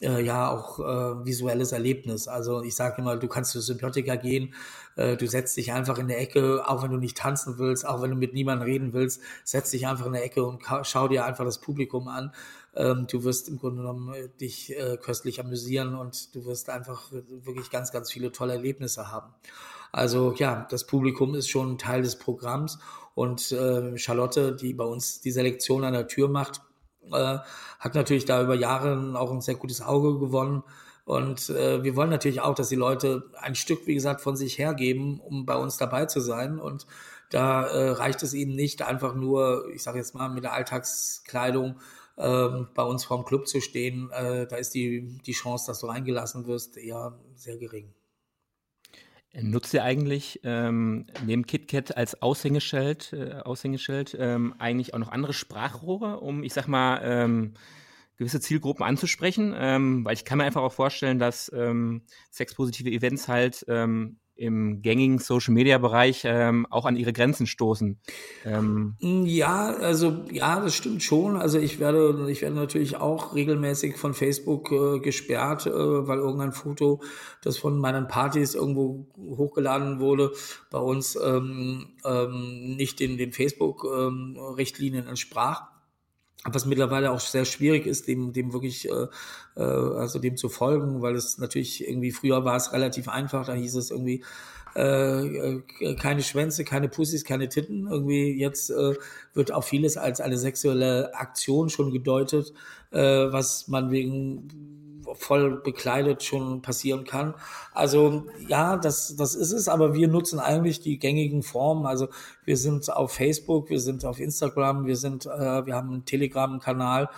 äh, 0.00 0.22
ja, 0.22 0.50
auch 0.50 0.80
äh, 0.80 1.24
visuelles 1.24 1.72
Erlebnis. 1.72 2.28
Also 2.28 2.62
ich 2.62 2.74
sage 2.74 3.00
immer, 3.00 3.16
du 3.16 3.28
kannst 3.28 3.52
zu 3.52 3.60
Symbiotika 3.60 4.16
gehen, 4.16 4.54
äh, 4.96 5.16
du 5.16 5.26
setzt 5.26 5.56
dich 5.56 5.72
einfach 5.72 5.98
in 5.98 6.08
der 6.08 6.20
Ecke, 6.20 6.68
auch 6.68 6.82
wenn 6.82 6.90
du 6.90 6.98
nicht 6.98 7.16
tanzen 7.16 7.58
willst, 7.58 7.86
auch 7.86 8.02
wenn 8.02 8.10
du 8.10 8.16
mit 8.16 8.34
niemandem 8.34 8.66
reden 8.66 8.92
willst, 8.92 9.20
setz 9.44 9.70
dich 9.70 9.86
einfach 9.86 10.06
in 10.06 10.12
der 10.12 10.24
Ecke 10.24 10.44
und 10.44 10.62
schau 10.82 11.08
dir 11.08 11.24
einfach 11.24 11.44
das 11.44 11.60
Publikum 11.60 12.08
an. 12.08 12.32
Ähm, 12.76 13.06
du 13.08 13.22
wirst 13.24 13.48
im 13.48 13.58
Grunde 13.58 13.82
genommen 13.82 14.12
äh, 14.14 14.28
dich 14.40 14.76
äh, 14.76 14.96
köstlich 15.00 15.40
amüsieren 15.40 15.94
und 15.94 16.34
du 16.34 16.44
wirst 16.44 16.70
einfach 16.70 17.12
wirklich 17.12 17.70
ganz, 17.70 17.92
ganz 17.92 18.10
viele 18.12 18.32
tolle 18.32 18.54
Erlebnisse 18.54 19.12
haben. 19.12 19.32
Also 19.94 20.34
ja, 20.36 20.66
das 20.70 20.88
Publikum 20.88 21.36
ist 21.36 21.48
schon 21.48 21.78
Teil 21.78 22.02
des 22.02 22.18
Programms 22.18 22.80
und 23.14 23.52
äh, 23.52 23.96
Charlotte, 23.96 24.56
die 24.56 24.74
bei 24.74 24.82
uns 24.82 25.20
die 25.20 25.30
Selektion 25.30 25.84
an 25.84 25.92
der 25.92 26.08
Tür 26.08 26.28
macht, 26.28 26.62
äh, 27.12 27.38
hat 27.78 27.94
natürlich 27.94 28.24
da 28.24 28.42
über 28.42 28.56
Jahre 28.56 29.16
auch 29.16 29.30
ein 29.30 29.40
sehr 29.40 29.54
gutes 29.54 29.80
Auge 29.80 30.18
gewonnen. 30.18 30.64
Und 31.04 31.48
äh, 31.50 31.84
wir 31.84 31.94
wollen 31.94 32.10
natürlich 32.10 32.40
auch, 32.40 32.56
dass 32.56 32.70
die 32.70 32.74
Leute 32.74 33.30
ein 33.40 33.54
Stück, 33.54 33.86
wie 33.86 33.94
gesagt, 33.94 34.20
von 34.20 34.34
sich 34.34 34.58
hergeben, 34.58 35.20
um 35.20 35.46
bei 35.46 35.54
uns 35.54 35.76
dabei 35.76 36.06
zu 36.06 36.18
sein. 36.18 36.58
Und 36.58 36.88
da 37.30 37.64
äh, 37.64 37.90
reicht 37.90 38.24
es 38.24 38.34
ihnen 38.34 38.56
nicht, 38.56 38.82
einfach 38.82 39.14
nur, 39.14 39.70
ich 39.72 39.84
sage 39.84 39.98
jetzt 39.98 40.16
mal, 40.16 40.28
mit 40.28 40.42
der 40.42 40.54
Alltagskleidung 40.54 41.76
äh, 42.16 42.48
bei 42.74 42.82
uns 42.82 43.04
vorm 43.04 43.24
Club 43.24 43.46
zu 43.46 43.60
stehen. 43.60 44.10
Äh, 44.10 44.48
da 44.48 44.56
ist 44.56 44.74
die, 44.74 45.20
die 45.24 45.32
Chance, 45.34 45.68
dass 45.68 45.78
du 45.78 45.86
reingelassen 45.86 46.48
wirst, 46.48 46.78
eher 46.78 47.16
sehr 47.36 47.58
gering. 47.58 47.94
Nutzt 49.40 49.74
ihr 49.74 49.82
eigentlich 49.82 50.40
ähm, 50.44 51.06
neben 51.26 51.44
KitKat 51.44 51.96
als 51.96 52.22
Aushängeschild, 52.22 53.12
äh, 53.12 53.40
Aushängeschild 53.44 54.16
ähm, 54.18 54.54
eigentlich 54.58 54.94
auch 54.94 55.00
noch 55.00 55.10
andere 55.10 55.32
Sprachrohre, 55.32 56.20
um, 56.20 56.44
ich 56.44 56.52
sag 56.52 56.68
mal, 56.68 57.00
ähm, 57.02 57.54
gewisse 58.16 58.40
Zielgruppen 58.40 58.84
anzusprechen? 58.84 59.52
Ähm, 59.56 60.04
weil 60.04 60.14
ich 60.14 60.24
kann 60.24 60.38
mir 60.38 60.44
einfach 60.44 60.62
auch 60.62 60.72
vorstellen, 60.72 61.18
dass 61.18 61.50
ähm, 61.52 62.02
sexpositive 62.30 62.90
Events 62.90 63.26
halt 63.26 63.64
ähm, 63.68 64.20
im 64.36 64.82
gängigen 64.82 65.18
Social-Media-Bereich 65.18 66.22
ähm, 66.24 66.66
auch 66.70 66.86
an 66.86 66.96
ihre 66.96 67.12
Grenzen 67.12 67.46
stoßen. 67.46 68.00
Ähm 68.44 68.96
ja, 69.00 69.66
also 69.66 70.24
ja, 70.30 70.60
das 70.60 70.74
stimmt 70.74 71.02
schon. 71.02 71.36
Also 71.36 71.58
ich 71.58 71.78
werde, 71.78 72.28
ich 72.30 72.42
werde 72.42 72.56
natürlich 72.56 72.96
auch 72.96 73.34
regelmäßig 73.34 73.96
von 73.96 74.14
Facebook 74.14 74.72
äh, 74.72 74.98
gesperrt, 74.98 75.66
äh, 75.66 75.70
weil 75.72 76.18
irgendein 76.18 76.52
Foto, 76.52 77.00
das 77.42 77.58
von 77.58 77.78
meinen 77.78 78.08
Partys 78.08 78.54
irgendwo 78.54 79.06
hochgeladen 79.16 80.00
wurde, 80.00 80.32
bei 80.70 80.78
uns 80.78 81.16
ähm, 81.22 81.86
ähm, 82.04 82.76
nicht 82.76 83.00
den, 83.00 83.16
den 83.16 83.32
Facebook-Richtlinien 83.32 85.04
ähm, 85.04 85.10
entsprach 85.10 85.73
was 86.44 86.66
mittlerweile 86.66 87.10
auch 87.10 87.20
sehr 87.20 87.44
schwierig 87.44 87.86
ist, 87.86 88.06
dem, 88.06 88.32
dem 88.32 88.52
wirklich, 88.52 88.88
äh, 88.88 89.06
äh, 89.56 89.62
also 89.62 90.18
dem 90.18 90.36
zu 90.36 90.48
folgen, 90.48 91.02
weil 91.02 91.16
es 91.16 91.38
natürlich 91.38 91.86
irgendwie 91.88 92.12
früher 92.12 92.44
war 92.44 92.56
es 92.56 92.72
relativ 92.72 93.08
einfach, 93.08 93.46
da 93.46 93.54
hieß 93.54 93.74
es 93.76 93.90
irgendwie 93.90 94.22
äh, 94.76 95.54
äh, 95.54 95.94
keine 95.94 96.22
Schwänze, 96.22 96.64
keine 96.64 96.88
Pussys, 96.88 97.24
keine 97.24 97.48
Titten. 97.48 97.86
Irgendwie 97.88 98.32
jetzt 98.32 98.70
äh, 98.70 98.94
wird 99.32 99.52
auch 99.52 99.64
vieles 99.64 99.96
als 99.96 100.20
eine 100.20 100.36
sexuelle 100.36 101.14
Aktion 101.14 101.68
schon 101.70 101.92
gedeutet, 101.92 102.52
äh, 102.90 102.98
was 102.98 103.68
man 103.68 103.90
wegen 103.90 104.48
voll 105.14 105.60
bekleidet 105.62 106.22
schon 106.22 106.62
passieren 106.62 107.04
kann. 107.04 107.34
Also 107.72 108.24
ja, 108.48 108.76
das, 108.76 109.16
das 109.16 109.34
ist 109.34 109.52
es, 109.52 109.68
aber 109.68 109.94
wir 109.94 110.08
nutzen 110.08 110.38
eigentlich 110.38 110.80
die 110.80 110.98
gängigen 110.98 111.42
Formen. 111.42 111.86
Also 111.86 112.08
wir 112.44 112.56
sind 112.56 112.90
auf 112.92 113.12
Facebook, 113.12 113.70
wir 113.70 113.80
sind 113.80 114.04
auf 114.04 114.20
Instagram, 114.20 114.86
wir 114.86 114.96
sind, 114.96 115.26
äh, 115.26 115.66
wir 115.66 115.74
haben 115.74 115.90
einen 115.90 116.04
Telegram-Kanal, 116.04 117.08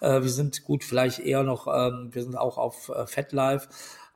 äh, 0.00 0.22
wir 0.22 0.30
sind 0.30 0.64
gut 0.64 0.84
vielleicht 0.84 1.20
eher 1.20 1.42
noch, 1.42 1.66
ähm, 1.66 2.10
wir 2.12 2.22
sind 2.22 2.36
auch 2.36 2.58
auf 2.58 2.90
äh, 2.90 3.06
FetLife. 3.06 3.68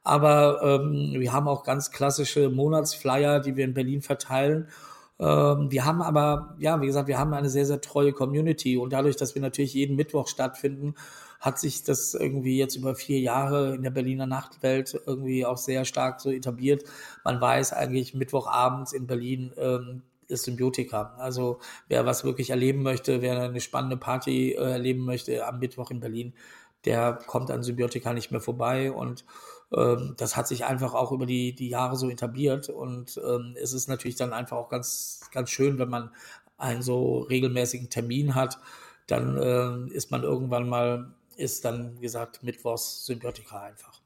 Aber 0.04 0.62
ähm, 0.62 1.14
wir 1.18 1.32
haben 1.32 1.48
auch 1.48 1.64
ganz 1.64 1.90
klassische 1.90 2.48
Monatsflyer, 2.48 3.40
die 3.40 3.56
wir 3.56 3.64
in 3.64 3.74
Berlin 3.74 4.00
verteilen. 4.00 4.68
Ähm, 5.20 5.70
wir 5.70 5.84
haben 5.84 6.00
aber, 6.00 6.54
ja, 6.58 6.80
wie 6.80 6.86
gesagt, 6.86 7.08
wir 7.08 7.18
haben 7.18 7.34
eine 7.34 7.50
sehr, 7.50 7.66
sehr 7.66 7.80
treue 7.80 8.12
Community 8.12 8.76
und 8.78 8.92
dadurch, 8.92 9.16
dass 9.16 9.34
wir 9.34 9.42
natürlich 9.42 9.74
jeden 9.74 9.96
Mittwoch 9.96 10.28
stattfinden, 10.28 10.94
hat 11.40 11.58
sich 11.58 11.84
das 11.84 12.14
irgendwie 12.14 12.58
jetzt 12.58 12.76
über 12.76 12.94
vier 12.94 13.20
Jahre 13.20 13.74
in 13.74 13.82
der 13.82 13.90
Berliner 13.90 14.26
Nachtwelt 14.26 15.00
irgendwie 15.06 15.46
auch 15.46 15.56
sehr 15.56 15.84
stark 15.84 16.20
so 16.20 16.30
etabliert. 16.30 16.84
Man 17.24 17.40
weiß 17.40 17.72
eigentlich 17.72 18.14
Mittwochabends 18.14 18.92
in 18.92 19.06
Berlin 19.06 19.52
ähm, 19.56 20.02
ist 20.28 20.44
Symbiotika. 20.44 21.14
Also 21.18 21.58
wer 21.88 22.06
was 22.06 22.24
wirklich 22.24 22.50
erleben 22.50 22.82
möchte, 22.82 23.22
wer 23.22 23.40
eine 23.40 23.60
spannende 23.60 23.96
Party 23.96 24.52
äh, 24.52 24.72
erleben 24.72 25.04
möchte 25.04 25.46
am 25.46 25.58
Mittwoch 25.58 25.90
in 25.90 26.00
Berlin, 26.00 26.34
der 26.84 27.14
kommt 27.26 27.50
an 27.50 27.62
Symbiotika 27.62 28.12
nicht 28.12 28.30
mehr 28.30 28.40
vorbei 28.40 28.92
und 28.92 29.24
ähm, 29.74 30.14
das 30.16 30.36
hat 30.36 30.46
sich 30.48 30.64
einfach 30.64 30.94
auch 30.94 31.12
über 31.12 31.26
die, 31.26 31.54
die 31.54 31.68
Jahre 31.68 31.96
so 31.96 32.08
etabliert 32.08 32.68
und 32.68 33.20
ähm, 33.24 33.56
es 33.60 33.72
ist 33.72 33.88
natürlich 33.88 34.16
dann 34.16 34.32
einfach 34.32 34.56
auch 34.56 34.68
ganz, 34.68 35.20
ganz 35.32 35.50
schön, 35.50 35.78
wenn 35.78 35.88
man 35.88 36.10
einen 36.56 36.82
so 36.82 37.20
regelmäßigen 37.20 37.88
Termin 37.90 38.34
hat, 38.34 38.58
dann 39.06 39.36
äh, 39.38 39.92
ist 39.94 40.10
man 40.10 40.22
irgendwann 40.22 40.68
mal 40.68 41.14
ist 41.38 41.64
dann, 41.64 41.96
wie 41.96 42.02
gesagt, 42.02 42.42
Mittwochs 42.42 43.06
Symbiotika 43.06 43.62
einfach. 43.62 44.00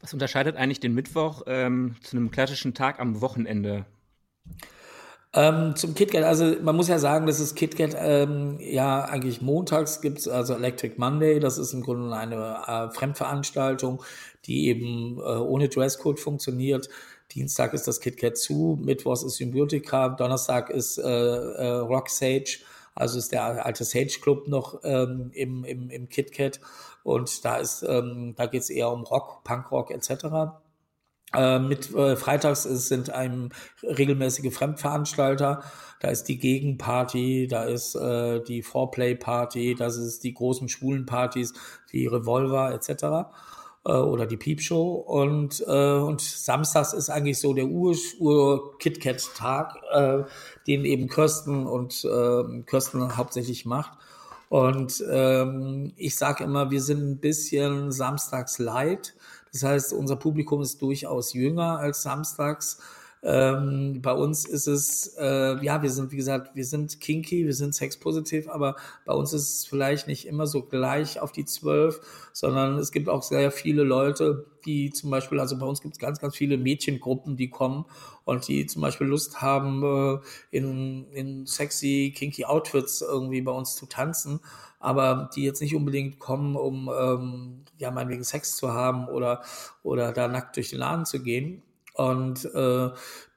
Was 0.00 0.12
unterscheidet 0.12 0.56
eigentlich 0.56 0.80
den 0.80 0.94
Mittwoch 0.94 1.42
ähm, 1.46 1.96
zu 2.02 2.16
einem 2.16 2.30
klassischen 2.30 2.74
Tag 2.74 3.00
am 3.00 3.20
Wochenende? 3.20 3.86
Ähm, 5.32 5.76
zum 5.76 5.94
KitKat, 5.94 6.24
also 6.24 6.56
man 6.60 6.74
muss 6.74 6.88
ja 6.88 6.98
sagen, 6.98 7.26
dass 7.26 7.38
es 7.38 7.54
KitKat 7.54 7.94
ähm, 7.96 8.58
ja 8.58 9.04
eigentlich 9.04 9.40
montags 9.40 10.00
gibt, 10.00 10.26
also 10.26 10.54
Electric 10.54 10.94
Monday, 10.96 11.38
das 11.38 11.56
ist 11.56 11.72
im 11.72 11.82
Grunde 11.82 12.14
eine 12.16 12.64
äh, 12.66 12.90
Fremdveranstaltung, 12.90 14.02
die 14.46 14.66
eben 14.66 15.18
äh, 15.18 15.20
ohne 15.20 15.68
Dresscode 15.68 16.18
funktioniert. 16.18 16.88
Dienstag 17.30 17.74
ist 17.74 17.86
das 17.86 18.00
KitKat 18.00 18.38
zu, 18.38 18.76
Mittwochs 18.82 19.22
ist 19.22 19.36
Symbiotika, 19.36 20.08
Donnerstag 20.08 20.68
ist 20.68 20.98
äh, 20.98 21.02
äh, 21.04 21.68
Rock 21.78 22.08
Sage 22.08 22.58
also 22.94 23.18
ist 23.18 23.32
der 23.32 23.64
alte 23.64 23.84
Sage 23.84 24.18
Club 24.20 24.48
noch 24.48 24.80
ähm, 24.84 25.30
im, 25.32 25.64
im, 25.64 25.90
im 25.90 26.08
KitKat 26.08 26.60
und 27.02 27.44
da 27.44 27.56
ist, 27.56 27.82
ähm, 27.82 28.34
da 28.36 28.46
geht 28.46 28.62
es 28.62 28.70
eher 28.70 28.90
um 28.90 29.02
Rock, 29.02 29.44
Punkrock 29.44 29.90
etc. 29.90 30.56
Äh, 31.34 31.58
mit 31.60 31.94
äh, 31.94 32.16
Freitags 32.16 32.66
ist, 32.66 32.88
sind 32.88 33.10
ein 33.10 33.50
regelmäßige 33.82 34.52
Fremdveranstalter. 34.52 35.62
Da 36.00 36.08
ist 36.08 36.24
die 36.24 36.38
Gegenparty, 36.38 37.46
da 37.48 37.64
ist 37.64 37.94
äh, 37.94 38.42
die 38.42 38.62
Foreplay-Party, 38.62 39.76
das 39.76 39.96
ist 39.96 40.24
die 40.24 40.34
großen 40.34 40.68
schwulen 40.68 41.06
Partys 41.06 41.52
wie 41.90 42.06
Revolver 42.06 42.72
etc 42.72 43.30
äh, 43.84 43.92
oder 43.92 44.26
die 44.26 44.36
Piepshow. 44.36 44.94
Und, 44.94 45.64
äh, 45.66 45.94
und 45.94 46.20
samstags 46.20 46.92
ist 46.92 47.10
eigentlich 47.10 47.38
so 47.38 47.54
der 47.54 47.66
Ur-KitKat-Tag, 47.66 49.76
äh, 49.92 50.22
den 50.70 50.84
eben 50.84 51.08
Kirsten 51.08 51.66
und 51.66 52.04
äh, 52.04 52.62
Kirsten 52.62 53.16
hauptsächlich 53.16 53.66
macht. 53.66 53.98
Und 54.48 55.02
ähm, 55.10 55.92
ich 55.96 56.16
sage 56.16 56.44
immer, 56.44 56.70
wir 56.70 56.80
sind 56.80 57.02
ein 57.02 57.18
bisschen 57.18 57.92
samstags 57.92 58.58
light. 58.58 59.14
Das 59.52 59.64
heißt, 59.64 59.92
unser 59.92 60.16
Publikum 60.16 60.62
ist 60.62 60.80
durchaus 60.80 61.32
jünger 61.32 61.78
als 61.78 62.02
samstags. 62.02 62.78
Ähm, 63.22 64.00
bei 64.00 64.12
uns 64.12 64.46
ist 64.46 64.66
es, 64.66 65.14
äh, 65.18 65.62
ja, 65.62 65.82
wir 65.82 65.90
sind, 65.90 66.10
wie 66.10 66.16
gesagt, 66.16 66.54
wir 66.54 66.64
sind 66.64 67.00
kinky, 67.00 67.44
wir 67.44 67.54
sind 67.54 67.74
sexpositiv, 67.74 68.48
aber 68.48 68.76
bei 69.04 69.12
uns 69.12 69.34
ist 69.34 69.56
es 69.56 69.66
vielleicht 69.66 70.06
nicht 70.06 70.26
immer 70.26 70.46
so 70.46 70.62
gleich 70.62 71.20
auf 71.20 71.30
die 71.30 71.44
zwölf, 71.44 72.00
sondern 72.32 72.78
es 72.78 72.92
gibt 72.92 73.10
auch 73.10 73.22
sehr 73.22 73.50
viele 73.50 73.82
Leute, 73.82 74.46
die 74.64 74.90
zum 74.90 75.10
Beispiel, 75.10 75.38
also 75.38 75.58
bei 75.58 75.66
uns 75.66 75.82
gibt 75.82 75.94
es 75.94 75.98
ganz, 75.98 76.18
ganz 76.18 76.34
viele 76.34 76.56
Mädchengruppen, 76.56 77.36
die 77.36 77.50
kommen 77.50 77.84
und 78.24 78.48
die 78.48 78.64
zum 78.66 78.80
Beispiel 78.80 79.06
Lust 79.06 79.42
haben, 79.42 79.82
äh, 79.82 80.56
in, 80.56 81.06
in 81.12 81.46
sexy, 81.46 82.14
kinky 82.16 82.46
Outfits 82.46 83.02
irgendwie 83.02 83.42
bei 83.42 83.52
uns 83.52 83.76
zu 83.76 83.86
tanzen 83.86 84.40
aber 84.80 85.28
die 85.34 85.44
jetzt 85.44 85.60
nicht 85.60 85.74
unbedingt 85.76 86.18
kommen, 86.18 86.56
um 86.56 86.90
ähm, 86.98 87.64
ja 87.76 87.90
meinetwegen 87.90 88.24
Sex 88.24 88.56
zu 88.56 88.72
haben 88.72 89.08
oder 89.08 89.42
oder 89.82 90.12
da 90.12 90.26
nackt 90.26 90.56
durch 90.56 90.70
den 90.70 90.78
Laden 90.78 91.04
zu 91.04 91.22
gehen, 91.22 91.62
und 92.00 92.46
äh, 92.54 92.90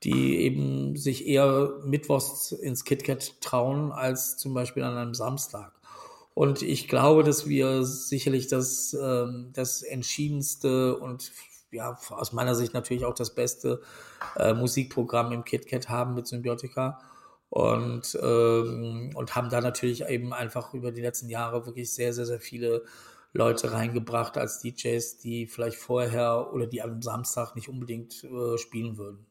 die 0.04 0.38
eben 0.40 0.96
sich 0.96 1.28
eher 1.28 1.74
mittwochs 1.84 2.54
ins 2.54 2.86
KitKat 2.86 3.42
trauen 3.42 3.92
als 3.92 4.38
zum 4.38 4.54
Beispiel 4.54 4.84
an 4.84 4.96
einem 4.96 5.14
Samstag. 5.14 5.74
Und 6.34 6.62
ich 6.62 6.88
glaube, 6.88 7.24
dass 7.24 7.48
wir 7.48 7.84
sicherlich 7.84 8.48
das, 8.48 8.94
äh, 8.94 9.26
das 9.52 9.82
entschiedenste 9.82 10.98
und 10.98 11.34
ja, 11.72 11.98
aus 12.10 12.32
meiner 12.32 12.56
Sicht 12.56 12.74
natürlich 12.74 13.04
auch 13.04 13.16
das 13.16 13.36
beste 13.36 13.82
äh, 14.38 14.54
Musikprogramm 14.54 15.34
im 15.34 15.44
KitKat 15.44 15.90
haben 15.90 16.14
mit 16.14 16.28
Symbiotika. 16.28 17.00
Und, 17.50 18.18
ähm, 18.20 19.12
und 19.14 19.36
haben 19.36 19.50
da 19.50 19.62
natürlich 19.62 20.06
eben 20.08 20.34
einfach 20.34 20.74
über 20.74 20.92
die 20.92 21.02
letzten 21.02 21.30
Jahre 21.30 21.68
wirklich 21.68 21.94
sehr, 21.94 22.12
sehr, 22.12 22.26
sehr 22.26 22.40
viele 22.40 22.84
Leute 23.34 23.72
reingebracht 23.72 24.38
als 24.38 24.60
DJs, 24.60 25.18
die 25.18 25.48
vielleicht 25.48 25.78
vorher 25.78 26.54
oder 26.54 26.68
die 26.68 26.82
am 26.82 27.02
Samstag 27.02 27.56
nicht 27.56 27.68
unbedingt 27.68 28.24
äh, 28.24 28.58
spielen 28.58 28.98
würden. 28.98 29.26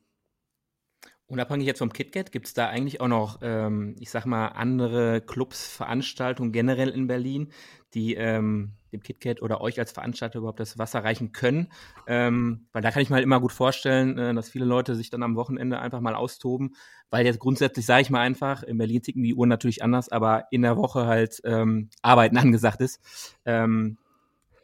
Unabhängig 1.32 1.66
jetzt 1.66 1.78
vom 1.78 1.94
KitKat, 1.94 2.30
gibt 2.30 2.46
es 2.46 2.52
da 2.52 2.68
eigentlich 2.68 3.00
auch 3.00 3.08
noch, 3.08 3.38
ähm, 3.40 3.96
ich 3.98 4.10
sag 4.10 4.26
mal, 4.26 4.48
andere 4.48 5.22
Clubs, 5.22 5.66
Veranstaltungen 5.66 6.52
generell 6.52 6.90
in 6.90 7.06
Berlin, 7.06 7.48
die 7.94 8.16
ähm, 8.16 8.72
dem 8.92 9.02
KitKat 9.02 9.40
oder 9.40 9.62
euch 9.62 9.78
als 9.78 9.92
Veranstalter 9.92 10.40
überhaupt 10.40 10.60
das 10.60 10.76
Wasser 10.76 11.02
reichen 11.02 11.32
können? 11.32 11.68
Ähm, 12.06 12.66
weil 12.72 12.82
da 12.82 12.90
kann 12.90 13.00
ich 13.00 13.08
mir 13.08 13.14
halt 13.14 13.24
immer 13.24 13.40
gut 13.40 13.52
vorstellen, 13.52 14.18
äh, 14.18 14.34
dass 14.34 14.50
viele 14.50 14.66
Leute 14.66 14.94
sich 14.94 15.08
dann 15.08 15.22
am 15.22 15.34
Wochenende 15.34 15.78
einfach 15.78 16.00
mal 16.00 16.14
austoben, 16.14 16.76
weil 17.08 17.24
jetzt 17.24 17.38
grundsätzlich, 17.38 17.86
sage 17.86 18.02
ich 18.02 18.10
mal 18.10 18.20
einfach, 18.20 18.62
in 18.62 18.76
Berlin 18.76 19.00
ticken 19.00 19.22
die 19.22 19.34
Uhren 19.34 19.48
natürlich 19.48 19.82
anders, 19.82 20.10
aber 20.10 20.44
in 20.50 20.60
der 20.60 20.76
Woche 20.76 21.06
halt 21.06 21.40
ähm, 21.44 21.88
Arbeiten 22.02 22.36
angesagt 22.36 22.82
ist. 22.82 23.00
Ähm, 23.46 23.96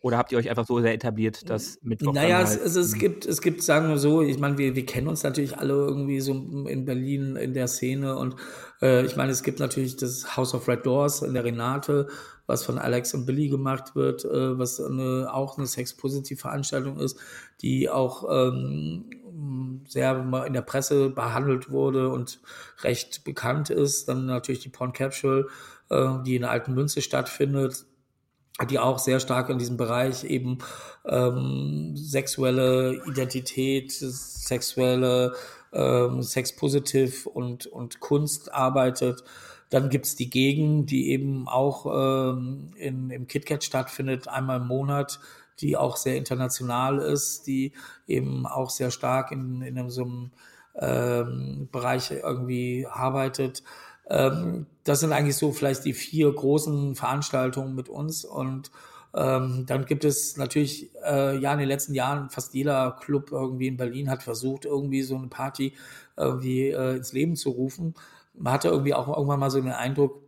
oder 0.02 0.18
habt 0.18 0.32
ihr 0.32 0.38
euch 0.38 0.48
einfach 0.48 0.66
so 0.66 0.80
sehr 0.80 0.94
etabliert, 0.94 1.48
dass 1.50 1.78
Mittwoch 1.82 2.12
Naja, 2.12 2.38
halt, 2.38 2.48
es, 2.48 2.76
es, 2.76 2.94
gibt, 2.94 3.26
es 3.26 3.40
gibt, 3.40 3.62
sagen 3.62 3.88
wir 3.88 3.98
so, 3.98 4.22
ich 4.22 4.38
meine, 4.38 4.56
wir, 4.58 4.74
wir 4.74 4.86
kennen 4.86 5.08
uns 5.08 5.22
natürlich 5.22 5.58
alle 5.58 5.72
irgendwie 5.72 6.20
so 6.20 6.32
in 6.32 6.84
Berlin 6.84 7.36
in 7.36 7.54
der 7.54 7.66
Szene 7.66 8.16
und 8.16 8.36
äh, 8.80 9.04
ich 9.04 9.16
meine, 9.16 9.32
es 9.32 9.42
gibt 9.42 9.58
natürlich 9.58 9.96
das 9.96 10.36
House 10.36 10.54
of 10.54 10.68
Red 10.68 10.86
Doors 10.86 11.22
in 11.22 11.34
der 11.34 11.44
Renate, 11.44 12.08
was 12.46 12.64
von 12.64 12.78
Alex 12.78 13.12
und 13.14 13.26
Billy 13.26 13.48
gemacht 13.48 13.96
wird, 13.96 14.24
äh, 14.24 14.58
was 14.58 14.80
eine, 14.80 15.32
auch 15.32 15.58
eine 15.58 15.66
Sex-Positiv-Veranstaltung 15.66 16.98
ist, 17.00 17.18
die 17.60 17.90
auch 17.90 18.24
ähm, 18.30 19.04
sehr 19.86 20.16
in 20.46 20.52
der 20.52 20.62
Presse 20.62 21.10
behandelt 21.10 21.70
wurde 21.70 22.08
und 22.08 22.40
recht 22.82 23.24
bekannt 23.24 23.70
ist. 23.70 24.08
Dann 24.08 24.26
natürlich 24.26 24.60
die 24.60 24.68
Porn 24.68 24.92
Capsule, 24.92 25.48
äh, 25.90 26.08
die 26.24 26.36
in 26.36 26.42
der 26.42 26.50
Alten 26.50 26.74
Münze 26.74 27.02
stattfindet 27.02 27.84
die 28.66 28.78
auch 28.78 28.98
sehr 28.98 29.20
stark 29.20 29.50
in 29.50 29.58
diesem 29.58 29.76
Bereich 29.76 30.24
eben 30.24 30.58
ähm, 31.04 31.92
sexuelle 31.96 33.02
Identität, 33.06 33.92
sexuelle 33.92 35.34
ähm, 35.72 36.22
Sexpositiv 36.22 37.26
und, 37.26 37.66
und 37.66 38.00
Kunst 38.00 38.52
arbeitet. 38.52 39.24
Dann 39.70 39.90
gibt's 39.90 40.16
die 40.16 40.30
Gegend, 40.30 40.90
die 40.90 41.10
eben 41.10 41.46
auch 41.46 41.86
ähm, 41.86 42.72
in, 42.76 43.10
im 43.10 43.26
KitKat 43.26 43.64
stattfindet, 43.64 44.28
einmal 44.28 44.60
im 44.60 44.66
Monat, 44.66 45.20
die 45.60 45.76
auch 45.76 45.96
sehr 45.96 46.16
international 46.16 46.98
ist, 46.98 47.46
die 47.46 47.72
eben 48.06 48.46
auch 48.46 48.70
sehr 48.70 48.90
stark 48.90 49.30
in, 49.30 49.60
in 49.60 49.90
so 49.90 50.04
einem 50.04 50.30
ähm, 50.76 51.68
Bereich 51.70 52.10
irgendwie 52.10 52.86
arbeitet. 52.90 53.62
Ähm, 54.08 54.66
das 54.88 55.00
sind 55.00 55.12
eigentlich 55.12 55.36
so 55.36 55.52
vielleicht 55.52 55.84
die 55.84 55.92
vier 55.92 56.32
großen 56.32 56.94
Veranstaltungen 56.94 57.74
mit 57.74 57.90
uns 57.90 58.24
und 58.24 58.70
ähm, 59.14 59.64
dann 59.66 59.84
gibt 59.84 60.04
es 60.04 60.36
natürlich, 60.36 60.90
äh, 61.04 61.36
ja, 61.38 61.52
in 61.52 61.58
den 61.58 61.68
letzten 61.68 61.92
Jahren 61.94 62.30
fast 62.30 62.54
jeder 62.54 62.96
Club 63.00 63.30
irgendwie 63.30 63.68
in 63.68 63.76
Berlin 63.76 64.10
hat 64.10 64.22
versucht, 64.22 64.64
irgendwie 64.64 65.02
so 65.02 65.16
eine 65.16 65.28
Party 65.28 65.74
irgendwie 66.16 66.68
äh, 66.68 66.96
ins 66.96 67.12
Leben 67.12 67.36
zu 67.36 67.50
rufen. 67.50 67.94
Man 68.34 68.52
hatte 68.52 68.68
irgendwie 68.68 68.94
auch 68.94 69.08
irgendwann 69.08 69.40
mal 69.40 69.50
so 69.50 69.60
den 69.60 69.72
Eindruck, 69.72 70.22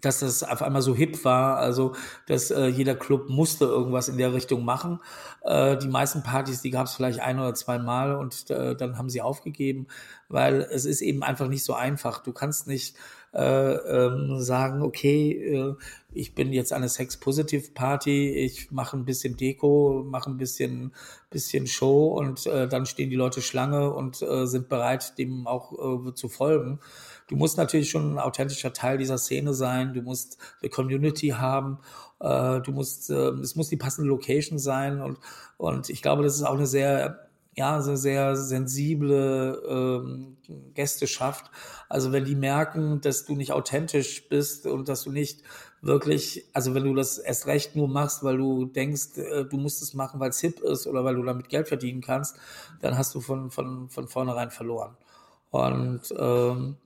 dass 0.00 0.20
das 0.20 0.42
auf 0.42 0.62
einmal 0.62 0.82
so 0.82 0.94
hip 0.94 1.24
war, 1.24 1.56
also 1.56 1.94
dass 2.26 2.50
äh, 2.50 2.66
jeder 2.66 2.94
Club 2.94 3.28
musste 3.28 3.64
irgendwas 3.64 4.08
in 4.08 4.18
der 4.18 4.34
Richtung 4.34 4.64
machen. 4.64 5.00
Äh, 5.42 5.78
die 5.78 5.88
meisten 5.88 6.22
Partys, 6.22 6.62
die 6.62 6.70
gab 6.70 6.86
es 6.86 6.94
vielleicht 6.94 7.20
ein 7.20 7.38
oder 7.38 7.54
zwei 7.54 7.78
Mal 7.78 8.14
und 8.16 8.50
äh, 8.50 8.76
dann 8.76 8.98
haben 8.98 9.08
sie 9.08 9.22
aufgegeben, 9.22 9.86
weil 10.28 10.60
es 10.60 10.84
ist 10.84 11.00
eben 11.00 11.22
einfach 11.22 11.48
nicht 11.48 11.64
so 11.64 11.74
einfach. 11.74 12.22
Du 12.22 12.32
kannst 12.32 12.66
nicht 12.66 12.96
äh, 13.34 13.72
ähm, 13.74 14.40
sagen, 14.40 14.82
okay, 14.82 15.32
äh, 15.32 15.74
ich 16.12 16.34
bin 16.34 16.52
jetzt 16.52 16.72
eine 16.72 16.88
Sex-Positive-Party, 16.88 18.30
ich 18.30 18.70
mache 18.70 18.96
ein 18.96 19.04
bisschen 19.04 19.36
Deko, 19.36 20.04
mache 20.06 20.30
ein 20.30 20.36
bisschen, 20.36 20.92
bisschen 21.30 21.66
Show 21.66 22.16
und 22.16 22.46
äh, 22.46 22.68
dann 22.68 22.86
stehen 22.86 23.10
die 23.10 23.16
Leute 23.16 23.42
Schlange 23.42 23.92
und 23.92 24.22
äh, 24.22 24.46
sind 24.46 24.68
bereit, 24.68 25.18
dem 25.18 25.46
auch 25.46 26.08
äh, 26.08 26.14
zu 26.14 26.28
folgen. 26.28 26.78
Du 27.26 27.36
musst 27.36 27.58
natürlich 27.58 27.90
schon 27.90 28.14
ein 28.14 28.18
authentischer 28.18 28.72
Teil 28.72 28.98
dieser 28.98 29.18
Szene 29.18 29.54
sein, 29.54 29.94
du 29.94 30.02
musst 30.02 30.38
eine 30.60 30.70
Community 30.70 31.28
haben, 31.28 31.78
äh, 32.20 32.60
du 32.60 32.72
musst, 32.72 33.10
äh, 33.10 33.30
es 33.30 33.56
muss 33.56 33.68
die 33.68 33.76
passende 33.76 34.08
Location 34.08 34.58
sein. 34.58 35.00
Und, 35.00 35.18
und 35.56 35.90
ich 35.90 36.02
glaube, 36.02 36.22
das 36.22 36.36
ist 36.36 36.42
auch 36.42 36.54
eine 36.54 36.66
sehr 36.66 37.23
ja, 37.56 37.80
so 37.80 37.94
sehr 37.94 38.36
sensible 38.36 39.62
ähm, 39.68 40.36
Gästeschaft. 40.74 41.50
Also 41.88 42.12
wenn 42.12 42.24
die 42.24 42.34
merken, 42.34 43.00
dass 43.00 43.24
du 43.24 43.36
nicht 43.36 43.52
authentisch 43.52 44.28
bist 44.28 44.66
und 44.66 44.88
dass 44.88 45.04
du 45.04 45.12
nicht 45.12 45.42
wirklich, 45.80 46.46
also 46.52 46.74
wenn 46.74 46.84
du 46.84 46.94
das 46.94 47.18
erst 47.18 47.46
recht 47.46 47.76
nur 47.76 47.88
machst, 47.88 48.24
weil 48.24 48.38
du 48.38 48.64
denkst, 48.64 49.18
äh, 49.18 49.44
du 49.44 49.56
musst 49.56 49.82
es 49.82 49.94
machen, 49.94 50.18
weil 50.18 50.30
es 50.30 50.40
hip 50.40 50.60
ist 50.60 50.86
oder 50.86 51.04
weil 51.04 51.14
du 51.14 51.22
damit 51.22 51.48
Geld 51.48 51.68
verdienen 51.68 52.00
kannst, 52.00 52.36
dann 52.80 52.98
hast 52.98 53.14
du 53.14 53.20
von, 53.20 53.50
von, 53.50 53.88
von 53.88 54.08
vornherein 54.08 54.50
verloren. 54.50 54.96
Und 55.50 56.02
ähm, 56.18 56.76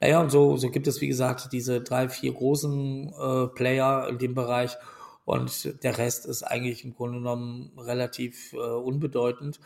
naja, 0.00 0.20
und 0.20 0.30
so, 0.30 0.56
so 0.56 0.70
gibt 0.70 0.86
es, 0.86 1.00
wie 1.00 1.08
gesagt, 1.08 1.52
diese 1.52 1.80
drei, 1.80 2.08
vier 2.08 2.32
großen 2.32 3.12
äh, 3.12 3.46
Player 3.48 4.08
in 4.08 4.18
dem 4.18 4.34
Bereich. 4.34 4.76
Und 5.24 5.82
der 5.82 5.98
Rest 5.98 6.26
ist 6.26 6.42
eigentlich 6.42 6.84
im 6.84 6.94
Grunde 6.94 7.18
genommen 7.18 7.72
relativ 7.78 8.52
äh, 8.52 8.56
unbedeutend. 8.56 9.60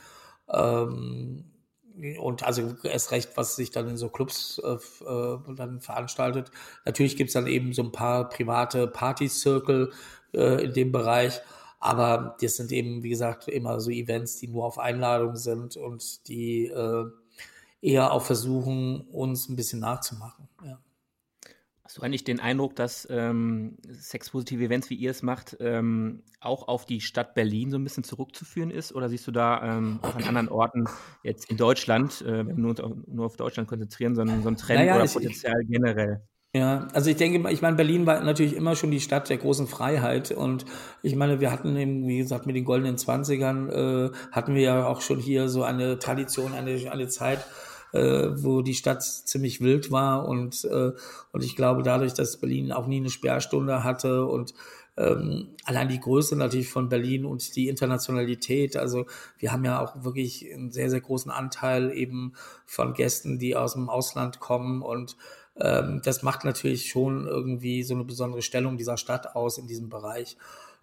Ähm, 0.53 1.45
und 2.19 2.43
also 2.43 2.75
erst 2.85 3.11
recht, 3.11 3.31
was 3.37 3.57
sich 3.57 3.71
dann 3.71 3.89
in 3.89 3.97
so 3.97 4.09
Clubs 4.09 4.61
äh, 4.65 4.79
äh, 5.05 5.39
dann 5.55 5.81
veranstaltet. 5.81 6.51
Natürlich 6.85 7.17
gibt's 7.17 7.35
dann 7.35 7.47
eben 7.47 7.73
so 7.73 7.83
ein 7.83 7.93
paar 7.93 8.29
private 8.29 8.87
Party-Circle 8.87 9.93
äh, 10.33 10.65
in 10.65 10.73
dem 10.73 10.93
Bereich, 10.93 11.41
aber 11.81 12.37
das 12.41 12.57
sind 12.57 12.73
eben, 12.73 13.03
wie 13.03 13.11
gesagt, 13.11 13.49
immer 13.49 13.81
so 13.81 13.91
Events, 13.91 14.37
die 14.37 14.49
nur 14.49 14.65
auf 14.65 14.79
Einladung 14.79 15.37
sind 15.37 15.77
und 15.77 16.29
die 16.29 16.67
äh, 16.69 17.05
eher 17.83 18.13
auch 18.13 18.23
versuchen, 18.23 19.03
uns 19.13 19.49
ein 19.49 19.57
bisschen 19.57 19.81
nachzumachen. 19.81 20.49
Du 21.95 22.03
eigentlich 22.03 22.25
den 22.25 22.41
Eindruck, 22.41 22.77
dass 22.77 23.07
ähm, 23.11 23.77
sexpositive 23.91 24.65
Events, 24.65 24.91
wie 24.91 24.95
ihr 24.95 25.11
es 25.11 25.23
macht, 25.23 25.57
ähm, 25.61 26.23
auch 26.41 26.69
auf 26.69 26.87
die 26.87 27.01
Stadt 27.01 27.35
Berlin 27.35 27.71
so 27.71 27.79
ein 27.79 27.85
bisschen 27.85 28.05
zurückzuführen 28.05 28.71
ist? 28.71 28.95
Oder 28.95 29.09
siehst 29.09 29.27
du 29.27 29.33
da 29.33 29.77
ähm, 29.77 29.99
auch 30.03 30.15
an 30.15 30.25
anderen 30.25 30.49
Orten 30.49 30.87
jetzt 31.23 31.51
in 31.51 31.57
Deutschland, 31.57 32.23
äh, 32.23 32.47
wenn 32.47 32.57
wir 32.57 32.71
uns 32.71 32.83
nur 33.07 33.27
auf 33.27 33.37
Deutschland 33.37 33.69
konzentrieren, 33.69 34.15
so, 34.15 34.25
so 34.25 34.49
ein 34.49 34.57
Trend 34.57 34.81
naja, 34.81 34.97
oder 34.97 35.07
Potenzial 35.07 35.61
ich, 35.63 35.69
generell? 35.69 36.23
Ja, 36.55 36.89
also 36.93 37.09
ich 37.09 37.17
denke, 37.17 37.51
ich 37.51 37.63
meine, 37.63 37.77
Berlin 37.77 38.05
war 38.05 38.21
natürlich 38.21 38.55
immer 38.55 38.77
schon 38.77 38.91
die 38.91 39.01
Stadt 39.01 39.31
der 39.31 39.39
großen 39.39 39.67
Freiheit 39.67 40.33
und 40.33 40.67
ich 41.03 41.17
meine, 41.17 41.41
wir 41.41 41.51
hatten 41.51 41.75
eben, 41.77 42.07
wie 42.07 42.19
gesagt, 42.19 42.45
mit 42.45 42.55
den 42.55 42.67
goldenen 42.67 42.99
Zwanzigern 42.99 43.71
äh, 43.71 44.11
hatten 44.33 44.55
wir 44.55 44.61
ja 44.61 44.87
auch 44.87 45.01
schon 45.01 45.19
hier 45.19 45.49
so 45.49 45.63
eine 45.63 45.99
Tradition, 45.99 46.53
eine, 46.53 46.91
eine 46.91 47.09
Zeit, 47.09 47.47
äh, 47.93 48.29
wo 48.43 48.63
die 48.63 48.75
Stadt 48.75 49.03
ziemlich 49.03 49.61
wild 49.61 49.91
war 49.91 50.29
und, 50.29 50.65
äh, 50.65 50.93
und 51.33 51.45
ich 51.45 51.57
glaube 51.57 51.83
dadurch, 51.83 52.15
dass 52.15 52.39
Berlin 52.39 52.73
auch 52.73 52.87
nie 52.87 52.99
eine 52.99 53.11
Sperrstunde 53.11 53.85
hatte 53.85 54.27
und 54.27 54.55
ähm, 54.97 55.49
allein 55.65 55.89
die 55.89 56.01
Größe 56.01 56.37
natürlich 56.37 56.69
von 56.69 56.89
Berlin 56.89 57.25
und 57.25 57.57
die 57.57 57.69
Internationalität. 57.69 58.77
Also 58.77 59.07
wir 59.39 59.53
haben 59.53 59.65
ja 59.65 59.81
auch 59.81 60.05
wirklich 60.05 60.53
einen 60.53 60.71
sehr, 60.71 60.91
sehr 60.91 61.01
großen 61.01 61.31
Anteil 61.31 61.93
eben 61.93 62.35
von 62.67 62.93
Gästen, 62.93 63.39
die 63.39 63.57
aus 63.57 63.73
dem 63.73 63.89
Ausland 63.89 64.41
kommen 64.41 64.83
und 64.83 65.17
ähm, 65.57 66.01
das 66.05 66.23
macht 66.23 66.45
natürlich 66.45 66.89
schon 66.89 67.27
irgendwie 67.27 67.83
so 67.83 67.95
eine 67.95 68.05
besondere 68.05 68.43
Stellung 68.43 68.77
dieser 68.77 68.97
Stadt 68.97 69.35
aus 69.35 69.59
in 69.59 69.67
diesem 69.67 69.89
Bereich. 69.89 70.37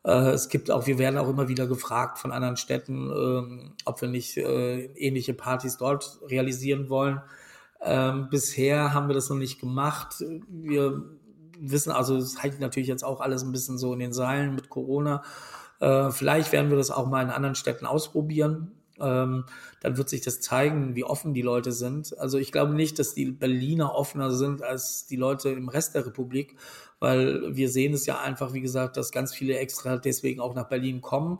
Äh, 0.09 0.31
es 0.31 0.49
gibt 0.49 0.71
auch, 0.71 0.87
wir 0.87 0.97
werden 0.97 1.19
auch 1.19 1.29
immer 1.29 1.47
wieder 1.47 1.67
gefragt 1.67 2.17
von 2.17 2.31
anderen 2.31 2.57
Städten, 2.57 3.11
ähm, 3.11 3.73
ob 3.85 4.01
wir 4.01 4.07
nicht 4.07 4.37
äh, 4.37 4.85
ähnliche 4.95 5.35
Partys 5.35 5.77
dort 5.77 6.19
realisieren 6.27 6.89
wollen. 6.89 7.21
Ähm, 7.81 8.27
bisher 8.29 8.93
haben 8.93 9.07
wir 9.07 9.13
das 9.13 9.29
noch 9.29 9.37
nicht 9.37 9.59
gemacht. 9.59 10.23
Wir 10.49 11.03
wissen, 11.59 11.91
also 11.91 12.17
es 12.17 12.41
hält 12.41 12.59
natürlich 12.59 12.89
jetzt 12.89 13.03
auch 13.03 13.21
alles 13.21 13.43
ein 13.43 13.51
bisschen 13.51 13.77
so 13.77 13.93
in 13.93 13.99
den 13.99 14.13
Seilen 14.13 14.55
mit 14.55 14.69
Corona. 14.69 15.21
Äh, 15.79 16.09
vielleicht 16.09 16.51
werden 16.51 16.71
wir 16.71 16.77
das 16.77 16.89
auch 16.89 17.07
mal 17.07 17.21
in 17.21 17.29
anderen 17.29 17.55
Städten 17.55 17.85
ausprobieren. 17.85 18.71
Ähm, 19.01 19.45
dann 19.81 19.97
wird 19.97 20.09
sich 20.09 20.21
das 20.21 20.41
zeigen, 20.41 20.95
wie 20.95 21.03
offen 21.03 21.33
die 21.33 21.41
Leute 21.41 21.71
sind. 21.71 22.17
Also 22.17 22.37
ich 22.37 22.51
glaube 22.51 22.73
nicht, 22.73 22.99
dass 22.99 23.13
die 23.13 23.31
Berliner 23.31 23.95
offener 23.95 24.31
sind 24.31 24.61
als 24.63 25.05
die 25.07 25.15
Leute 25.15 25.49
im 25.49 25.69
Rest 25.69 25.95
der 25.95 26.05
Republik 26.05 26.55
weil 26.99 27.55
wir 27.55 27.69
sehen 27.69 27.93
es 27.93 28.05
ja 28.05 28.19
einfach, 28.19 28.53
wie 28.53 28.61
gesagt, 28.61 28.97
dass 28.97 29.11
ganz 29.11 29.33
viele 29.33 29.57
extra 29.57 29.97
deswegen 29.97 30.41
auch 30.41 30.53
nach 30.53 30.67
Berlin 30.67 31.01
kommen. 31.01 31.39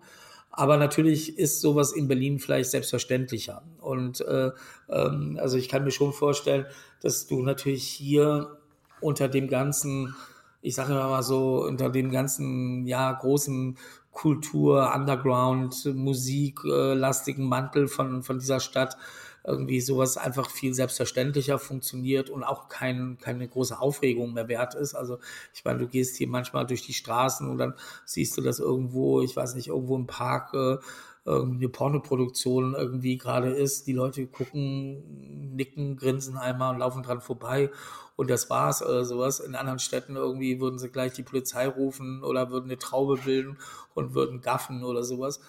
Aber 0.52 0.78
natürlich 0.78 1.38
ist 1.38 1.62
sowas 1.62 1.92
in 1.92 2.08
Berlin 2.08 2.40
vielleicht 2.40 2.72
selbstverständlicher. 2.72 3.62
Und 3.80 4.22
äh, 4.22 4.52
ähm, 4.90 5.38
also 5.40 5.58
ich 5.58 5.70
kann 5.70 5.84
mir 5.84 5.92
schon 5.92 6.12
vorstellen, 6.12 6.66
dass 7.02 7.28
du 7.28 7.42
natürlich 7.42 7.84
hier 7.84 8.58
unter 9.00 9.28
dem 9.28 9.48
ganzen, 9.48 10.16
ich 10.62 10.76
sage 10.76 10.94
mal 10.94 11.24
so, 11.24 11.64
unter 11.64 11.90
dem 11.90 12.10
ganzen, 12.10 12.88
ja, 12.88 13.12
großen 13.12 13.78
Kultur, 14.20 14.94
Underground, 14.94 15.86
Musik, 15.96 16.60
äh, 16.66 16.94
lastigen 16.94 17.48
Mantel 17.48 17.88
von, 17.88 18.22
von 18.22 18.40
dieser 18.40 18.60
Stadt 18.60 18.98
irgendwie 19.44 19.82
sowas 19.82 20.18
einfach 20.18 20.50
viel 20.50 20.74
selbstverständlicher 20.74 21.60
funktioniert 21.60 22.30
und 22.30 22.44
auch 22.44 22.68
kein, 22.70 23.18
keine 23.22 23.48
große 23.48 23.80
Aufregung 23.80 24.34
mehr 24.34 24.48
wert 24.48 24.76
ist. 24.76 24.96
Also 24.96 25.20
ich 25.54 25.64
meine, 25.66 25.80
du 25.80 25.88
gehst 25.88 26.18
hier 26.18 26.28
manchmal 26.28 26.66
durch 26.66 26.86
die 26.86 26.94
Straßen 26.94 27.50
und 27.50 27.58
dann 27.58 27.74
siehst 28.06 28.38
du 28.38 28.42
das 28.42 28.60
irgendwo, 28.60 29.22
ich 29.22 29.36
weiß 29.36 29.56
nicht, 29.56 29.68
irgendwo 29.68 29.96
im 29.96 30.08
Park 30.08 30.54
äh, 30.54 30.78
eine 31.26 31.70
Pornoproduktion 31.70 32.74
irgendwie 32.76 33.18
gerade 33.18 33.50
ist. 33.52 33.88
Die 33.88 33.94
Leute 33.94 34.26
gucken, 34.28 35.56
nicken, 35.56 35.96
grinsen 35.98 36.38
einmal 36.38 36.74
und 36.74 36.80
laufen 36.80 37.04
dran 37.04 37.22
vorbei 37.22 37.70
und 38.16 38.30
das 38.30 38.50
war's 38.50 38.82
oder 38.82 39.06
sowas. 39.06 39.40
In 39.40 39.56
anderen 39.56 39.80
Städten 39.80 40.16
irgendwie 40.16 40.60
würden 40.60 40.80
sie 40.80 40.90
gleich 40.90 41.14
die 41.14 41.24
Polizei 41.24 41.68
rufen 41.68 42.24
oder 42.24 42.50
würden 42.50 42.66
eine 42.66 42.80
Traube 42.80 43.18
bilden 43.18 43.58
und 43.94 44.14
würden 44.14 44.42
gaffen 44.42 44.84
oder 44.84 45.04
sowas. 45.04 45.40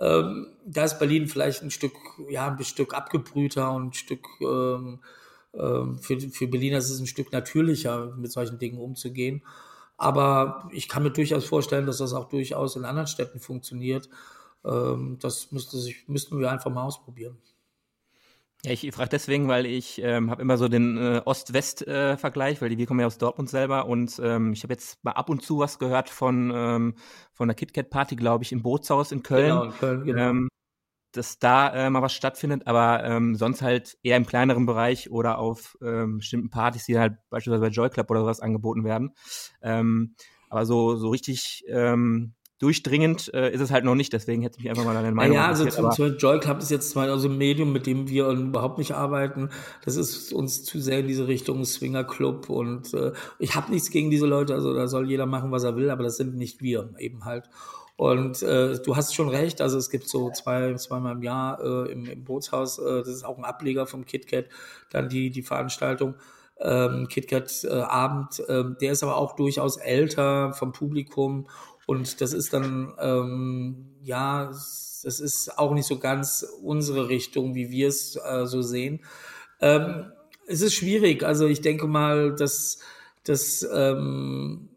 Ähm, 0.00 0.48
da 0.64 0.84
ist 0.84 0.98
Berlin 0.98 1.28
vielleicht 1.28 1.62
ein 1.62 1.70
Stück, 1.70 1.92
ja, 2.28 2.48
ein 2.48 2.64
Stück 2.64 2.94
abgebrühter 2.94 3.72
und 3.72 3.88
ein 3.88 3.92
Stück, 3.92 4.26
ähm, 4.40 5.00
ähm, 5.54 5.98
für, 5.98 6.18
für 6.20 6.46
Berliner 6.48 6.78
ist 6.78 6.90
es 6.90 7.00
ein 7.00 7.06
Stück 7.06 7.32
natürlicher, 7.32 8.14
mit 8.16 8.32
solchen 8.32 8.58
Dingen 8.58 8.78
umzugehen. 8.78 9.42
Aber 9.96 10.68
ich 10.72 10.88
kann 10.88 11.02
mir 11.02 11.10
durchaus 11.10 11.44
vorstellen, 11.44 11.86
dass 11.86 11.98
das 11.98 12.14
auch 12.14 12.28
durchaus 12.28 12.76
in 12.76 12.86
anderen 12.86 13.06
Städten 13.06 13.40
funktioniert. 13.40 14.08
Ähm, 14.64 15.18
das 15.20 15.52
müsste 15.52 15.78
sich, 15.78 16.08
müssten 16.08 16.38
wir 16.40 16.50
einfach 16.50 16.70
mal 16.70 16.84
ausprobieren. 16.84 17.36
Ja, 18.64 18.72
ich 18.72 18.90
frage 18.92 19.08
deswegen, 19.08 19.48
weil 19.48 19.64
ich 19.64 20.02
ähm, 20.02 20.30
habe 20.30 20.42
immer 20.42 20.58
so 20.58 20.68
den 20.68 20.98
äh, 20.98 21.22
Ost-West-Vergleich, 21.24 22.58
äh, 22.58 22.60
weil 22.60 22.68
die, 22.68 22.76
wir 22.76 22.86
kommen 22.86 23.00
ja 23.00 23.06
aus 23.06 23.16
Dortmund 23.16 23.48
selber 23.48 23.86
und 23.86 24.20
ähm, 24.22 24.52
ich 24.52 24.62
habe 24.64 24.74
jetzt 24.74 25.02
mal 25.02 25.12
ab 25.12 25.30
und 25.30 25.42
zu 25.42 25.58
was 25.60 25.78
gehört 25.78 26.10
von 26.10 26.52
ähm, 26.54 26.94
von 27.32 27.48
der 27.48 27.54
KitKat-Party, 27.54 28.16
glaube 28.16 28.44
ich, 28.44 28.52
im 28.52 28.62
Bootshaus 28.62 29.12
in 29.12 29.22
Köln. 29.22 29.48
Genau, 29.48 29.64
in 29.64 29.72
Köln, 29.72 30.04
genau. 30.04 30.20
Ähm, 30.20 30.48
dass 31.12 31.38
da 31.38 31.72
äh, 31.74 31.90
mal 31.90 32.02
was 32.02 32.12
stattfindet, 32.12 32.66
aber 32.66 33.02
ähm, 33.02 33.34
sonst 33.34 33.62
halt 33.62 33.98
eher 34.02 34.16
im 34.16 34.26
kleineren 34.26 34.66
Bereich 34.66 35.10
oder 35.10 35.38
auf 35.38 35.76
ähm, 35.82 36.18
bestimmten 36.18 36.50
Partys, 36.50 36.84
die 36.84 36.98
halt 36.98 37.14
beispielsweise 37.30 37.62
bei 37.62 37.68
Joy 37.68 37.88
Club 37.90 38.10
oder 38.10 38.20
sowas 38.20 38.40
angeboten 38.40 38.84
werden. 38.84 39.14
Ähm, 39.62 40.14
aber 40.50 40.66
so 40.66 40.96
so 40.96 41.08
richtig 41.08 41.64
ähm, 41.68 42.34
durchdringend 42.60 43.32
äh, 43.32 43.50
ist 43.50 43.60
es 43.60 43.70
halt 43.70 43.84
noch 43.84 43.94
nicht, 43.94 44.12
deswegen 44.12 44.42
hätte 44.42 44.58
ich 44.58 44.64
mich 44.64 44.70
einfach 44.70 44.84
mal 44.84 44.94
deine 44.94 45.12
Meinung 45.12 45.34
Ja, 45.34 45.48
also 45.48 45.64
zum, 45.66 45.90
zum 45.92 46.16
Joy 46.18 46.38
Club 46.40 46.58
ist 46.58 46.70
jetzt 46.70 46.94
mal 46.94 47.10
also 47.10 47.28
ein 47.28 47.38
Medium, 47.38 47.72
mit 47.72 47.86
dem 47.86 48.08
wir 48.08 48.28
überhaupt 48.28 48.78
nicht 48.78 48.92
arbeiten. 48.92 49.48
Das 49.84 49.96
ist 49.96 50.32
uns 50.32 50.62
zu 50.62 50.78
sehr 50.78 51.00
in 51.00 51.08
diese 51.08 51.26
Richtung 51.26 51.64
Swinger 51.64 52.04
Club 52.04 52.50
und 52.50 52.92
äh, 52.92 53.12
ich 53.38 53.54
habe 53.54 53.72
nichts 53.72 53.90
gegen 53.90 54.10
diese 54.10 54.26
Leute, 54.26 54.54
also 54.54 54.74
da 54.74 54.88
soll 54.88 55.08
jeder 55.08 55.24
machen, 55.24 55.50
was 55.50 55.64
er 55.64 55.74
will, 55.74 55.90
aber 55.90 56.02
das 56.02 56.18
sind 56.18 56.36
nicht 56.36 56.60
wir 56.60 56.90
eben 56.98 57.24
halt. 57.24 57.48
Und 57.96 58.42
äh, 58.42 58.78
du 58.82 58.96
hast 58.96 59.14
schon 59.14 59.28
recht, 59.28 59.60
also 59.62 59.78
es 59.78 59.90
gibt 59.90 60.08
so 60.08 60.30
zwei, 60.30 60.74
zweimal 60.74 61.16
im 61.16 61.22
Jahr 61.22 61.60
äh, 61.62 61.92
im, 61.92 62.04
im 62.06 62.24
Bootshaus, 62.24 62.78
äh, 62.78 62.98
das 63.00 63.08
ist 63.08 63.24
auch 63.24 63.38
ein 63.38 63.44
Ableger 63.44 63.86
vom 63.86 64.04
KitKat, 64.04 64.46
dann 64.90 65.08
die, 65.08 65.30
die 65.30 65.42
Veranstaltung. 65.42 66.14
Ähm, 66.62 67.08
KitKat 67.08 67.64
äh, 67.64 67.68
Abend, 67.70 68.40
äh, 68.48 68.64
der 68.80 68.92
ist 68.92 69.02
aber 69.02 69.16
auch 69.16 69.34
durchaus 69.34 69.78
älter 69.78 70.52
vom 70.52 70.72
Publikum 70.72 71.46
und 71.90 72.20
das 72.20 72.32
ist 72.32 72.52
dann, 72.52 72.94
ähm, 73.00 73.96
ja, 74.00 74.46
das 74.46 75.02
ist 75.02 75.58
auch 75.58 75.74
nicht 75.74 75.88
so 75.88 75.98
ganz 75.98 76.46
unsere 76.62 77.08
Richtung, 77.08 77.56
wie 77.56 77.72
wir 77.72 77.88
es 77.88 78.14
äh, 78.14 78.46
so 78.46 78.62
sehen. 78.62 79.00
Ähm, 79.60 80.12
es 80.46 80.60
ist 80.60 80.74
schwierig, 80.74 81.24
also 81.24 81.48
ich 81.48 81.62
denke 81.62 81.88
mal, 81.88 82.32
dass, 82.36 82.78
dass 83.24 83.68
ähm, 83.74 84.68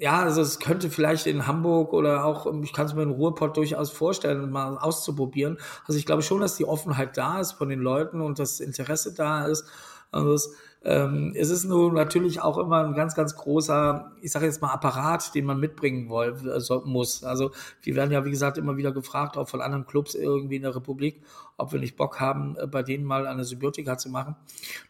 ja, 0.00 0.18
also 0.18 0.40
es 0.40 0.58
könnte 0.58 0.90
vielleicht 0.90 1.28
in 1.28 1.46
Hamburg 1.46 1.92
oder 1.92 2.24
auch, 2.24 2.52
ich 2.60 2.72
kann 2.72 2.86
es 2.86 2.94
mir 2.94 3.04
in 3.04 3.10
Ruhrpott 3.10 3.56
durchaus 3.56 3.92
vorstellen, 3.92 4.50
mal 4.50 4.78
auszuprobieren. 4.78 5.58
Also 5.86 5.96
ich 5.96 6.06
glaube 6.06 6.22
schon, 6.22 6.40
dass 6.40 6.56
die 6.56 6.64
Offenheit 6.64 7.16
da 7.16 7.38
ist 7.38 7.52
von 7.52 7.68
den 7.68 7.78
Leuten 7.78 8.20
und 8.20 8.40
das 8.40 8.58
Interesse 8.58 9.14
da 9.14 9.46
ist. 9.46 9.64
Also 10.10 10.32
es, 10.32 10.54
ähm, 10.84 11.32
es 11.36 11.50
ist 11.50 11.64
nur 11.64 11.92
natürlich 11.92 12.40
auch 12.40 12.58
immer 12.58 12.84
ein 12.84 12.94
ganz, 12.94 13.14
ganz 13.14 13.34
großer, 13.36 14.12
ich 14.22 14.30
sage 14.30 14.46
jetzt 14.46 14.62
mal, 14.62 14.72
Apparat, 14.72 15.34
den 15.34 15.44
man 15.44 15.58
mitbringen 15.58 16.08
wollen, 16.08 16.48
also 16.48 16.82
muss. 16.84 17.24
Also 17.24 17.50
wir 17.82 17.96
werden 17.96 18.12
ja, 18.12 18.24
wie 18.24 18.30
gesagt, 18.30 18.56
immer 18.56 18.76
wieder 18.76 18.92
gefragt, 18.92 19.36
auch 19.36 19.48
von 19.48 19.60
anderen 19.60 19.86
Clubs 19.86 20.14
irgendwie 20.14 20.56
in 20.56 20.62
der 20.62 20.76
Republik, 20.76 21.22
ob 21.56 21.72
wir 21.72 21.80
nicht 21.80 21.96
Bock 21.96 22.20
haben, 22.20 22.56
äh, 22.56 22.66
bei 22.66 22.82
denen 22.82 23.04
mal 23.04 23.26
eine 23.26 23.44
Symbiotika 23.44 23.98
zu 23.98 24.10
machen. 24.10 24.36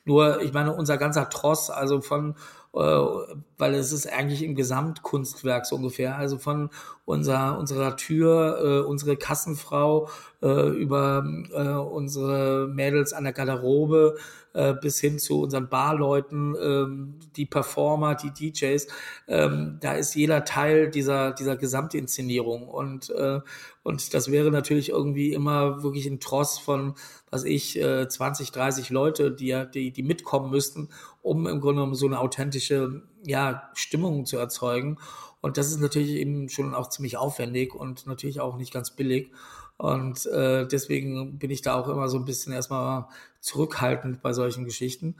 Nur, 0.05 0.43
ich 0.43 0.53
meine, 0.53 0.75
unser 0.75 0.99
ganzer 0.99 1.29
Tross, 1.31 1.71
also 1.71 2.01
von 2.03 2.35
äh, 2.77 2.79
weil 2.79 3.75
es 3.75 3.91
ist 3.91 4.13
eigentlich 4.13 4.43
im 4.43 4.55
Gesamtkunstwerk 4.55 5.65
so 5.65 5.77
ungefähr. 5.77 6.17
Also 6.17 6.37
von 6.37 6.69
unserer, 7.07 7.59
unserer 7.59 7.97
Tür, 7.97 8.59
äh, 8.63 8.87
unsere 8.87 9.17
Kassenfrau, 9.17 10.11
äh, 10.43 10.69
über 10.69 11.25
äh, 11.55 11.69
unsere 11.69 12.69
Mädels 12.69 13.15
an 13.15 13.25
der 13.25 13.33
Garderobe, 13.33 14.19
äh, 14.53 14.75
bis 14.75 14.99
hin 15.01 15.19
zu 15.19 15.41
unseren 15.41 15.69
Barleuten, 15.69 16.57
ähm, 16.61 17.15
die 17.37 17.47
Performer, 17.47 18.17
die 18.17 18.33
DJs. 18.33 18.89
Ähm, 19.29 19.79
da 19.81 19.93
ist 19.93 20.15
jeder 20.15 20.45
Teil 20.45 20.91
dieser, 20.91 21.33
dieser 21.33 21.57
Gesamtinszenierung. 21.57 22.67
Und, 22.69 23.11
äh, 23.11 23.41
und 23.85 24.13
das 24.13 24.31
wäre 24.31 24.51
natürlich 24.51 24.89
irgendwie 24.89 25.33
immer 25.33 25.85
wirklich 25.85 26.07
ein 26.07 26.19
Tross 26.21 26.59
von, 26.59 26.95
was 27.31 27.45
ich, 27.45 27.81
äh, 27.81 28.09
20, 28.09 28.51
30 28.51 28.91
Leute, 28.91 29.31
die, 29.31 29.65
die, 29.73 29.93
die 29.93 30.03
mitkommen 30.03 30.51
müssten, 30.51 30.89
um 31.23 31.47
im 31.47 31.61
Grunde 31.61 31.77
genommen 31.77 31.95
so 31.95 32.07
eine 32.07 32.19
authentische 32.19 33.03
ja, 33.25 33.71
Stimmung 33.75 34.27
zu 34.27 34.39
erzeugen. 34.39 34.99
Und 35.47 35.59
das 35.59 35.69
ist 35.69 35.81
natürlich 35.81 36.11
eben 36.11 36.49
schon 36.49 36.75
auch 36.75 36.89
ziemlich 36.89 37.19
aufwendig 37.19 37.73
und 37.73 38.09
natürlich 38.09 38.41
auch 38.41 38.57
nicht 38.57 38.73
ganz 38.73 38.91
billig. 38.91 39.31
Und 39.77 40.27
äh, 40.27 40.67
deswegen 40.67 41.39
bin 41.39 41.53
ich 41.53 41.63
da 41.63 41.77
auch 41.77 41.87
immer 41.87 42.09
so 42.09 42.19
ein 42.19 42.25
bisschen 42.25 42.53
erstmal 42.53 43.07
zurückhaltend 43.39 44.23
bei 44.23 44.33
solchen 44.33 44.65
Geschichten. 44.65 45.15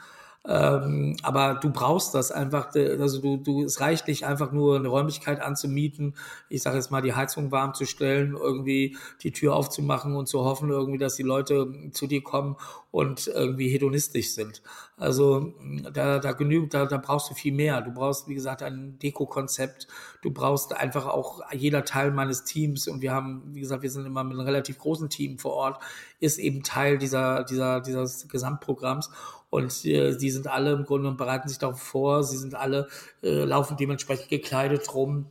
Ähm, 0.49 1.17
aber 1.23 1.55
du 1.55 1.71
brauchst 1.71 2.15
das 2.15 2.31
einfach, 2.31 2.75
also 2.75 3.21
du, 3.21 3.37
du, 3.37 3.65
es 3.65 3.81
reicht 3.81 4.07
nicht 4.07 4.27
einfach 4.27 4.53
nur 4.53 4.77
eine 4.77 4.89
Räumlichkeit 4.89 5.41
anzumieten, 5.41 6.15
ich 6.49 6.63
sage 6.63 6.77
jetzt 6.77 6.91
mal 6.91 7.03
die 7.03 7.15
Heizung 7.15 7.51
warm 7.51 7.75
zu 7.75 7.85
stellen, 7.85 8.37
irgendwie 8.37 8.97
die 9.23 9.33
Tür 9.33 9.57
aufzumachen 9.57 10.15
und 10.15 10.27
zu 10.27 10.45
hoffen 10.45 10.71
irgendwie, 10.71 10.99
dass 10.99 11.17
die 11.17 11.25
Leute 11.25 11.91
zu 11.93 12.07
dir 12.07 12.23
kommen 12.23 12.57
und 12.93 13.27
irgendwie 13.27 13.69
hedonistisch 13.69 14.31
sind. 14.31 14.63
Also 14.97 15.53
da, 15.93 16.19
da 16.19 16.33
genügt, 16.33 16.73
da, 16.73 16.87
da 16.87 16.97
brauchst 16.97 17.29
du 17.31 17.35
viel 17.35 17.53
mehr. 17.53 17.83
Du 17.83 17.93
brauchst, 17.93 18.29
wie 18.29 18.35
gesagt, 18.35 18.63
ein 18.63 18.99
Deko-Konzept. 18.99 19.87
Du 20.23 20.31
brauchst 20.31 20.75
einfach 20.75 21.07
auch 21.07 21.43
jeder 21.53 21.85
Teil 21.85 22.11
meines 22.13 22.45
Teams 22.45 22.89
und 22.89 23.03
wir 23.03 23.13
haben, 23.13 23.43
wie 23.53 23.61
gesagt, 23.61 23.83
wir 23.83 23.91
sind 23.91 24.07
immer 24.07 24.25
mit 24.25 24.33
einem 24.33 24.47
relativ 24.47 24.79
großen 24.79 25.11
Team 25.11 25.39
vor 25.39 25.53
Ort, 25.53 25.83
ist 26.21 26.39
eben 26.39 26.63
Teil 26.63 26.97
dieser, 26.97 27.45
dieser, 27.45 27.83
dieses 27.83 28.29
Gesamtprogramms. 28.29 29.11
Und 29.51 29.85
äh, 29.85 30.17
die 30.17 30.31
sind 30.31 30.49
alle 30.49 30.73
im 30.73 30.85
Grunde 30.85 31.09
und 31.09 31.17
bereiten 31.17 31.49
sich 31.49 31.59
darauf 31.59 31.81
vor. 31.81 32.25
Sie 32.25 32.37
sind 32.37 32.55
alle, 32.55 32.89
äh, 33.23 33.45
laufen 33.45 33.77
dementsprechend 33.77 34.29
gekleidet 34.29 34.93
rum. 34.95 35.27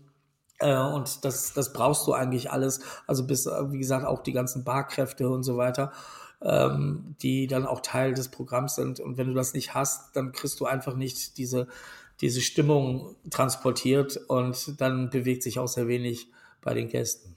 Äh, 0.60 0.78
und 0.78 1.26
das, 1.26 1.54
das 1.54 1.74
brauchst 1.74 2.08
du 2.08 2.14
eigentlich 2.14 2.52
alles. 2.52 2.82
Also 3.08 3.26
bis, 3.28 3.46
äh, 3.46 3.72
wie 3.72 3.80
gesagt, 3.80 4.06
auch 4.06 4.24
die 4.24 4.34
ganzen 4.34 4.64
Barkräfte 4.64 5.30
und 5.30 5.44
so 5.44 5.58
weiter, 5.58 5.92
ähm, 6.42 7.16
die 7.22 7.48
dann 7.48 7.66
auch 7.66 7.82
Teil 7.82 8.14
des 8.14 8.30
Programms 8.30 8.76
sind. 8.76 9.00
Und 9.00 9.18
wenn 9.18 9.28
du 9.28 9.34
das 9.34 9.54
nicht 9.54 9.74
hast, 9.74 10.16
dann 10.16 10.32
kriegst 10.32 10.60
du 10.60 10.66
einfach 10.66 10.96
nicht 10.96 11.38
diese, 11.38 11.68
diese 12.22 12.42
Stimmung 12.42 13.16
transportiert 13.30 14.18
und 14.28 14.80
dann 14.80 15.10
bewegt 15.10 15.44
sich 15.44 15.60
auch 15.60 15.68
sehr 15.68 15.88
wenig 15.88 16.30
bei 16.62 16.74
den 16.74 16.88
Gästen. 16.88 17.36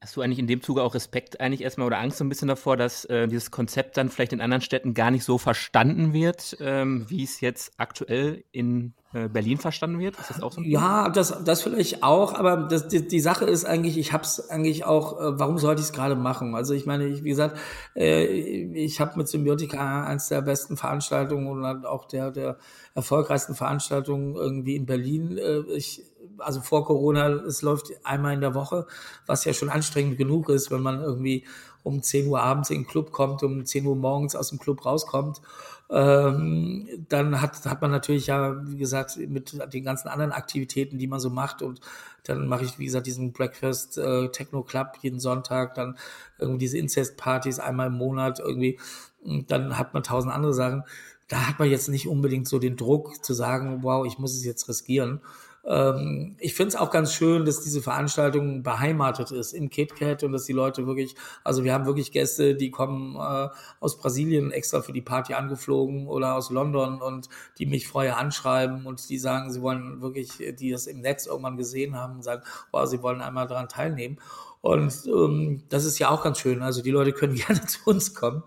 Hast 0.00 0.16
du 0.16 0.20
eigentlich 0.20 0.38
in 0.38 0.46
dem 0.46 0.62
Zuge 0.62 0.82
auch 0.82 0.94
Respekt 0.94 1.40
eigentlich 1.40 1.62
erstmal 1.62 1.86
oder 1.86 1.98
Angst 1.98 2.18
so 2.18 2.24
ein 2.24 2.28
bisschen 2.28 2.48
davor, 2.48 2.76
dass 2.76 3.04
äh, 3.06 3.26
dieses 3.28 3.50
Konzept 3.50 3.96
dann 3.96 4.10
vielleicht 4.10 4.32
in 4.32 4.40
anderen 4.40 4.60
Städten 4.60 4.94
gar 4.94 5.10
nicht 5.10 5.24
so 5.24 5.38
verstanden 5.38 6.12
wird, 6.12 6.56
ähm, 6.60 7.06
wie 7.08 7.24
es 7.24 7.40
jetzt 7.40 7.72
aktuell 7.78 8.44
in 8.52 8.94
äh, 9.16 9.28
Berlin 9.28 9.56
verstanden 9.56 9.98
wird? 9.98 10.18
Ist 10.18 10.30
das 10.30 10.42
auch 10.42 10.52
so? 10.52 10.60
ja, 10.60 11.08
das, 11.08 11.42
das 11.44 11.62
vielleicht 11.62 12.02
auch, 12.02 12.34
aber 12.34 12.68
das, 12.68 12.88
die, 12.88 13.06
die 13.06 13.20
Sache 13.20 13.46
ist 13.46 13.64
eigentlich, 13.64 13.96
ich 13.96 14.12
habe 14.12 14.24
es 14.24 14.50
eigentlich 14.50 14.84
auch, 14.84 15.18
äh, 15.18 15.38
warum 15.38 15.58
sollte 15.58 15.80
ich 15.80 15.86
es 15.86 15.92
gerade 15.92 16.16
machen? 16.16 16.54
Also 16.54 16.74
ich 16.74 16.84
meine, 16.84 17.06
ich, 17.06 17.24
wie 17.24 17.30
gesagt, 17.30 17.56
äh, 17.94 18.24
ich 18.26 19.00
habe 19.00 19.16
mit 19.16 19.28
Symbiotika 19.28 20.04
eins 20.04 20.28
der 20.28 20.42
besten 20.42 20.76
Veranstaltungen 20.76 21.46
und 21.46 21.86
auch 21.86 22.04
der, 22.04 22.30
der 22.30 22.58
erfolgreichsten 22.94 23.54
Veranstaltungen 23.54 24.34
irgendwie 24.34 24.76
in 24.76 24.84
Berlin. 24.84 25.38
Äh, 25.38 25.60
ich 25.74 26.02
also 26.38 26.60
vor 26.60 26.84
Corona, 26.84 27.28
es 27.28 27.62
läuft 27.62 27.92
einmal 28.04 28.34
in 28.34 28.40
der 28.40 28.54
Woche, 28.54 28.86
was 29.26 29.44
ja 29.44 29.52
schon 29.52 29.68
anstrengend 29.68 30.18
genug 30.18 30.48
ist, 30.48 30.70
wenn 30.70 30.82
man 30.82 31.00
irgendwie 31.02 31.44
um 31.82 32.02
10 32.02 32.26
Uhr 32.26 32.42
abends 32.42 32.70
in 32.70 32.82
den 32.82 32.86
Club 32.86 33.12
kommt, 33.12 33.42
um 33.44 33.64
10 33.64 33.86
Uhr 33.86 33.94
morgens 33.94 34.34
aus 34.34 34.48
dem 34.48 34.58
Club 34.58 34.84
rauskommt. 34.84 35.40
Ähm, 35.88 36.88
dann 37.08 37.40
hat, 37.40 37.64
hat 37.64 37.80
man 37.80 37.92
natürlich 37.92 38.26
ja, 38.26 38.56
wie 38.66 38.76
gesagt, 38.76 39.16
mit 39.18 39.56
den 39.72 39.84
ganzen 39.84 40.08
anderen 40.08 40.32
Aktivitäten, 40.32 40.98
die 40.98 41.06
man 41.06 41.20
so 41.20 41.30
macht 41.30 41.62
und 41.62 41.80
dann 42.24 42.48
mache 42.48 42.64
ich, 42.64 42.78
wie 42.80 42.86
gesagt, 42.86 43.06
diesen 43.06 43.32
Breakfast 43.32 43.98
äh, 43.98 44.28
Techno 44.30 44.62
Club 44.64 44.98
jeden 45.02 45.20
Sonntag, 45.20 45.74
dann 45.74 45.96
irgendwie 46.38 46.58
diese 46.58 46.78
Incest-Partys 46.78 47.60
einmal 47.60 47.86
im 47.86 47.94
Monat 47.94 48.40
irgendwie. 48.40 48.80
Und 49.22 49.50
dann 49.52 49.78
hat 49.78 49.94
man 49.94 50.02
tausend 50.02 50.32
andere 50.32 50.54
Sachen. 50.54 50.82
Da 51.28 51.48
hat 51.48 51.58
man 51.60 51.70
jetzt 51.70 51.88
nicht 51.88 52.08
unbedingt 52.08 52.48
so 52.48 52.58
den 52.58 52.76
Druck 52.76 53.24
zu 53.24 53.32
sagen, 53.34 53.82
wow, 53.82 54.04
ich 54.06 54.18
muss 54.18 54.34
es 54.34 54.44
jetzt 54.44 54.68
riskieren. 54.68 55.20
Ähm, 55.66 56.36
ich 56.38 56.54
finde 56.54 56.68
es 56.68 56.76
auch 56.76 56.90
ganz 56.90 57.12
schön, 57.12 57.44
dass 57.44 57.60
diese 57.62 57.82
Veranstaltung 57.82 58.62
beheimatet 58.62 59.32
ist 59.32 59.52
im 59.52 59.68
KitKat 59.68 60.22
und 60.22 60.32
dass 60.32 60.44
die 60.44 60.52
Leute 60.52 60.86
wirklich, 60.86 61.16
also 61.42 61.64
wir 61.64 61.74
haben 61.74 61.86
wirklich 61.86 62.12
Gäste, 62.12 62.54
die 62.54 62.70
kommen 62.70 63.16
äh, 63.16 63.48
aus 63.80 63.98
Brasilien 63.98 64.52
extra 64.52 64.80
für 64.80 64.92
die 64.92 65.02
Party 65.02 65.34
angeflogen 65.34 66.06
oder 66.06 66.36
aus 66.36 66.50
London 66.50 67.02
und 67.02 67.28
die 67.58 67.66
mich 67.66 67.88
vorher 67.88 68.16
anschreiben 68.18 68.86
und 68.86 69.08
die 69.08 69.18
sagen, 69.18 69.52
sie 69.52 69.60
wollen 69.60 70.00
wirklich, 70.00 70.30
die 70.58 70.70
das 70.70 70.86
im 70.86 71.00
Netz 71.00 71.26
irgendwann 71.26 71.56
gesehen 71.56 71.96
haben 71.96 72.16
und 72.16 72.22
sagen, 72.22 72.42
wow, 72.70 72.86
sie 72.86 73.02
wollen 73.02 73.20
einmal 73.20 73.48
daran 73.48 73.68
teilnehmen. 73.68 74.18
Und 74.60 75.06
ähm, 75.06 75.62
das 75.68 75.84
ist 75.84 75.98
ja 76.00 76.10
auch 76.10 76.24
ganz 76.24 76.40
schön. 76.40 76.62
Also 76.62 76.82
die 76.82 76.90
Leute 76.90 77.12
können 77.12 77.34
gerne 77.46 77.64
zu 77.66 77.78
uns 77.84 78.14
kommen. 78.14 78.42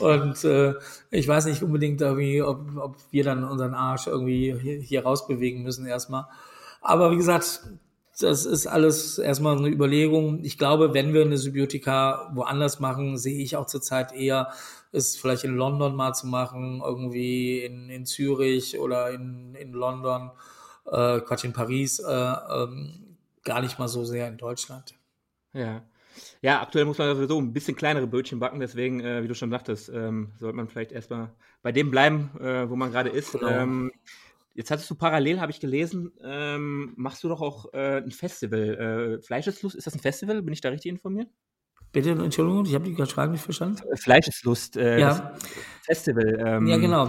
Und 0.00 0.42
äh, 0.44 0.74
ich 1.10 1.28
weiß 1.28 1.46
nicht 1.46 1.62
unbedingt 1.62 2.00
irgendwie, 2.00 2.42
ob, 2.42 2.60
ob 2.76 2.96
wir 3.10 3.24
dann 3.24 3.44
unseren 3.44 3.74
Arsch 3.74 4.06
irgendwie 4.06 4.56
hier, 4.58 4.80
hier 4.80 5.02
rausbewegen 5.04 5.62
müssen 5.62 5.86
erstmal. 5.86 6.26
Aber 6.80 7.10
wie 7.10 7.16
gesagt, 7.16 7.62
das 8.20 8.44
ist 8.44 8.66
alles 8.66 9.18
erstmal 9.18 9.56
eine 9.56 9.68
Überlegung. 9.68 10.44
Ich 10.44 10.58
glaube, 10.58 10.94
wenn 10.94 11.14
wir 11.14 11.22
eine 11.22 11.38
Symbiotika 11.38 12.30
woanders 12.34 12.80
machen, 12.80 13.16
sehe 13.18 13.42
ich 13.42 13.56
auch 13.56 13.66
zurzeit 13.66 14.12
eher, 14.12 14.48
es 14.92 15.16
vielleicht 15.16 15.44
in 15.44 15.56
London 15.56 15.94
mal 15.94 16.14
zu 16.14 16.26
machen, 16.26 16.82
irgendwie 16.84 17.60
in, 17.60 17.88
in 17.90 18.06
Zürich 18.06 18.78
oder 18.78 19.10
in, 19.10 19.54
in 19.54 19.72
London, 19.72 20.30
äh, 20.86 21.20
Quatsch, 21.20 21.44
in 21.44 21.52
Paris, 21.52 22.00
äh, 22.00 22.12
ähm, 22.12 23.16
gar 23.44 23.60
nicht 23.60 23.78
mal 23.78 23.88
so 23.88 24.04
sehr 24.04 24.28
in 24.28 24.36
Deutschland. 24.36 24.94
Ja. 25.52 25.82
Ja, 26.42 26.60
aktuell 26.60 26.84
muss 26.84 26.98
man 26.98 27.14
sowieso 27.14 27.38
ein 27.40 27.52
bisschen 27.52 27.76
kleinere 27.76 28.06
Brötchen 28.06 28.40
backen, 28.40 28.60
deswegen, 28.60 29.00
äh, 29.00 29.22
wie 29.22 29.28
du 29.28 29.34
schon 29.34 29.50
sagtest, 29.50 29.90
ähm, 29.90 30.32
sollte 30.38 30.56
man 30.56 30.68
vielleicht 30.68 30.92
erstmal 30.92 31.30
bei 31.62 31.72
dem 31.72 31.90
bleiben, 31.90 32.30
äh, 32.40 32.68
wo 32.68 32.76
man 32.76 32.90
gerade 32.90 33.10
ist. 33.10 33.32
Genau. 33.32 33.48
Ähm, 33.48 33.92
Jetzt 34.54 34.70
hattest 34.70 34.90
du 34.90 34.94
parallel, 34.94 35.40
habe 35.40 35.52
ich 35.52 35.60
gelesen, 35.60 36.12
ähm, 36.22 36.92
machst 36.96 37.22
du 37.22 37.28
doch 37.28 37.40
auch 37.40 37.72
äh, 37.72 37.98
ein 37.98 38.10
Festival. 38.10 39.18
Äh, 39.20 39.22
Fleischeslust, 39.22 39.76
ist 39.76 39.86
das 39.86 39.94
ein 39.94 40.00
Festival? 40.00 40.42
Bin 40.42 40.52
ich 40.52 40.60
da 40.60 40.70
richtig 40.70 40.90
informiert? 40.90 41.28
Bitte, 41.92 42.10
Entschuldigung, 42.10 42.66
ich 42.66 42.74
habe 42.74 42.84
die 42.84 42.94
Frage 43.06 43.32
nicht 43.32 43.42
verstanden. 43.42 43.82
Äh, 43.90 43.96
Fleischeslust, 43.96 44.76
äh, 44.76 45.00
ja. 45.00 45.34
Festival. 45.84 46.38
Ähm. 46.44 46.66
Ja, 46.66 46.76
genau. 46.76 47.08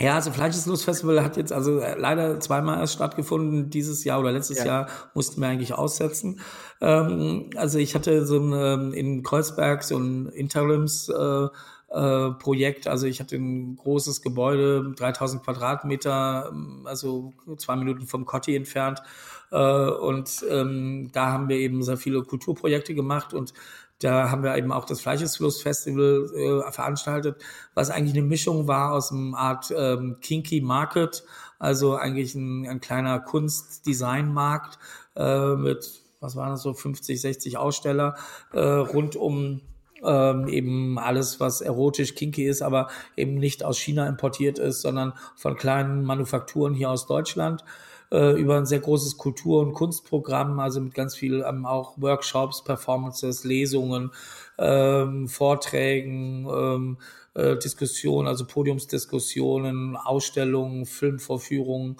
Ja, 0.00 0.14
also 0.14 0.30
Fleischeslust-Festival 0.30 1.24
hat 1.24 1.36
jetzt 1.36 1.52
also 1.52 1.80
äh, 1.80 1.98
leider 1.98 2.38
zweimal 2.38 2.78
erst 2.78 2.94
stattgefunden. 2.94 3.68
Dieses 3.68 4.04
Jahr 4.04 4.20
oder 4.20 4.30
letztes 4.30 4.58
ja. 4.58 4.66
Jahr 4.66 4.88
mussten 5.14 5.40
wir 5.40 5.48
eigentlich 5.48 5.74
aussetzen. 5.74 6.40
Ähm, 6.80 7.50
also 7.56 7.78
ich 7.78 7.94
hatte 7.94 8.24
so 8.24 8.38
ein, 8.38 8.52
ähm, 8.52 8.92
in 8.92 9.22
Kreuzberg 9.22 9.82
so 9.82 9.98
ein 9.98 10.26
Interims 10.28 11.08
äh, 11.08 11.48
äh, 11.90 12.30
Projekt. 12.32 12.86
Also 12.86 13.06
ich 13.06 13.18
hatte 13.18 13.36
ein 13.36 13.76
großes 13.76 14.20
Gebäude, 14.20 14.92
3000 14.96 15.42
Quadratmeter, 15.42 16.52
also 16.84 17.32
zwei 17.56 17.76
Minuten 17.76 18.06
vom 18.06 18.26
Cotti 18.26 18.54
entfernt. 18.54 19.02
Äh, 19.50 19.56
und 19.56 20.44
ähm, 20.50 21.08
da 21.12 21.32
haben 21.32 21.48
wir 21.48 21.56
eben 21.56 21.82
sehr 21.82 21.96
viele 21.96 22.22
Kulturprojekte 22.22 22.94
gemacht 22.94 23.32
und 23.32 23.54
da 24.00 24.30
haben 24.30 24.44
wir 24.44 24.54
eben 24.56 24.70
auch 24.70 24.84
das 24.84 25.00
Fleischesfluss-Festival 25.00 26.30
äh, 26.34 26.72
veranstaltet, 26.72 27.42
was 27.74 27.90
eigentlich 27.90 28.16
eine 28.16 28.26
Mischung 28.26 28.68
war 28.68 28.92
aus 28.92 29.10
einem 29.10 29.34
Art 29.34 29.72
ähm, 29.76 30.18
Kinky 30.20 30.60
Market, 30.60 31.24
also 31.58 31.96
eigentlich 31.96 32.34
ein, 32.34 32.68
ein 32.68 32.80
kleiner 32.80 33.18
Kunst-Design-Markt 33.18 34.78
mit, 35.16 36.02
was 36.20 36.36
waren 36.36 36.50
das 36.50 36.62
so, 36.62 36.74
50, 36.74 37.20
60 37.20 37.56
Aussteller 37.58 38.14
rund 38.54 39.16
um 39.16 39.62
ähm, 40.04 40.48
eben 40.48 40.98
alles, 40.98 41.40
was 41.40 41.60
erotisch 41.60 42.14
kinky 42.14 42.46
ist, 42.46 42.62
aber 42.62 42.88
eben 43.16 43.34
nicht 43.34 43.64
aus 43.64 43.78
China 43.78 44.06
importiert 44.06 44.58
ist, 44.58 44.82
sondern 44.82 45.12
von 45.36 45.56
kleinen 45.56 46.04
Manufakturen 46.04 46.74
hier 46.74 46.90
aus 46.90 47.06
Deutschland 47.06 47.64
äh, 48.10 48.40
über 48.40 48.56
ein 48.56 48.66
sehr 48.66 48.80
großes 48.80 49.16
Kultur- 49.16 49.60
und 49.60 49.74
Kunstprogramm, 49.74 50.58
also 50.60 50.80
mit 50.80 50.94
ganz 50.94 51.14
viel 51.16 51.44
ähm, 51.46 51.66
auch 51.66 51.94
Workshops, 51.96 52.64
Performances, 52.64 53.44
Lesungen, 53.44 54.12
ähm, 54.58 55.28
Vorträgen, 55.28 56.46
ähm, 56.50 56.98
äh, 57.34 57.56
Diskussionen, 57.56 58.28
also 58.28 58.46
Podiumsdiskussionen, 58.46 59.96
Ausstellungen, 59.96 60.86
Filmvorführungen, 60.86 61.96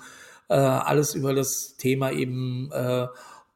äh, 0.48 0.54
alles 0.54 1.14
über 1.14 1.34
das 1.34 1.76
Thema 1.76 2.10
eben 2.10 2.70
äh, 2.72 3.06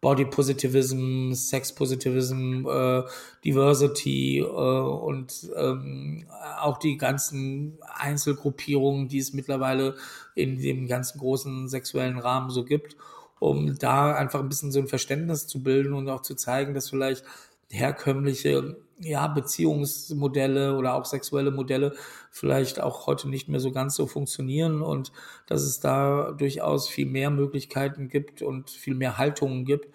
Body 0.03 0.25
Positivism, 0.25 1.33
Sex 1.33 1.73
Positivism, 1.73 2.67
äh, 2.67 3.05
Diversity 3.45 4.41
äh, 4.41 4.45
und 4.45 5.49
ähm, 5.57 6.27
auch 6.61 6.79
die 6.79 6.97
ganzen 6.97 7.79
Einzelgruppierungen, 7.95 9.07
die 9.07 9.19
es 9.19 9.33
mittlerweile 9.33 9.95
in 10.35 10.59
dem 10.59 10.89
ganzen 10.89 11.21
großen 11.21 11.69
sexuellen 11.69 12.19
Rahmen 12.19 12.51
so 12.51 12.65
gibt, 12.65 12.97
um 13.39 13.79
da 13.79 14.13
einfach 14.13 14.41
ein 14.41 14.49
bisschen 14.49 14.73
so 14.73 14.81
ein 14.81 14.89
Verständnis 14.89 15.47
zu 15.47 15.63
bilden 15.63 15.93
und 15.93 16.09
auch 16.09 16.23
zu 16.23 16.35
zeigen, 16.35 16.75
dass 16.75 16.91
vielleicht 16.91 17.25
herkömmliche 17.71 18.77
ja, 19.03 19.27
Beziehungsmodelle 19.27 20.77
oder 20.77 20.95
auch 20.95 21.05
sexuelle 21.05 21.51
Modelle 21.51 21.95
vielleicht 22.31 22.81
auch 22.81 23.07
heute 23.07 23.29
nicht 23.29 23.49
mehr 23.49 23.61
so 23.61 23.73
ganz 23.73 23.95
so 23.95 24.07
funktionieren 24.07 24.83
und 24.83 25.13
dass 25.47 25.63
es 25.63 25.81
da 25.81 26.33
durchaus 26.33 26.89
viel 26.89 27.07
mehr 27.07 27.31
Möglichkeiten 27.31 28.09
gibt 28.09 28.43
und 28.43 28.71
viel 28.71 28.95
mehr 28.95 29.19
Haltungen 29.19 29.65
gibt 29.65 29.89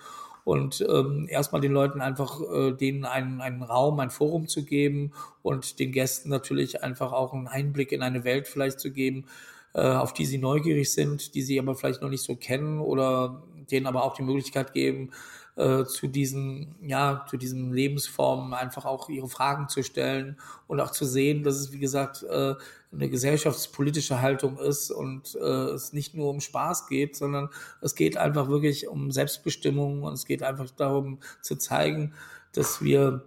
und 0.43 0.85
ähm, 0.87 1.27
erstmal 1.29 1.59
den 1.61 1.73
Leuten 1.73 1.99
einfach 1.99 2.39
äh, 2.41 2.71
denen 2.71 3.03
einen, 3.03 3.41
einen 3.41 3.63
Raum, 3.63 3.99
ein 3.99 4.09
Forum 4.09 4.47
zu 4.47 4.63
geben 4.63 5.11
und 5.41 5.79
den 5.79 5.91
Gästen 5.91 6.29
natürlich 6.29 6.83
einfach 6.83 7.11
auch 7.11 7.33
einen 7.33 7.47
Einblick 7.47 7.91
in 7.91 8.01
eine 8.01 8.23
Welt 8.23 8.47
vielleicht 8.47 8.79
zu 8.79 8.91
geben, 8.91 9.25
äh, 9.73 9.81
auf 9.81 10.13
die 10.13 10.25
sie 10.25 10.37
neugierig 10.37 10.93
sind, 10.93 11.35
die 11.35 11.41
sie 11.41 11.59
aber 11.59 11.75
vielleicht 11.75 12.01
noch 12.01 12.09
nicht 12.09 12.23
so 12.23 12.35
kennen 12.35 12.79
oder 12.79 13.43
denen 13.69 13.87
aber 13.87 14.03
auch 14.03 14.15
die 14.15 14.23
Möglichkeit 14.23 14.73
geben, 14.73 15.11
äh, 15.57 15.85
zu 15.85 16.07
diesen, 16.07 16.75
ja, 16.81 17.25
zu 17.29 17.37
diesen 17.37 17.73
Lebensformen 17.73 18.53
einfach 18.53 18.85
auch 18.85 19.09
ihre 19.09 19.27
Fragen 19.27 19.67
zu 19.69 19.83
stellen 19.83 20.37
und 20.67 20.79
auch 20.79 20.91
zu 20.91 21.03
sehen, 21.03 21.43
dass 21.43 21.55
es, 21.55 21.71
wie 21.71 21.79
gesagt, 21.79 22.23
äh, 22.23 22.53
eine 22.91 23.09
gesellschaftspolitische 23.09 24.21
Haltung 24.21 24.57
ist 24.59 24.91
und 24.91 25.35
äh, 25.35 25.71
es 25.73 25.93
nicht 25.93 26.13
nur 26.13 26.29
um 26.29 26.41
Spaß 26.41 26.87
geht, 26.87 27.15
sondern 27.15 27.49
es 27.81 27.95
geht 27.95 28.17
einfach 28.17 28.47
wirklich 28.49 28.87
um 28.87 29.11
Selbstbestimmung 29.11 30.03
und 30.03 30.13
es 30.13 30.25
geht 30.25 30.43
einfach 30.43 30.69
darum 30.69 31.19
zu 31.41 31.57
zeigen, 31.57 32.13
dass 32.53 32.81
wir 32.81 33.25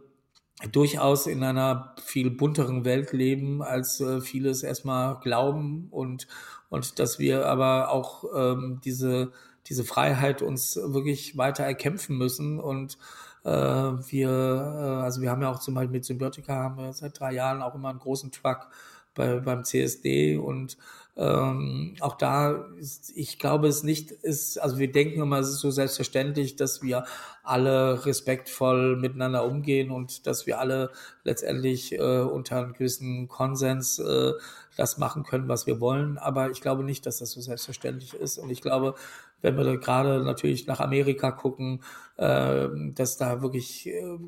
durchaus 0.72 1.26
in 1.26 1.42
einer 1.42 1.94
viel 2.04 2.30
bunteren 2.30 2.84
Welt 2.84 3.12
leben, 3.12 3.62
als 3.62 4.00
äh, 4.00 4.20
viele 4.20 4.50
es 4.50 4.62
erstmal 4.62 5.18
glauben 5.20 5.88
und, 5.90 6.28
und 6.68 6.98
dass 6.98 7.18
wir 7.18 7.46
aber 7.46 7.90
auch 7.90 8.24
ähm, 8.34 8.80
diese 8.84 9.32
diese 9.66 9.84
Freiheit 9.84 10.42
uns 10.42 10.76
wirklich 10.76 11.36
weiter 11.36 11.64
erkämpfen 11.64 12.16
müssen. 12.16 12.58
Und 12.58 12.98
äh, 13.44 13.50
wir, 13.50 14.28
äh, 14.28 15.02
also 15.04 15.20
wir 15.20 15.30
haben 15.30 15.42
ja 15.42 15.50
auch 15.50 15.60
zum 15.60 15.74
Beispiel 15.74 15.92
mit 15.92 16.04
Symbiotika 16.04 16.54
haben 16.54 16.78
wir 16.78 16.92
seit 16.92 17.18
drei 17.18 17.32
Jahren 17.32 17.62
auch 17.62 17.74
immer 17.74 17.90
einen 17.90 17.98
großen 17.98 18.32
Truck 18.32 18.68
bei, 19.14 19.40
beim 19.40 19.64
CSD 19.64 20.36
und 20.36 20.76
ähm, 21.20 21.96
auch 22.00 22.16
da, 22.16 22.64
ist, 22.78 23.12
ich 23.14 23.38
glaube 23.38 23.68
es 23.68 23.82
nicht 23.82 24.10
ist, 24.10 24.58
also 24.58 24.78
wir 24.78 24.90
denken 24.90 25.20
immer, 25.20 25.38
es 25.38 25.50
ist 25.50 25.60
so 25.60 25.70
selbstverständlich, 25.70 26.56
dass 26.56 26.82
wir 26.82 27.04
alle 27.42 28.06
respektvoll 28.06 28.96
miteinander 28.96 29.44
umgehen 29.44 29.90
und 29.90 30.26
dass 30.26 30.46
wir 30.46 30.58
alle 30.60 30.90
letztendlich 31.22 31.92
äh, 31.92 32.20
unter 32.20 32.56
einem 32.56 32.72
gewissen 32.72 33.28
Konsens 33.28 33.98
äh, 33.98 34.32
das 34.78 34.96
machen 34.96 35.24
können, 35.24 35.46
was 35.46 35.66
wir 35.66 35.78
wollen. 35.78 36.16
Aber 36.16 36.50
ich 36.50 36.62
glaube 36.62 36.84
nicht, 36.84 37.04
dass 37.04 37.18
das 37.18 37.32
so 37.32 37.42
selbstverständlich 37.42 38.14
ist. 38.14 38.38
Und 38.38 38.48
ich 38.48 38.62
glaube, 38.62 38.94
wenn 39.42 39.58
wir 39.58 39.76
gerade 39.76 40.24
natürlich 40.24 40.66
nach 40.66 40.80
Amerika 40.80 41.32
gucken, 41.32 41.82
äh, 42.16 42.68
dass 42.94 43.18
da 43.18 43.42
wirklich 43.42 43.88
äh, 43.88 44.18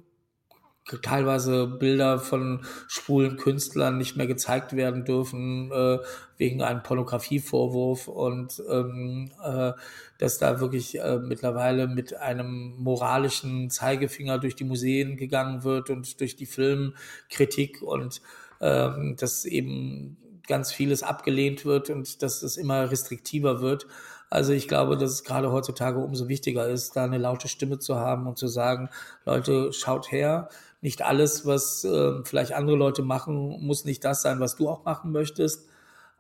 teilweise 1.03 1.67
Bilder 1.67 2.19
von 2.19 2.65
schwulen 2.89 3.37
Künstlern 3.37 3.99
nicht 3.99 4.17
mehr 4.17 4.27
gezeigt 4.27 4.75
werden 4.75 5.05
dürfen 5.05 5.71
äh, 5.71 5.99
wegen 6.37 6.63
einem 6.63 6.83
Pornografievorwurf 6.83 8.09
und 8.09 8.63
ähm, 8.69 9.31
äh, 9.43 9.73
dass 10.19 10.39
da 10.39 10.61
wirklich 10.61 10.99
äh, 10.99 11.19
mittlerweile 11.19 11.87
mit 11.87 12.17
einem 12.17 12.75
moralischen 12.79 13.71
Zeigefinger 13.71 14.39
durch 14.39 14.57
die 14.57 14.65
Museen 14.65 15.17
gegangen 15.17 15.63
wird 15.63 15.89
und 15.91 16.21
durch 16.21 16.37
die 16.37 16.47
Filmkritik 16.47 17.81
und 17.83 18.21
ähm, 18.61 19.17
dass 19.19 19.45
eben 19.45 20.17
ganz 20.49 20.73
vieles 20.73 21.03
abgelehnt 21.03 21.65
wird 21.65 21.91
und 21.91 22.23
dass 22.23 22.43
es 22.43 22.57
immer 22.57 22.91
restriktiver 22.91 23.61
wird. 23.61 23.87
Also 24.31 24.53
ich 24.53 24.67
glaube, 24.67 24.97
dass 24.97 25.11
es 25.11 25.25
gerade 25.25 25.53
heutzutage 25.53 25.99
umso 25.99 26.27
wichtiger 26.27 26.67
ist, 26.67 26.97
da 26.97 27.05
eine 27.05 27.19
laute 27.19 27.49
Stimme 27.49 27.79
zu 27.79 27.97
haben 27.97 28.27
und 28.27 28.39
zu 28.39 28.49
sagen, 28.49 28.89
Leute, 29.27 29.73
schaut 29.73 30.11
her, 30.11 30.49
nicht 30.83 31.03
alles, 31.03 31.47
was 31.47 31.85
äh, 31.85 32.23
vielleicht 32.25 32.53
andere 32.53 32.77
Leute 32.77 33.03
machen, 33.03 33.65
muss 33.65 33.85
nicht 33.85 34.05
das 34.05 34.21
sein, 34.23 34.41
was 34.41 34.57
du 34.57 34.69
auch 34.69 34.85
machen 34.85 35.13
möchtest. 35.13 35.69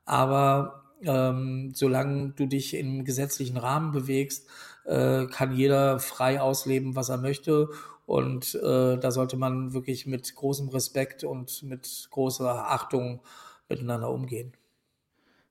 Aber 0.04 0.84
ähm, 1.02 1.72
solange 1.74 2.30
du 2.30 2.46
dich 2.46 2.74
im 2.74 3.04
gesetzlichen 3.04 3.56
Rahmen 3.56 3.92
bewegst, 3.92 4.48
äh, 4.84 5.26
kann 5.26 5.52
jeder 5.52 5.98
frei 5.98 6.40
ausleben, 6.40 6.96
was 6.96 7.08
er 7.08 7.18
möchte. 7.18 7.68
Und 8.06 8.54
äh, 8.54 8.98
da 8.98 9.10
sollte 9.10 9.36
man 9.36 9.74
wirklich 9.74 10.06
mit 10.06 10.34
großem 10.34 10.68
Respekt 10.68 11.24
und 11.24 11.62
mit 11.64 12.08
großer 12.10 12.70
Achtung 12.70 13.20
miteinander 13.68 14.10
umgehen. 14.10 14.52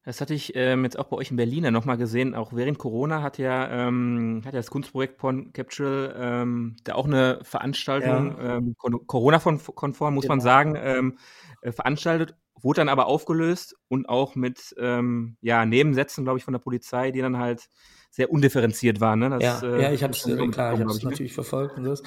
Das 0.04 0.20
hatte 0.20 0.34
ich 0.34 0.56
ähm, 0.56 0.84
jetzt 0.84 0.98
auch 0.98 1.06
bei 1.06 1.18
euch 1.18 1.30
in 1.30 1.38
Berlin 1.38 1.72
nochmal 1.72 1.98
gesehen. 1.98 2.34
Auch 2.34 2.54
während 2.54 2.80
Corona 2.80 3.22
hat 3.22 3.38
ja, 3.38 3.88
ähm, 3.88 4.42
hat 4.44 4.54
ja 4.54 4.60
das 4.60 4.72
Kunstprojekt 4.72 5.18
Porn 5.18 5.54
Capture 5.54 6.16
ähm, 6.18 6.76
da 6.84 6.96
auch 6.96 7.06
eine 7.06 7.40
Veranstaltung, 7.44 8.36
ja. 8.38 8.58
ähm, 8.58 8.76
Corona-konform, 8.78 10.16
muss 10.16 10.24
genau. 10.24 10.32
man 10.34 10.42
sagen, 10.42 10.76
ähm, 10.76 11.18
äh, 11.62 11.72
veranstaltet, 11.72 12.36
wurde 12.60 12.82
dann 12.82 12.90
aber 12.90 13.06
aufgelöst 13.06 13.76
und 13.90 14.10
auch 14.10 14.36
mit 14.36 14.74
ähm, 14.80 15.38
ja, 15.42 15.66
Nebensätzen, 15.66 16.24
glaube 16.24 16.40
ich, 16.40 16.46
von 16.46 16.54
der 16.54 16.60
Polizei, 16.60 17.12
die 17.12 17.22
dann 17.22 17.38
halt 17.38 17.68
sehr 18.14 18.30
undifferenziert 18.30 19.00
war. 19.00 19.16
Ne? 19.16 19.30
Das, 19.30 19.42
ja, 19.42 19.62
äh, 19.64 19.82
ja, 19.84 19.92
ich 19.94 20.04
habe 20.04 20.12
es 20.12 20.28
äh, 20.28 20.36
klar, 20.50 20.74
ich 20.74 20.82
habe 20.82 20.92
es 20.92 21.02
ne? 21.02 21.10
natürlich 21.10 21.34
verfolgt 21.34 21.78
und 21.78 21.86
das. 21.86 22.04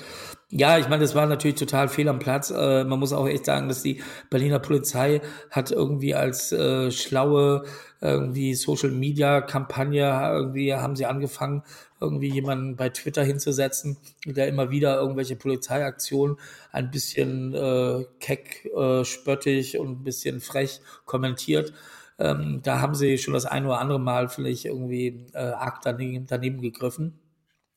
Ja, 0.51 0.79
ich 0.79 0.89
meine, 0.89 1.03
das 1.03 1.15
war 1.15 1.27
natürlich 1.27 1.57
total 1.57 1.89
fehl 1.89 2.09
am 2.09 2.19
Platz. 2.19 2.51
Äh, 2.51 2.85
man 2.85 3.01
muss 3.01 3.15
auch 3.15 3.27
echt 3.27 3.47
sagen, 3.47 3.69
dass 3.69 3.83
die 3.83 4.03
Berliner 4.29 4.59
Polizei 4.59 5.23
hat 5.51 5.71
irgendwie 5.71 6.15
als 6.15 6.53
äh, 6.53 6.91
schlaue 6.91 7.65
irgendwie 8.03 8.55
Social 8.55 8.91
Media 8.91 9.41
Kampagne 9.41 10.05
irgendwie 10.05 10.75
haben 10.75 10.95
sie 10.95 11.07
angefangen, 11.07 11.63
irgendwie 12.01 12.29
jemanden 12.31 12.77
bei 12.77 12.91
Twitter 12.91 13.25
hinzusetzen, 13.25 13.97
der 14.27 14.47
immer 14.47 14.71
wieder 14.71 15.01
irgendwelche 15.01 15.37
Polizeiaktionen 15.37 16.37
ein 16.71 16.91
bisschen 16.91 17.55
äh, 17.55 18.05
keck, 18.21 18.71
äh, 18.77 19.05
spöttig 19.07 19.79
und 19.79 19.89
ein 19.89 20.05
bisschen 20.05 20.41
frech 20.41 20.83
kommentiert. 21.07 21.73
Ähm, 22.19 22.61
da 22.63 22.81
haben 22.81 22.95
sie 22.95 23.19
schon 23.19 23.35
das 23.35 23.47
ein 23.47 23.67
oder 23.67 23.81
andere 23.81 23.99
Mal 24.01 24.29
vielleicht 24.29 24.65
irgendwie 24.65 25.27
äh, 25.35 25.39
arg 25.39 25.81
daneben, 25.83 26.27
daneben 26.27 26.61
gegriffen. 26.61 27.19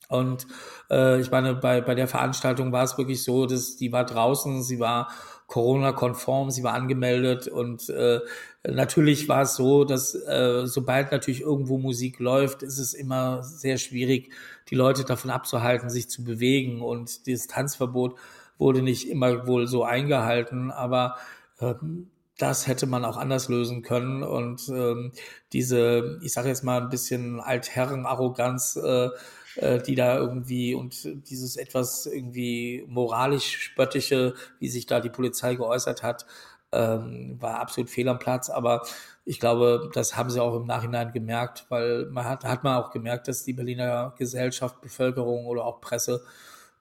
Und 0.09 0.47
äh, 0.89 1.19
ich 1.19 1.31
meine, 1.31 1.55
bei, 1.55 1.81
bei 1.81 1.95
der 1.95 2.07
Veranstaltung 2.07 2.71
war 2.71 2.83
es 2.83 2.97
wirklich 2.97 3.23
so, 3.23 3.45
dass 3.45 3.75
die 3.75 3.91
war 3.91 4.05
draußen, 4.05 4.63
sie 4.63 4.79
war 4.79 5.09
Corona-konform, 5.47 6.49
sie 6.49 6.63
war 6.63 6.73
angemeldet 6.73 7.47
und 7.47 7.89
äh, 7.89 8.19
natürlich 8.65 9.29
war 9.29 9.43
es 9.43 9.55
so, 9.55 9.85
dass 9.85 10.13
äh, 10.13 10.65
sobald 10.65 11.11
natürlich 11.11 11.41
irgendwo 11.41 11.77
Musik 11.77 12.19
läuft, 12.19 12.63
ist 12.63 12.79
es 12.79 12.93
immer 12.93 13.43
sehr 13.43 13.77
schwierig, 13.77 14.31
die 14.69 14.75
Leute 14.75 15.03
davon 15.05 15.31
abzuhalten, 15.31 15.89
sich 15.89 16.09
zu 16.09 16.23
bewegen 16.23 16.81
und 16.81 17.27
dieses 17.27 17.47
Tanzverbot 17.47 18.15
wurde 18.57 18.81
nicht 18.81 19.09
immer 19.09 19.47
wohl 19.47 19.67
so 19.67 19.83
eingehalten, 19.83 20.71
aber 20.71 21.15
ähm, 21.61 22.09
das 22.37 22.67
hätte 22.67 22.85
man 22.85 23.03
auch 23.05 23.17
anders 23.17 23.49
lösen 23.49 23.81
können 23.81 24.23
und 24.23 24.69
ähm, 24.69 25.11
diese, 25.53 26.19
ich 26.21 26.33
sage 26.33 26.49
jetzt 26.49 26.63
mal 26.63 26.81
ein 26.81 26.89
bisschen 26.89 27.39
Altherren-Arroganz, 27.39 28.75
äh, 28.75 29.09
äh, 29.55 29.81
die 29.81 29.95
da 29.95 30.17
irgendwie 30.17 30.75
und 30.75 31.29
dieses 31.29 31.57
etwas 31.57 32.05
irgendwie 32.05 32.85
moralisch 32.87 33.57
spöttische, 33.57 34.35
wie 34.59 34.69
sich 34.69 34.85
da 34.85 34.99
die 34.99 35.09
Polizei 35.09 35.55
geäußert 35.55 36.03
hat, 36.03 36.25
ähm, 36.71 37.37
war 37.39 37.59
absolut 37.59 37.89
fehl 37.89 38.07
am 38.07 38.19
Platz. 38.19 38.49
Aber 38.49 38.83
ich 39.25 39.39
glaube, 39.39 39.89
das 39.93 40.15
haben 40.15 40.29
sie 40.29 40.41
auch 40.41 40.55
im 40.55 40.65
Nachhinein 40.67 41.11
gemerkt, 41.11 41.65
weil 41.69 42.05
man 42.11 42.25
hat, 42.25 42.43
hat 42.43 42.63
man 42.63 42.77
auch 42.77 42.91
gemerkt, 42.91 43.27
dass 43.27 43.43
die 43.43 43.53
Berliner 43.53 44.13
Gesellschaft, 44.17 44.81
Bevölkerung 44.81 45.47
oder 45.47 45.65
auch 45.65 45.81
Presse 45.81 46.23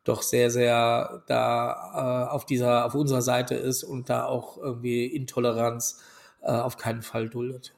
doch 0.07 0.23
sehr, 0.23 0.51
sehr 0.51 1.25
da 1.27 2.29
äh, 2.29 2.33
auf 2.33 2.47
dieser, 2.47 2.87
auf 2.87 2.95
unserer 2.95 3.23
Seite 3.23 3.55
ist 3.55 3.85
und 3.85 4.09
da 4.09 4.25
auch 4.25 4.57
irgendwie 4.59 5.07
Intoleranz 5.07 6.03
äh, 6.43 6.53
auf 6.53 6.77
keinen 6.77 7.03
Fall 7.03 7.29
duldet. 7.29 7.75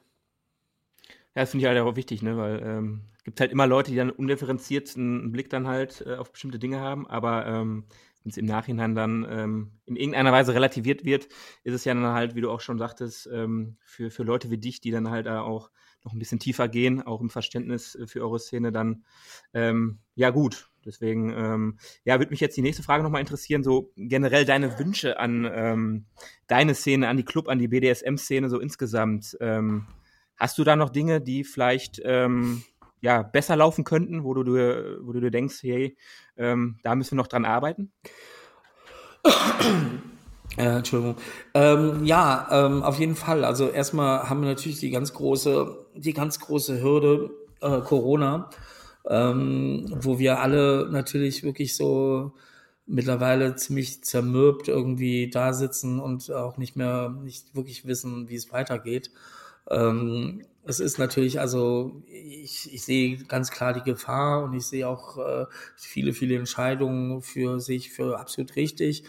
Ja, 1.35 1.43
das 1.43 1.51
finde 1.51 1.63
ich 1.63 1.67
halt 1.67 1.79
auch 1.79 1.95
wichtig, 1.95 2.21
ne? 2.21 2.37
weil 2.37 2.61
ähm, 2.63 3.01
gibt 3.23 3.39
halt 3.39 3.51
immer 3.51 3.67
Leute, 3.67 3.91
die 3.91 3.97
dann 3.97 4.09
undifferenziert 4.09 4.95
einen 4.95 5.31
Blick 5.31 5.49
dann 5.49 5.67
halt 5.67 6.03
äh, 6.05 6.15
auf 6.15 6.31
bestimmte 6.31 6.59
Dinge 6.59 6.79
haben, 6.79 7.07
aber 7.07 7.45
ähm, 7.45 7.85
wenn 8.23 8.31
es 8.31 8.37
im 8.37 8.45
Nachhinein 8.45 8.95
dann 8.95 9.25
ähm, 9.29 9.71
in 9.85 9.95
irgendeiner 9.95 10.31
Weise 10.31 10.53
relativiert 10.53 11.05
wird, 11.05 11.27
ist 11.63 11.73
es 11.73 11.85
ja 11.85 11.93
dann 11.93 12.13
halt, 12.13 12.35
wie 12.35 12.41
du 12.41 12.51
auch 12.51 12.59
schon 12.59 12.77
sagtest, 12.77 13.29
ähm, 13.31 13.77
für, 13.81 14.11
für 14.11 14.23
Leute 14.23 14.51
wie 14.51 14.57
dich, 14.57 14.81
die 14.81 14.91
dann 14.91 15.09
halt 15.09 15.27
auch 15.27 15.71
noch 16.03 16.13
ein 16.13 16.19
bisschen 16.19 16.39
tiefer 16.39 16.67
gehen, 16.67 17.01
auch 17.01 17.21
im 17.21 17.29
Verständnis 17.29 17.95
äh, 17.95 18.07
für 18.07 18.21
eure 18.21 18.39
Szene, 18.39 18.71
dann 18.71 19.03
ähm, 19.53 19.99
ja 20.15 20.29
gut. 20.29 20.69
Deswegen, 20.85 21.31
ähm, 21.31 21.77
ja, 22.05 22.19
würde 22.19 22.31
mich 22.31 22.39
jetzt 22.39 22.55
die 22.55 22.61
nächste 22.61 22.83
Frage 22.83 23.03
nochmal 23.03 23.21
interessieren, 23.21 23.63
so 23.63 23.91
generell 23.97 24.45
deine 24.45 24.79
Wünsche 24.79 25.19
an 25.19 25.49
ähm, 25.53 26.05
deine 26.47 26.73
Szene, 26.73 27.09
an 27.09 27.17
die 27.17 27.25
Club, 27.25 27.49
an 27.49 27.59
die 27.59 27.67
BDSM-Szene 27.67 28.49
so 28.49 28.59
insgesamt. 28.59 29.37
Ähm, 29.41 29.87
hast 30.37 30.57
du 30.57 30.63
da 30.63 30.77
noch 30.77 30.89
Dinge, 30.89 31.19
die 31.19 31.43
vielleicht 31.43 32.01
ähm, 32.05 32.63
ja, 33.01 33.23
besser 33.23 33.55
laufen 33.55 33.83
könnten, 33.83 34.23
wo 34.23 34.33
du, 34.33 34.43
dir, 34.43 34.99
wo 35.01 35.11
du 35.11 35.19
dir 35.19 35.31
denkst, 35.31 35.61
hey, 35.63 35.97
ähm, 36.37 36.79
da 36.83 36.95
müssen 36.95 37.11
wir 37.11 37.17
noch 37.17 37.27
dran 37.27 37.45
arbeiten? 37.45 37.91
Äh, 40.57 40.77
Entschuldigung. 40.77 41.15
Ähm, 41.53 42.03
ja, 42.05 42.47
ähm, 42.51 42.83
auf 42.83 42.99
jeden 42.99 43.15
Fall. 43.15 43.45
Also 43.45 43.69
erstmal 43.69 44.29
haben 44.29 44.41
wir 44.41 44.49
natürlich 44.49 44.79
die 44.79 44.89
ganz 44.89 45.13
große, 45.13 45.85
die 45.95 46.13
ganz 46.13 46.39
große 46.39 46.81
Hürde 46.81 47.31
äh, 47.61 47.81
Corona, 47.81 48.49
ähm, 49.07 49.85
wo 50.01 50.19
wir 50.19 50.39
alle 50.39 50.89
natürlich 50.91 51.43
wirklich 51.43 51.75
so 51.75 52.33
mittlerweile 52.85 53.55
ziemlich 53.55 54.03
zermürbt 54.03 54.67
irgendwie 54.67 55.29
da 55.29 55.53
sitzen 55.53 55.99
und 55.99 56.31
auch 56.31 56.57
nicht 56.57 56.75
mehr, 56.75 57.09
nicht 57.23 57.55
wirklich 57.55 57.85
wissen, 57.85 58.29
wie 58.29 58.35
es 58.35 58.51
weitergeht. 58.51 59.11
Ähm, 59.69 60.43
es 60.65 60.79
ist 60.79 60.97
natürlich, 60.99 61.39
also 61.39 62.01
ich, 62.07 62.73
ich 62.73 62.83
sehe 62.83 63.17
ganz 63.25 63.51
klar 63.51 63.73
die 63.73 63.83
Gefahr 63.83 64.43
und 64.43 64.53
ich 64.53 64.65
sehe 64.65 64.87
auch 64.87 65.17
äh, 65.17 65.45
viele, 65.77 66.13
viele 66.13 66.35
Entscheidungen 66.35 67.21
für 67.21 67.59
sich 67.59 67.91
für 67.91 68.19
absolut 68.19 68.55
richtig. 68.55 69.03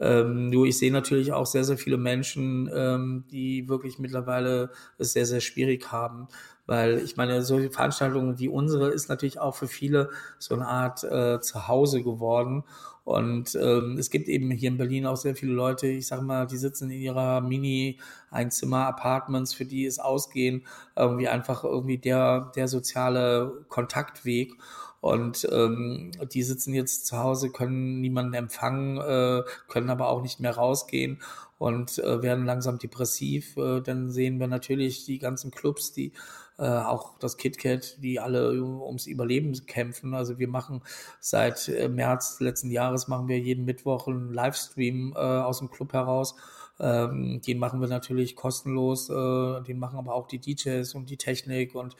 Ähm, 0.00 0.48
nur 0.48 0.66
ich 0.66 0.78
sehe 0.78 0.92
natürlich 0.92 1.32
auch 1.32 1.46
sehr, 1.46 1.64
sehr 1.64 1.78
viele 1.78 1.98
Menschen, 1.98 2.70
ähm, 2.74 3.24
die 3.30 3.68
wirklich 3.68 3.98
mittlerweile 3.98 4.70
es 4.98 5.12
sehr, 5.12 5.26
sehr 5.26 5.40
schwierig 5.40 5.92
haben. 5.92 6.28
Weil 6.66 6.98
ich 7.00 7.16
meine, 7.16 7.42
solche 7.42 7.70
Veranstaltungen 7.70 8.38
wie 8.38 8.48
unsere 8.48 8.90
ist 8.90 9.08
natürlich 9.08 9.38
auch 9.40 9.56
für 9.56 9.66
viele 9.68 10.10
so 10.38 10.54
eine 10.54 10.66
Art 10.68 11.02
äh, 11.04 11.40
Zuhause 11.40 12.02
geworden. 12.02 12.64
Und 13.04 13.54
ähm, 13.56 13.96
es 13.98 14.10
gibt 14.10 14.28
eben 14.28 14.50
hier 14.52 14.68
in 14.70 14.76
Berlin 14.76 15.06
auch 15.06 15.16
sehr 15.16 15.34
viele 15.34 15.52
Leute, 15.52 15.86
ich 15.88 16.06
sage 16.06 16.22
mal, 16.22 16.46
die 16.46 16.58
sitzen 16.58 16.90
in 16.90 17.00
ihrer 17.00 17.40
Mini-Einzimmer-Apartments, 17.40 19.54
für 19.54 19.64
die 19.64 19.86
es 19.86 19.98
ausgehen, 19.98 20.66
irgendwie 20.96 21.28
einfach 21.28 21.64
irgendwie 21.64 21.98
der, 21.98 22.52
der 22.54 22.68
soziale 22.68 23.64
Kontaktweg. 23.68 24.52
Und 25.00 25.48
ähm, 25.50 26.12
die 26.32 26.42
sitzen 26.42 26.74
jetzt 26.74 27.06
zu 27.06 27.18
Hause, 27.18 27.50
können 27.50 28.00
niemanden 28.00 28.34
empfangen, 28.34 28.98
äh, 28.98 29.42
können 29.68 29.88
aber 29.88 30.08
auch 30.08 30.22
nicht 30.22 30.40
mehr 30.40 30.54
rausgehen 30.56 31.20
und 31.58 31.98
äh, 31.98 32.22
werden 32.22 32.44
langsam 32.44 32.78
depressiv. 32.78 33.56
Äh, 33.56 33.80
dann 33.80 34.10
sehen 34.10 34.40
wir 34.40 34.46
natürlich 34.46 35.04
die 35.06 35.18
ganzen 35.18 35.50
Clubs, 35.50 35.92
die 35.92 36.12
äh, 36.58 36.64
auch 36.64 37.18
das 37.18 37.38
KitKat, 37.38 38.02
die 38.02 38.20
alle 38.20 38.62
ums 38.62 39.06
Überleben 39.06 39.54
kämpfen. 39.66 40.14
Also 40.14 40.38
wir 40.38 40.48
machen 40.48 40.82
seit 41.18 41.68
äh, 41.68 41.88
März 41.88 42.38
letzten 42.40 42.70
Jahres 42.70 43.08
machen 43.08 43.28
wir 43.28 43.38
jeden 43.38 43.64
Mittwoch 43.64 44.06
einen 44.06 44.32
Livestream 44.32 45.14
äh, 45.16 45.18
aus 45.18 45.58
dem 45.58 45.70
Club 45.70 45.94
heraus. 45.94 46.36
Ähm, 46.80 47.40
den 47.46 47.58
machen 47.58 47.80
wir 47.80 47.88
natürlich 47.88 48.36
kostenlos, 48.36 49.10
äh, 49.10 49.62
den 49.62 49.78
machen 49.78 49.98
aber 49.98 50.14
auch 50.14 50.26
die 50.26 50.38
DJs 50.38 50.94
und 50.94 51.10
die 51.10 51.16
Technik 51.16 51.74
und 51.74 51.96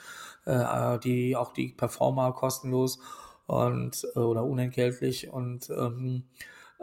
äh, 0.47 0.99
die 1.01 1.37
auch 1.37 1.53
die 1.53 1.69
Performer 1.69 2.33
kostenlos 2.33 2.99
und 3.47 4.07
äh, 4.17 4.19
oder 4.19 4.45
unentgeltlich 4.45 5.31
und 5.31 5.71
ähm, 5.71 6.25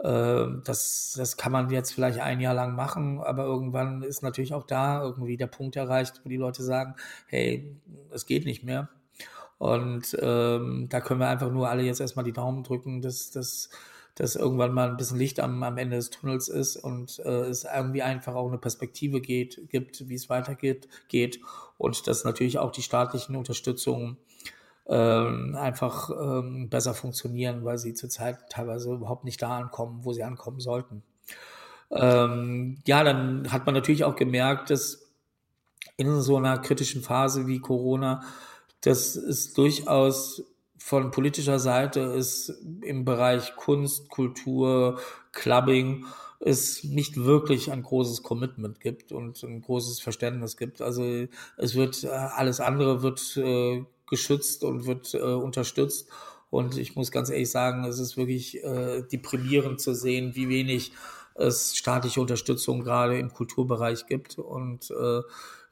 ähm, 0.04 0.62
das, 0.64 1.14
das 1.16 1.36
kann 1.36 1.52
man 1.52 1.70
jetzt 1.70 1.92
vielleicht 1.92 2.20
ein 2.20 2.40
Jahr 2.40 2.54
lang 2.54 2.76
machen, 2.76 3.20
aber 3.20 3.44
irgendwann 3.44 4.02
ist 4.02 4.22
natürlich 4.22 4.54
auch 4.54 4.64
da 4.64 5.02
irgendwie 5.02 5.36
der 5.36 5.48
Punkt 5.48 5.76
erreicht, 5.76 6.20
wo 6.24 6.28
die 6.28 6.36
Leute 6.36 6.62
sagen, 6.62 6.94
hey, 7.26 7.76
es 8.12 8.26
geht 8.26 8.44
nicht 8.44 8.62
mehr. 8.64 8.88
Und 9.58 10.16
ähm, 10.20 10.86
da 10.88 11.00
können 11.00 11.20
wir 11.20 11.28
einfach 11.28 11.50
nur 11.50 11.68
alle 11.68 11.82
jetzt 11.82 12.00
erstmal 12.00 12.24
die 12.24 12.32
Daumen 12.32 12.62
drücken, 12.62 13.02
dass, 13.02 13.30
dass, 13.30 13.70
dass 14.18 14.34
irgendwann 14.34 14.74
mal 14.74 14.90
ein 14.90 14.96
bisschen 14.96 15.16
Licht 15.16 15.38
am, 15.38 15.62
am 15.62 15.78
Ende 15.78 15.96
des 15.96 16.10
Tunnels 16.10 16.48
ist 16.48 16.76
und 16.76 17.20
äh, 17.20 17.44
es 17.44 17.64
irgendwie 17.64 18.02
einfach 18.02 18.34
auch 18.34 18.48
eine 18.48 18.58
Perspektive 18.58 19.20
geht, 19.20 19.70
gibt, 19.70 20.08
wie 20.08 20.14
es 20.16 20.28
weitergeht 20.28 20.88
geht 21.06 21.40
und 21.78 22.08
dass 22.08 22.24
natürlich 22.24 22.58
auch 22.58 22.72
die 22.72 22.82
staatlichen 22.82 23.36
Unterstützungen 23.36 24.16
ähm, 24.88 25.54
einfach 25.54 26.10
ähm, 26.10 26.68
besser 26.68 26.94
funktionieren, 26.94 27.64
weil 27.64 27.78
sie 27.78 27.94
zurzeit 27.94 28.50
teilweise 28.50 28.92
überhaupt 28.92 29.24
nicht 29.24 29.40
da 29.40 29.56
ankommen, 29.56 30.00
wo 30.02 30.12
sie 30.12 30.24
ankommen 30.24 30.58
sollten. 30.58 31.04
Ähm, 31.92 32.78
ja, 32.86 33.04
dann 33.04 33.52
hat 33.52 33.66
man 33.66 33.74
natürlich 33.74 34.02
auch 34.02 34.16
gemerkt, 34.16 34.70
dass 34.70 35.12
in 35.96 36.20
so 36.22 36.36
einer 36.36 36.58
kritischen 36.58 37.02
Phase 37.02 37.46
wie 37.46 37.60
Corona, 37.60 38.22
dass 38.80 39.14
es 39.14 39.52
durchaus 39.52 40.42
von 40.78 41.10
politischer 41.10 41.58
Seite 41.58 42.00
ist 42.00 42.52
im 42.82 43.04
Bereich 43.04 43.56
Kunst, 43.56 44.08
Kultur, 44.08 45.00
Clubbing 45.32 46.04
es 46.40 46.84
nicht 46.84 47.16
wirklich 47.16 47.72
ein 47.72 47.82
großes 47.82 48.22
Commitment 48.22 48.80
gibt 48.80 49.12
und 49.12 49.42
ein 49.42 49.60
großes 49.60 50.00
Verständnis 50.00 50.56
gibt. 50.56 50.80
Also 50.80 51.26
es 51.56 51.74
wird 51.74 52.04
äh, 52.04 52.08
alles 52.08 52.60
andere 52.60 53.02
wird 53.02 53.36
äh, 53.36 53.84
geschützt 54.08 54.64
und 54.64 54.86
wird 54.86 55.14
äh, 55.14 55.18
unterstützt. 55.18 56.08
Und 56.50 56.78
ich 56.78 56.96
muss 56.96 57.10
ganz 57.10 57.28
ehrlich 57.28 57.50
sagen, 57.50 57.84
es 57.84 57.98
ist 57.98 58.16
wirklich 58.16 58.62
äh, 58.62 59.02
deprimierend 59.02 59.80
zu 59.80 59.94
sehen, 59.94 60.34
wie 60.34 60.48
wenig 60.48 60.92
es 61.34 61.76
staatliche 61.76 62.20
Unterstützung 62.20 62.82
gerade 62.82 63.18
im 63.18 63.32
Kulturbereich 63.32 64.06
gibt. 64.06 64.38
Und 64.38 64.90
äh, 64.90 65.20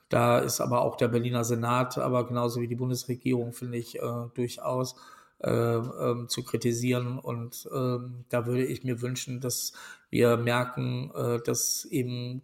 da 0.09 0.39
ist 0.39 0.61
aber 0.61 0.83
auch 0.83 0.97
der 0.97 1.09
Berliner 1.09 1.45
Senat, 1.45 1.99
aber 1.99 2.27
genauso 2.27 2.61
wie 2.61 2.69
die 2.69 2.77
Bundesregierung, 2.77 3.53
finde 3.53 3.79
ich, 3.79 3.99
äh, 3.99 4.25
durchaus 4.35 4.97
äh, 5.41 5.51
ähm, 5.51 6.29
zu 6.29 6.45
kritisieren. 6.45 7.19
Und 7.19 7.69
äh, 7.73 7.99
da 8.29 8.47
würde 8.47 8.65
ich 8.65 8.85
mir 8.85 9.03
wünschen, 9.03 9.41
dass 9.41 9.73
wir 10.11 10.37
merken, 10.37 11.11
äh, 11.15 11.41
dass 11.43 11.85
eben 11.87 12.43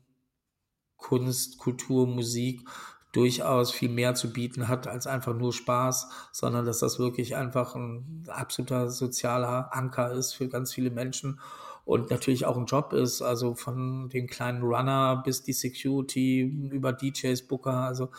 Kunst, 0.96 1.58
Kultur, 1.58 2.06
Musik 2.06 2.62
durchaus 3.12 3.72
viel 3.72 3.90
mehr 3.90 4.14
zu 4.14 4.32
bieten 4.32 4.68
hat 4.68 4.86
als 4.86 5.06
einfach 5.06 5.34
nur 5.34 5.52
Spaß, 5.52 6.08
sondern 6.32 6.64
dass 6.64 6.78
das 6.78 6.98
wirklich 6.98 7.36
einfach 7.36 7.74
ein 7.74 8.24
absoluter 8.28 8.90
sozialer 8.90 9.74
Anker 9.74 10.12
ist 10.12 10.32
für 10.32 10.48
ganz 10.48 10.72
viele 10.72 10.90
Menschen 10.90 11.38
und 11.84 12.10
natürlich 12.10 12.46
auch 12.46 12.56
ein 12.56 12.66
Job 12.66 12.92
ist, 12.92 13.22
also 13.22 13.54
von 13.54 14.08
den 14.08 14.26
kleinen 14.26 14.62
Runner 14.62 15.22
bis 15.24 15.42
die 15.42 15.52
Security 15.52 16.40
über 16.70 16.92
DJs, 16.92 17.42
Booker, 17.46 17.74
also 17.74 18.10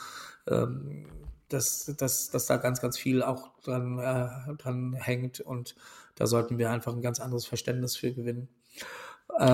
ähm, 0.47 1.05
dass, 1.49 1.85
dass, 1.97 2.29
dass 2.29 2.45
da 2.47 2.57
ganz, 2.57 2.81
ganz 2.81 2.97
viel 2.97 3.21
auch 3.21 3.51
dran, 3.61 3.99
äh, 3.99 4.55
dran 4.57 4.93
hängt 4.93 5.39
und 5.39 5.75
da 6.15 6.27
sollten 6.27 6.57
wir 6.57 6.69
einfach 6.69 6.93
ein 6.93 7.01
ganz 7.01 7.19
anderes 7.19 7.45
Verständnis 7.45 7.95
für 7.95 8.13
gewinnen. 8.13 8.49
Äh, 9.39 9.45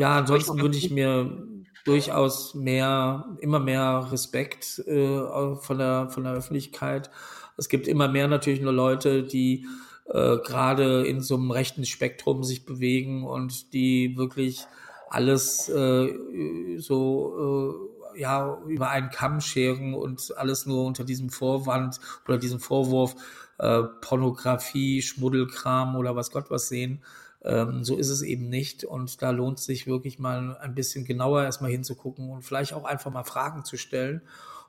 ja, 0.00 0.18
ansonsten 0.18 0.60
würde 0.60 0.76
ich 0.76 0.90
mir 0.90 1.42
durchaus 1.84 2.54
mehr, 2.54 3.24
immer 3.40 3.60
mehr 3.60 4.08
Respekt 4.10 4.78
äh, 4.86 5.56
von, 5.56 5.78
der, 5.78 6.08
von 6.10 6.24
der 6.24 6.34
Öffentlichkeit. 6.34 7.10
Es 7.56 7.68
gibt 7.68 7.88
immer 7.88 8.08
mehr 8.08 8.28
natürlich 8.28 8.60
nur 8.60 8.72
Leute, 8.72 9.22
die 9.22 9.66
äh, 10.08 10.38
gerade 10.38 11.06
in 11.06 11.20
so 11.20 11.34
einem 11.34 11.50
rechten 11.50 11.84
Spektrum 11.84 12.44
sich 12.44 12.64
bewegen 12.64 13.24
und 13.24 13.72
die 13.72 14.16
wirklich 14.16 14.66
alles 15.10 15.68
äh, 15.68 16.78
so 16.78 17.88
äh, 18.14 18.20
ja 18.20 18.58
über 18.66 18.90
einen 18.90 19.10
Kamm 19.10 19.40
scheren 19.40 19.94
und 19.94 20.34
alles 20.36 20.66
nur 20.66 20.84
unter 20.84 21.04
diesem 21.04 21.30
Vorwand 21.30 22.00
oder 22.26 22.38
diesem 22.38 22.60
Vorwurf 22.60 23.14
äh, 23.58 23.82
Pornografie, 24.00 25.02
Schmuddelkram 25.02 25.96
oder 25.96 26.16
was 26.16 26.30
Gott 26.30 26.50
was 26.50 26.68
sehen. 26.68 27.02
Ähm, 27.42 27.84
so 27.84 27.96
ist 27.96 28.08
es 28.08 28.22
eben 28.22 28.48
nicht. 28.48 28.84
Und 28.84 29.22
da 29.22 29.30
lohnt 29.30 29.58
sich 29.58 29.86
wirklich 29.86 30.18
mal 30.18 30.56
ein 30.58 30.74
bisschen 30.74 31.04
genauer 31.04 31.44
erstmal 31.44 31.70
hinzugucken 31.70 32.30
und 32.30 32.42
vielleicht 32.42 32.72
auch 32.72 32.84
einfach 32.84 33.12
mal 33.12 33.24
Fragen 33.24 33.64
zu 33.64 33.76
stellen, 33.76 34.22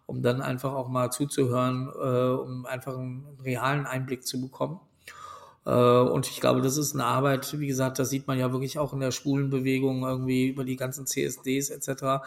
um 0.05 0.21
dann 0.21 0.41
einfach 0.41 0.73
auch 0.73 0.87
mal 0.87 1.11
zuzuhören, 1.11 1.89
äh, 1.89 2.41
um 2.41 2.65
einfach 2.65 2.97
einen 2.97 3.25
realen 3.43 3.85
Einblick 3.85 4.25
zu 4.25 4.41
bekommen. 4.41 4.79
Äh, 5.65 5.71
und 5.71 6.27
ich 6.27 6.41
glaube, 6.41 6.61
das 6.61 6.77
ist 6.77 6.93
eine 6.93 7.05
Arbeit, 7.05 7.59
wie 7.59 7.67
gesagt, 7.67 7.99
das 7.99 8.09
sieht 8.09 8.27
man 8.27 8.39
ja 8.39 8.51
wirklich 8.51 8.79
auch 8.79 8.93
in 8.93 8.99
der 8.99 9.11
schwulen 9.11 9.49
Bewegung 9.49 10.03
irgendwie 10.03 10.47
über 10.47 10.63
die 10.63 10.75
ganzen 10.75 11.05
CSDs 11.05 11.69
etc. 11.69 12.23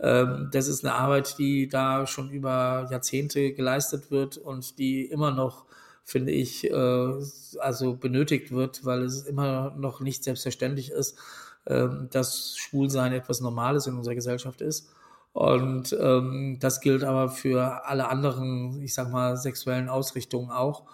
Ähm, 0.00 0.48
das 0.52 0.68
ist 0.68 0.84
eine 0.84 0.94
Arbeit, 0.94 1.38
die 1.38 1.68
da 1.68 2.06
schon 2.06 2.30
über 2.30 2.88
Jahrzehnte 2.90 3.52
geleistet 3.52 4.10
wird 4.10 4.36
und 4.38 4.78
die 4.78 5.04
immer 5.06 5.30
noch 5.30 5.64
finde 6.04 6.32
ich, 6.32 6.68
äh, 6.70 7.12
also 7.60 7.94
benötigt 7.94 8.50
wird, 8.50 8.84
weil 8.84 9.02
es 9.02 9.22
immer 9.22 9.72
noch 9.76 10.00
nicht 10.00 10.24
selbstverständlich 10.24 10.90
ist, 10.90 11.18
äh, 11.64 11.88
dass 12.10 12.56
Schwulsein 12.56 13.12
etwas 13.12 13.40
Normales 13.40 13.86
in 13.86 13.96
unserer 13.96 14.14
Gesellschaft 14.14 14.60
ist. 14.60 14.90
Und 15.32 15.96
ähm, 15.98 16.58
das 16.60 16.80
gilt 16.80 17.04
aber 17.04 17.28
für 17.30 17.86
alle 17.86 18.08
anderen, 18.08 18.82
ich 18.82 18.94
sag 18.94 19.10
mal, 19.10 19.36
sexuellen 19.36 19.88
Ausrichtungen 19.88 20.50
auch. 20.50 20.84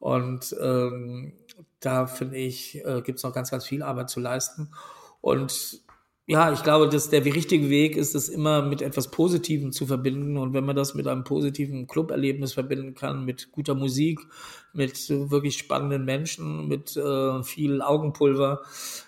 Und 0.00 0.56
ähm, 0.60 1.34
da 1.78 2.06
finde 2.06 2.36
ich, 2.36 2.84
äh, 2.84 3.02
gibt 3.02 3.18
es 3.18 3.22
noch 3.22 3.32
ganz, 3.32 3.50
ganz 3.50 3.66
viel 3.66 3.82
Arbeit 3.82 4.10
zu 4.10 4.18
leisten. 4.18 4.70
Und 5.20 5.82
ja, 6.26 6.52
ich 6.52 6.62
glaube, 6.62 6.88
dass 6.88 7.10
der 7.10 7.24
richtige 7.24 7.68
Weg 7.70 7.96
ist, 7.96 8.14
das 8.14 8.28
immer 8.28 8.62
mit 8.62 8.82
etwas 8.82 9.10
Positivem 9.10 9.72
zu 9.72 9.86
verbinden. 9.86 10.36
Und 10.36 10.54
wenn 10.54 10.64
man 10.64 10.76
das 10.76 10.94
mit 10.94 11.06
einem 11.06 11.24
positiven 11.24 11.86
Cluberlebnis 11.86 12.52
verbinden 12.54 12.94
kann, 12.94 13.24
mit 13.24 13.50
guter 13.52 13.74
Musik, 13.74 14.20
mit 14.72 15.10
wirklich 15.10 15.58
spannenden 15.58 16.04
Menschen, 16.04 16.68
mit 16.68 16.96
äh, 16.96 17.42
viel 17.42 17.82
Augenpulver, 17.82 18.60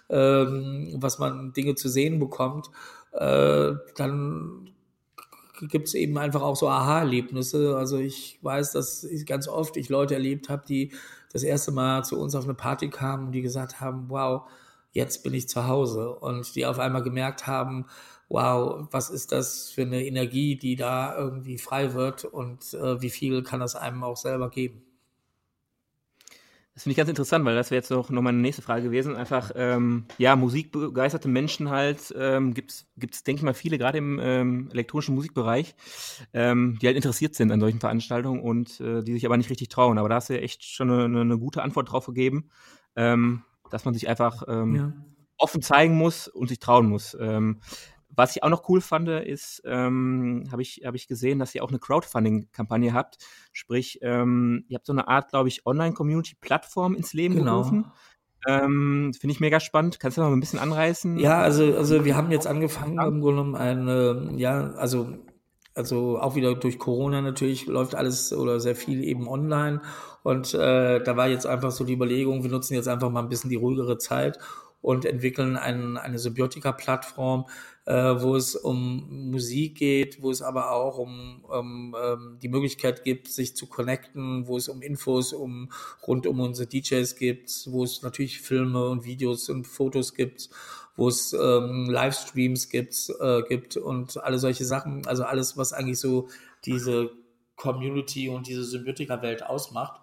äh, 0.08 0.16
was 0.16 1.18
man 1.18 1.52
Dinge 1.52 1.74
zu 1.74 1.88
sehen 1.88 2.18
bekommt, 2.18 2.70
äh, 3.12 3.72
dann 3.96 4.72
gibt 5.68 5.88
es 5.88 5.94
eben 5.94 6.18
einfach 6.18 6.42
auch 6.42 6.56
so 6.56 6.68
Aha-Erlebnisse. 6.68 7.76
Also 7.76 7.98
ich 7.98 8.38
weiß, 8.42 8.72
dass 8.72 9.04
ich 9.04 9.26
ganz 9.26 9.48
oft 9.48 9.76
ich 9.76 9.88
Leute 9.88 10.14
erlebt 10.14 10.48
habe, 10.48 10.64
die 10.66 10.92
das 11.32 11.42
erste 11.42 11.72
Mal 11.72 12.04
zu 12.04 12.18
uns 12.18 12.34
auf 12.34 12.44
eine 12.44 12.54
Party 12.54 12.88
kamen 12.88 13.26
und 13.26 13.32
die 13.32 13.42
gesagt 13.42 13.80
haben, 13.80 14.06
wow, 14.08 14.42
jetzt 14.92 15.24
bin 15.24 15.34
ich 15.34 15.48
zu 15.48 15.66
Hause. 15.66 16.10
Und 16.14 16.54
die 16.54 16.66
auf 16.66 16.78
einmal 16.78 17.02
gemerkt 17.02 17.46
haben, 17.46 17.86
wow, 18.28 18.86
was 18.90 19.10
ist 19.10 19.32
das 19.32 19.70
für 19.70 19.82
eine 19.82 20.04
Energie, 20.04 20.56
die 20.56 20.76
da 20.76 21.16
irgendwie 21.16 21.58
frei 21.58 21.94
wird 21.94 22.24
und 22.24 22.74
äh, 22.74 23.00
wie 23.00 23.10
viel 23.10 23.42
kann 23.42 23.60
das 23.60 23.76
einem 23.76 24.04
auch 24.04 24.16
selber 24.16 24.50
geben. 24.50 24.82
Das 26.74 26.84
finde 26.84 26.92
ich 26.92 26.96
ganz 26.96 27.10
interessant, 27.10 27.44
weil 27.44 27.54
das 27.54 27.70
wäre 27.70 27.80
jetzt 27.80 27.90
noch, 27.90 28.08
noch 28.08 28.22
meine 28.22 28.38
nächste 28.38 28.62
Frage 28.62 28.84
gewesen. 28.84 29.14
Einfach, 29.14 29.50
ähm, 29.54 30.06
ja, 30.16 30.36
musikbegeisterte 30.36 31.28
Menschen 31.28 31.68
halt, 31.68 32.14
ähm, 32.16 32.54
gibt 32.54 32.70
es, 32.70 33.24
denke 33.24 33.40
ich 33.40 33.42
mal, 33.42 33.52
viele, 33.52 33.76
gerade 33.76 33.98
im 33.98 34.18
ähm, 34.22 34.70
elektronischen 34.72 35.14
Musikbereich, 35.14 35.74
ähm, 36.32 36.78
die 36.80 36.86
halt 36.86 36.96
interessiert 36.96 37.34
sind 37.34 37.52
an 37.52 37.60
solchen 37.60 37.80
Veranstaltungen 37.80 38.40
und 38.40 38.80
äh, 38.80 39.02
die 39.02 39.12
sich 39.12 39.26
aber 39.26 39.36
nicht 39.36 39.50
richtig 39.50 39.68
trauen. 39.68 39.98
Aber 39.98 40.08
da 40.08 40.14
hast 40.14 40.30
du 40.30 40.34
ja 40.34 40.40
echt 40.40 40.64
schon 40.64 40.90
eine, 40.90 41.20
eine 41.20 41.38
gute 41.38 41.62
Antwort 41.62 41.92
drauf 41.92 42.06
gegeben. 42.06 42.48
Ähm, 42.96 43.42
dass 43.72 43.84
man 43.84 43.94
sich 43.94 44.06
einfach 44.08 44.42
ähm, 44.46 44.74
ja. 44.76 44.92
offen 45.38 45.62
zeigen 45.62 45.96
muss 45.96 46.28
und 46.28 46.48
sich 46.48 46.58
trauen 46.58 46.88
muss. 46.88 47.16
Was 48.14 48.36
ich 48.36 48.42
auch 48.42 48.50
noch 48.50 48.68
cool 48.68 48.80
fand, 48.80 49.08
ist, 49.08 49.62
ähm, 49.64 50.44
habe 50.52 50.62
ich, 50.62 50.82
hab 50.84 50.94
ich 50.94 51.08
gesehen, 51.08 51.38
dass 51.38 51.54
ihr 51.54 51.64
auch 51.64 51.70
eine 51.70 51.78
Crowdfunding-Kampagne 51.78 52.92
habt. 52.92 53.18
Sprich, 53.52 53.98
ähm, 54.02 54.64
ihr 54.68 54.76
habt 54.76 54.86
so 54.86 54.92
eine 54.92 55.08
Art, 55.08 55.30
glaube 55.30 55.48
ich, 55.48 55.66
Online-Community-Plattform 55.66 56.94
ins 56.94 57.14
Leben 57.14 57.36
genau. 57.36 57.62
gerufen. 57.62 57.86
Ähm, 58.46 59.12
Finde 59.18 59.32
ich 59.32 59.40
mega 59.40 59.60
spannend. 59.60 60.00
Kannst 60.00 60.18
du 60.18 60.22
noch 60.22 60.30
ein 60.30 60.40
bisschen 60.40 60.58
anreißen? 60.58 61.18
Ja, 61.18 61.40
also, 61.40 61.76
also 61.76 62.04
wir 62.04 62.16
haben 62.16 62.30
jetzt 62.30 62.46
angefangen, 62.46 62.98
im 62.98 63.20
Grunde 63.20 63.42
genommen 63.42 63.54
eine, 63.54 64.32
ja, 64.36 64.72
also, 64.72 65.14
also 65.74 66.18
auch 66.18 66.34
wieder 66.34 66.54
durch 66.54 66.78
Corona 66.78 67.22
natürlich 67.22 67.66
läuft 67.66 67.94
alles 67.94 68.32
oder 68.32 68.60
sehr 68.60 68.76
viel 68.76 69.04
eben 69.04 69.28
online. 69.28 69.80
Und 70.22 70.54
äh, 70.54 71.02
da 71.02 71.16
war 71.16 71.28
jetzt 71.28 71.46
einfach 71.46 71.70
so 71.70 71.84
die 71.84 71.94
Überlegung, 71.94 72.42
wir 72.42 72.50
nutzen 72.50 72.74
jetzt 72.74 72.88
einfach 72.88 73.10
mal 73.10 73.20
ein 73.20 73.28
bisschen 73.28 73.50
die 73.50 73.56
ruhigere 73.56 73.98
Zeit 73.98 74.38
und 74.80 75.04
entwickeln 75.04 75.56
ein, 75.56 75.96
eine 75.96 76.18
Symbiotika-Plattform, 76.18 77.46
äh, 77.84 77.92
wo 77.94 78.36
es 78.36 78.54
um 78.54 79.30
Musik 79.30 79.78
geht, 79.78 80.22
wo 80.22 80.30
es 80.30 80.42
aber 80.42 80.70
auch 80.70 80.98
um, 80.98 81.44
um 81.44 81.96
ähm, 82.00 82.38
die 82.40 82.48
Möglichkeit 82.48 83.02
gibt, 83.02 83.28
sich 83.28 83.56
zu 83.56 83.66
connecten, 83.66 84.46
wo 84.46 84.56
es 84.56 84.68
um 84.68 84.82
Infos 84.82 85.32
um 85.32 85.70
rund 86.06 86.26
um 86.26 86.40
unsere 86.40 86.68
DJs 86.68 87.16
gibt, 87.16 87.50
wo 87.66 87.82
es 87.84 88.02
natürlich 88.02 88.40
Filme 88.40 88.88
und 88.88 89.04
Videos 89.04 89.48
und 89.48 89.66
Fotos 89.66 90.14
gibt, 90.14 90.50
wo 90.96 91.08
es 91.08 91.32
ähm, 91.32 91.86
Livestreams 91.88 92.68
gibt, 92.68 93.10
äh, 93.20 93.42
gibt 93.48 93.76
und 93.76 94.22
alle 94.22 94.38
solche 94.38 94.64
Sachen, 94.64 95.06
also 95.06 95.24
alles, 95.24 95.56
was 95.56 95.72
eigentlich 95.72 95.98
so 95.98 96.28
diese 96.64 97.10
Community 97.56 98.28
und 98.28 98.46
diese 98.46 98.64
Symbiotika-Welt 98.64 99.44
ausmacht. 99.44 100.01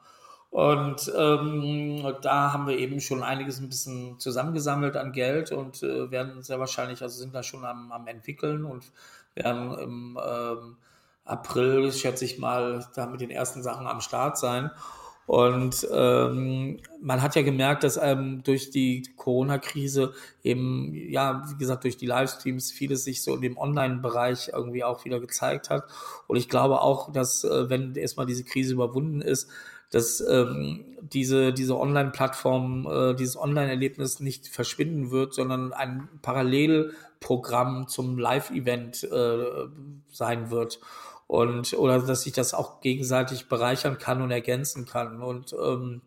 Und 0.52 1.12
ähm, 1.16 2.16
da 2.22 2.54
haben 2.54 2.68
wir 2.68 2.78
eben 2.78 3.00
schon 3.00 3.22
einiges 3.22 3.60
ein 3.60 3.70
bisschen 3.70 4.20
zusammengesammelt 4.20 4.98
an 4.98 5.12
Geld 5.12 5.52
und 5.52 5.84
äh, 5.84 6.10
werden 6.10 6.42
sehr 6.42 6.60
wahrscheinlich, 6.60 7.04
also 7.04 7.20
sind 7.20 7.36
da 7.36 7.44
schon 7.44 7.64
am, 7.66 7.92
am 7.92 8.08
entwickeln 8.08 8.66
und 8.66 8.92
werden 9.36 9.78
im 9.78 10.20
ähm, 10.24 10.78
April, 11.24 11.92
schätze 11.92 12.26
ich 12.26 12.40
mal, 12.40 12.88
da 12.96 13.06
mit 13.06 13.22
den 13.22 13.30
ersten 13.30 13.62
Sachen 13.62 13.86
am 13.86 14.02
Start 14.02 14.38
sein. 14.38 14.72
Und 15.28 15.88
ähm, 15.94 16.80
man 17.00 17.22
hat 17.22 17.36
ja 17.36 17.44
gemerkt, 17.44 17.84
dass 17.84 17.98
ähm, 17.98 18.42
durch 18.44 18.72
die 18.72 19.04
Corona-Krise 19.16 20.14
eben, 20.42 20.92
ja, 20.96 21.44
wie 21.48 21.58
gesagt, 21.58 21.84
durch 21.84 21.98
die 21.98 22.08
Livestreams 22.08 22.72
vieles 22.72 23.04
sich 23.04 23.22
so 23.22 23.36
in 23.36 23.42
dem 23.42 23.56
Online-Bereich 23.56 24.50
irgendwie 24.52 24.84
auch 24.84 25.06
wieder 25.06 25.20
gezeigt 25.20 25.70
hat. 25.70 25.84
Und 26.26 26.38
ich 26.38 26.50
glaube 26.50 26.82
auch, 26.82 27.12
dass, 27.12 27.44
äh, 27.44 27.70
wenn 27.70 27.94
erstmal 27.94 28.26
diese 28.26 28.44
Krise 28.44 28.74
überwunden 28.74 29.22
ist, 29.22 29.52
dass 29.92 30.22
ähm, 30.22 30.86
diese, 31.02 31.54
diese 31.54 31.78
Online-Plattform, 31.78 32.88
äh, 32.88 33.16
dieses 33.16 33.38
Online-Erlebnis 33.38 34.20
nicht 34.20 34.48
verschwinden 34.48 35.12
wird, 35.12 35.34
sondern 35.34 35.74
ein 35.74 36.08
Parallelprogramm 36.22 37.88
zum 37.88 38.18
Live-Event 38.18 39.04
äh, 39.04 39.46
sein 40.12 40.52
wird. 40.52 40.80
Und 41.28 41.74
oder 41.74 42.00
dass 42.00 42.24
sich 42.24 42.34
das 42.34 42.54
auch 42.54 42.82
gegenseitig 42.82 43.50
bereichern 43.50 43.98
kann 44.00 44.22
und 44.22 44.32
ergänzen 44.32 44.86
kann. 44.86 45.22
Und 45.22 45.54
ähm, 45.54 46.02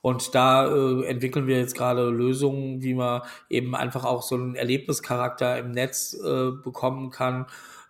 und 0.00 0.34
da 0.34 0.66
äh, 0.66 1.04
entwickeln 1.06 1.46
wir 1.46 1.58
jetzt 1.58 1.76
gerade 1.76 2.08
Lösungen, 2.08 2.82
wie 2.82 2.94
man 2.94 3.22
eben 3.48 3.74
einfach 3.74 4.04
auch 4.04 4.22
so 4.22 4.36
einen 4.36 4.54
Erlebnischarakter 4.54 5.58
im 5.58 5.72
Netz 5.72 6.14
äh, 6.14 6.50
bekommen 6.52 7.10
kann, 7.10 7.46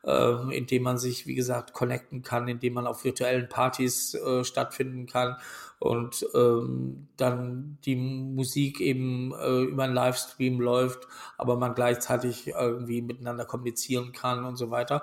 äh, 0.09 0.57
indem 0.57 0.85
man 0.85 0.99
sich, 0.99 1.27
wie 1.27 1.35
gesagt, 1.35 1.75
connecten 1.75 2.23
kann, 2.23 2.49
indem 2.49 2.75
man 2.75 2.87
auf 2.87 3.05
virtuellen 3.05 3.49
Partys 3.49 4.15
äh, 4.15 4.43
stattfinden 4.43 5.07
kann 5.07 5.37
und 5.79 6.27
ähm, 6.35 7.09
dann 7.17 7.79
die 7.85 7.97
Musik 7.97 8.81
eben 8.81 9.33
äh, 9.35 9.63
über 9.65 9.85
einen 9.85 9.95
Livestream 9.95 10.61
läuft, 10.61 11.07
aber 11.37 11.57
man 11.57 11.75
gleichzeitig 11.75 12.49
irgendwie 12.49 13.03
miteinander 13.03 13.45
kommunizieren 13.45 14.13
kann 14.13 14.45
und 14.45 14.57
so 14.57 14.71
weiter. 14.71 15.03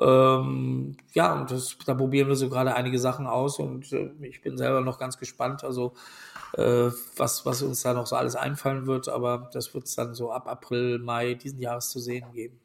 Ähm, 0.00 0.96
ja, 1.12 1.40
und 1.40 1.50
das, 1.50 1.76
da 1.86 1.94
probieren 1.94 2.28
wir 2.28 2.36
so 2.36 2.48
gerade 2.48 2.74
einige 2.74 2.98
Sachen 2.98 3.26
aus 3.26 3.58
und 3.58 3.92
äh, 3.92 4.10
ich 4.22 4.42
bin 4.42 4.58
selber 4.58 4.80
noch 4.80 4.98
ganz 4.98 5.18
gespannt, 5.18 5.64
also 5.64 5.94
äh, 6.54 6.90
was, 7.16 7.46
was 7.46 7.62
uns 7.62 7.82
da 7.82 7.94
noch 7.94 8.06
so 8.06 8.16
alles 8.16 8.36
einfallen 8.36 8.86
wird, 8.86 9.08
aber 9.08 9.48
das 9.52 9.72
wird 9.72 9.84
es 9.84 9.94
dann 9.94 10.14
so 10.14 10.32
ab 10.32 10.48
April, 10.48 10.98
Mai 10.98 11.34
diesen 11.34 11.60
Jahres 11.60 11.90
zu 11.90 12.00
sehen 12.00 12.32
geben. 12.32 12.60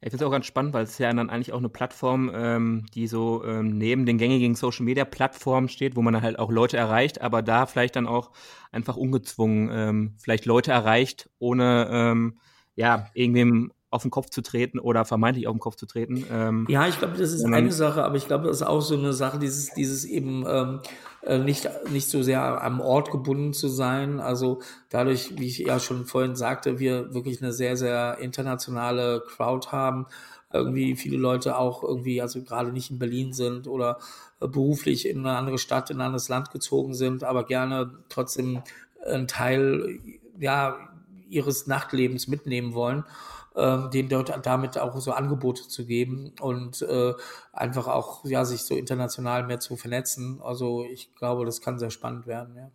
Ich 0.00 0.10
finde 0.10 0.24
es 0.24 0.28
auch 0.28 0.32
ganz 0.32 0.46
spannend, 0.46 0.74
weil 0.74 0.84
es 0.84 0.98
ja 0.98 1.12
dann 1.12 1.28
eigentlich 1.28 1.52
auch 1.52 1.58
eine 1.58 1.68
Plattform, 1.68 2.30
ähm, 2.32 2.86
die 2.94 3.08
so 3.08 3.44
ähm, 3.44 3.78
neben 3.78 4.06
den 4.06 4.16
gängigen 4.16 4.54
Social 4.54 4.84
Media 4.84 5.04
Plattformen 5.04 5.68
steht, 5.68 5.96
wo 5.96 6.02
man 6.02 6.14
dann 6.14 6.22
halt 6.22 6.38
auch 6.38 6.52
Leute 6.52 6.76
erreicht, 6.76 7.20
aber 7.20 7.42
da 7.42 7.66
vielleicht 7.66 7.96
dann 7.96 8.06
auch 8.06 8.30
einfach 8.70 8.96
ungezwungen 8.96 9.70
ähm, 9.72 10.14
vielleicht 10.18 10.46
Leute 10.46 10.70
erreicht, 10.70 11.28
ohne 11.40 11.88
ähm, 11.90 12.38
ja 12.76 13.08
irgendwem 13.14 13.72
auf 13.90 14.02
den 14.02 14.10
Kopf 14.10 14.30
zu 14.30 14.42
treten 14.42 14.78
oder 14.78 15.04
vermeintlich 15.04 15.48
auf 15.48 15.54
den 15.54 15.60
Kopf 15.60 15.76
zu 15.76 15.86
treten. 15.86 16.24
Ähm, 16.30 16.66
ja, 16.68 16.86
ich 16.86 16.98
glaube, 16.98 17.16
das 17.16 17.32
ist 17.32 17.44
eine 17.44 17.72
Sache, 17.72 18.04
aber 18.04 18.16
ich 18.16 18.26
glaube, 18.26 18.46
das 18.46 18.58
ist 18.58 18.66
auch 18.66 18.82
so 18.82 18.96
eine 18.96 19.12
Sache, 19.12 19.38
dieses, 19.38 19.72
dieses 19.74 20.04
eben 20.04 20.44
ähm, 20.46 20.80
äh, 20.84 20.88
nicht, 21.26 21.68
nicht 21.90 22.08
so 22.08 22.22
sehr 22.22 22.62
am 22.62 22.80
Ort 22.80 23.10
gebunden 23.10 23.52
zu 23.52 23.68
sein. 23.68 24.20
Also 24.20 24.60
dadurch, 24.88 25.38
wie 25.38 25.46
ich 25.46 25.58
ja 25.58 25.80
schon 25.80 26.06
vorhin 26.06 26.36
sagte, 26.36 26.78
wir 26.78 27.12
wirklich 27.12 27.42
eine 27.42 27.52
sehr, 27.52 27.76
sehr 27.76 28.18
internationale 28.18 29.22
Crowd 29.26 29.68
haben. 29.72 30.06
Irgendwie 30.52 30.96
viele 30.96 31.18
Leute 31.18 31.58
auch 31.58 31.82
irgendwie, 31.82 32.22
also 32.22 32.42
gerade 32.42 32.72
nicht 32.72 32.90
in 32.90 32.98
Berlin 32.98 33.32
sind 33.32 33.66
oder 33.66 33.98
äh, 34.40 34.48
beruflich 34.48 35.06
in 35.06 35.18
eine 35.18 35.36
andere 35.36 35.58
Stadt, 35.58 35.90
in 35.90 35.98
ein 35.98 36.06
anderes 36.06 36.28
Land 36.28 36.50
gezogen 36.50 36.94
sind, 36.94 37.24
aber 37.24 37.44
gerne 37.44 37.90
trotzdem 38.08 38.62
einen 39.04 39.28
Teil, 39.28 39.98
ja, 40.38 40.76
ihres 41.28 41.66
Nachtlebens 41.66 42.28
mitnehmen 42.28 42.72
wollen 42.72 43.04
ähm, 43.58 43.90
denen 43.90 44.08
dort 44.08 44.32
damit 44.46 44.78
auch 44.78 44.98
so 45.00 45.12
Angebote 45.12 45.66
zu 45.66 45.84
geben 45.84 46.32
und 46.40 46.82
äh, 46.82 47.12
einfach 47.52 47.88
auch 47.88 48.24
ja 48.24 48.44
sich 48.44 48.62
so 48.62 48.76
international 48.76 49.46
mehr 49.46 49.60
zu 49.60 49.76
vernetzen. 49.76 50.40
Also 50.42 50.84
ich 50.84 51.14
glaube, 51.14 51.44
das 51.44 51.60
kann 51.60 51.78
sehr 51.78 51.90
spannend 51.90 52.26
werden, 52.26 52.56
ja. 52.56 52.70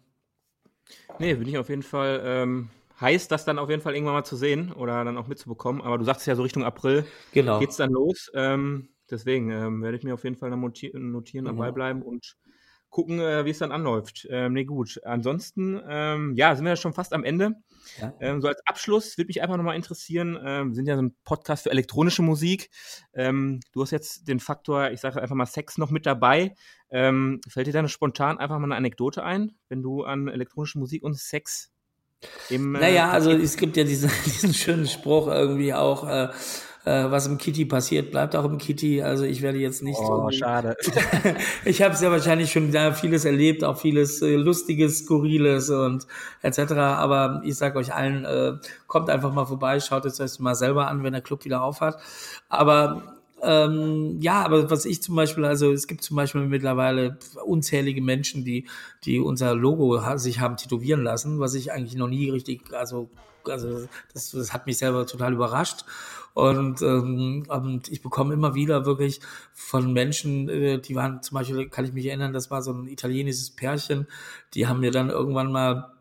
Nee, 1.20 1.36
bin 1.36 1.48
ich 1.48 1.58
auf 1.58 1.70
jeden 1.70 1.84
Fall 1.84 2.22
ähm, 2.24 2.70
heiß, 3.00 3.28
das 3.28 3.46
dann 3.46 3.60
auf 3.60 3.70
jeden 3.70 3.82
Fall 3.82 3.96
irgendwann 3.96 4.16
mal 4.16 4.24
zu 4.24 4.36
sehen 4.36 4.72
oder 4.74 5.04
dann 5.04 5.18
auch 5.18 5.28
mitzubekommen. 5.28 5.82
Aber 5.82 5.98
du 5.98 6.04
sagst 6.04 6.28
ja 6.28 6.36
so 6.36 6.44
Richtung 6.44 6.64
April 6.64 7.06
genau. 7.32 7.60
geht's 7.60 7.78
dann 7.78 7.92
los. 7.92 8.32
Ähm, 8.34 8.90
deswegen 9.10 9.50
ähm, 9.52 9.82
werde 9.82 9.98
ich 9.98 10.04
mir 10.04 10.14
auf 10.14 10.24
jeden 10.24 10.36
Fall 10.36 10.50
notieren, 10.52 11.12
notieren 11.12 11.46
genau. 11.46 11.58
dabei 11.58 11.72
bleiben 11.72 12.02
und 12.02 12.36
gucken, 12.90 13.20
äh, 13.20 13.46
wie 13.46 13.50
es 13.50 13.60
dann 13.60 13.72
anläuft. 13.72 14.28
Ähm, 14.30 14.54
nee, 14.54 14.66
gut. 14.66 15.00
Ansonsten, 15.04 15.82
ähm, 15.88 16.34
ja, 16.36 16.56
sind 16.56 16.66
wir 16.66 16.72
ja 16.72 16.78
schon 16.78 16.94
fast 16.94 17.14
am 17.14 17.24
Ende. 17.24 17.56
Ja. 18.00 18.14
Ähm, 18.20 18.42
so 18.42 18.48
als 18.48 18.62
Abschluss 18.66 19.18
würde 19.18 19.28
mich 19.28 19.42
einfach 19.42 19.58
nochmal 19.58 19.76
interessieren, 19.76 20.38
ähm, 20.44 20.70
wir 20.70 20.76
sind 20.76 20.88
ja 20.88 20.96
so 20.96 21.02
ein 21.02 21.16
Podcast 21.24 21.64
für 21.64 21.72
elektronische 21.72 22.22
Musik. 22.22 22.70
Ähm, 23.14 23.60
du 23.72 23.82
hast 23.82 23.92
jetzt 23.92 24.28
den 24.28 24.40
Faktor, 24.40 24.92
ich 24.92 25.02
sage 25.02 25.22
einfach 25.22 25.36
mal 25.36 25.46
Sex 25.46 25.78
noch 25.78 25.92
mit 25.92 26.06
dabei. 26.06 26.56
Ähm, 26.90 27.42
fällt 27.48 27.68
dir 27.68 27.74
da 27.74 27.88
spontan 27.88 28.38
einfach 28.38 28.58
mal 28.60 28.66
eine 28.66 28.76
Anekdote 28.76 29.24
ein, 29.24 29.58
wenn 29.70 29.82
du 29.82 30.04
an 30.04 30.28
elektronische 30.28 30.80
Musik 30.80 31.04
und 31.04 31.18
Sex 31.18 31.74
im, 32.50 32.76
äh, 32.76 32.80
naja, 32.80 33.10
also 33.12 33.32
es 33.32 33.58
gibt 33.58 33.78
ja 33.78 33.84
diesen, 33.84 34.10
diesen 34.26 34.54
schönen 34.54 34.88
Spruch 34.88 35.28
irgendwie 35.28 35.74
auch, 35.74 36.08
äh, 36.08 36.30
äh, 36.86 37.10
was 37.10 37.28
im 37.28 37.38
Kitty 37.38 37.66
passiert, 37.66 38.12
bleibt 38.12 38.36
auch 38.36 38.46
im 38.46 38.58
Kitty. 38.58 39.02
Also 39.02 39.24
ich 39.24 39.42
werde 39.42 39.58
jetzt 39.58 39.84
nicht. 39.84 40.00
Oh, 40.00 40.30
schade. 40.32 40.76
ich 41.66 41.82
habe 41.82 41.96
ja 41.96 42.12
wahrscheinlich 42.12 42.52
schon 42.52 42.72
da 42.72 42.92
vieles 42.94 43.26
erlebt, 43.26 43.64
auch 43.64 43.78
vieles 43.78 44.22
äh, 44.22 44.36
Lustiges, 44.36 45.00
Skurriles 45.00 45.70
und 45.70 46.06
etc. 46.42 46.74
Aber 46.74 47.42
ich 47.46 47.56
sage 47.56 47.80
euch 47.80 47.94
allen, 47.94 48.26
äh, 48.26 48.54
kommt 48.88 49.10
einfach 49.10 49.34
mal 49.34 49.46
vorbei, 49.46 49.80
schaut 49.80 50.06
es 50.06 50.20
euch 50.20 50.40
mal 50.40 50.56
selber 50.56 50.88
an, 50.88 51.04
wenn 51.04 51.14
der 51.14 51.22
Club 51.22 51.46
wieder 51.46 51.64
aufhat. 51.64 51.98
Aber 52.50 53.18
ähm, 53.44 54.20
ja, 54.22 54.42
aber 54.44 54.70
was 54.72 54.86
ich 54.86 55.02
zum 55.02 55.16
Beispiel, 55.16 55.44
also 55.44 55.72
es 55.72 55.88
gibt 55.88 56.04
zum 56.04 56.16
Beispiel 56.16 56.42
mittlerweile 56.46 57.18
unzählige 57.46 58.02
Menschen, 58.02 58.46
die, 58.46 58.68
die 59.04 59.20
unser 59.20 59.54
Logo 59.54 60.18
sich 60.18 60.40
haben 60.40 60.56
tätowieren 60.56 61.04
lassen, 61.04 61.40
was 61.40 61.54
ich 61.54 61.72
eigentlich 61.72 61.96
noch 61.96 62.08
nie 62.08 62.30
richtig, 62.30 62.74
also, 62.74 63.10
also 63.46 63.88
das, 64.14 64.32
das 64.32 64.54
hat 64.54 64.66
mich 64.66 64.78
selber 64.78 65.06
total 65.06 65.34
überrascht. 65.34 65.84
Und, 66.34 66.82
ähm, 66.82 67.46
und 67.48 67.90
ich 67.90 68.02
bekomme 68.02 68.34
immer 68.34 68.56
wieder 68.56 68.86
wirklich 68.86 69.22
von 69.54 69.94
Menschen, 69.94 70.50
äh, 70.50 70.80
die 70.80 70.96
waren 70.96 71.22
zum 71.22 71.36
Beispiel, 71.36 71.70
kann 71.70 71.86
ich 71.86 71.94
mich 71.94 72.08
erinnern, 72.08 72.34
das 72.34 72.50
war 72.50 72.62
so 72.64 72.74
ein 72.74 72.88
italienisches 72.88 73.52
Pärchen, 73.52 74.08
die 74.56 74.68
haben 74.68 74.80
mir 74.80 74.92
dann 74.92 75.10
irgendwann 75.10 75.52
mal 75.52 75.94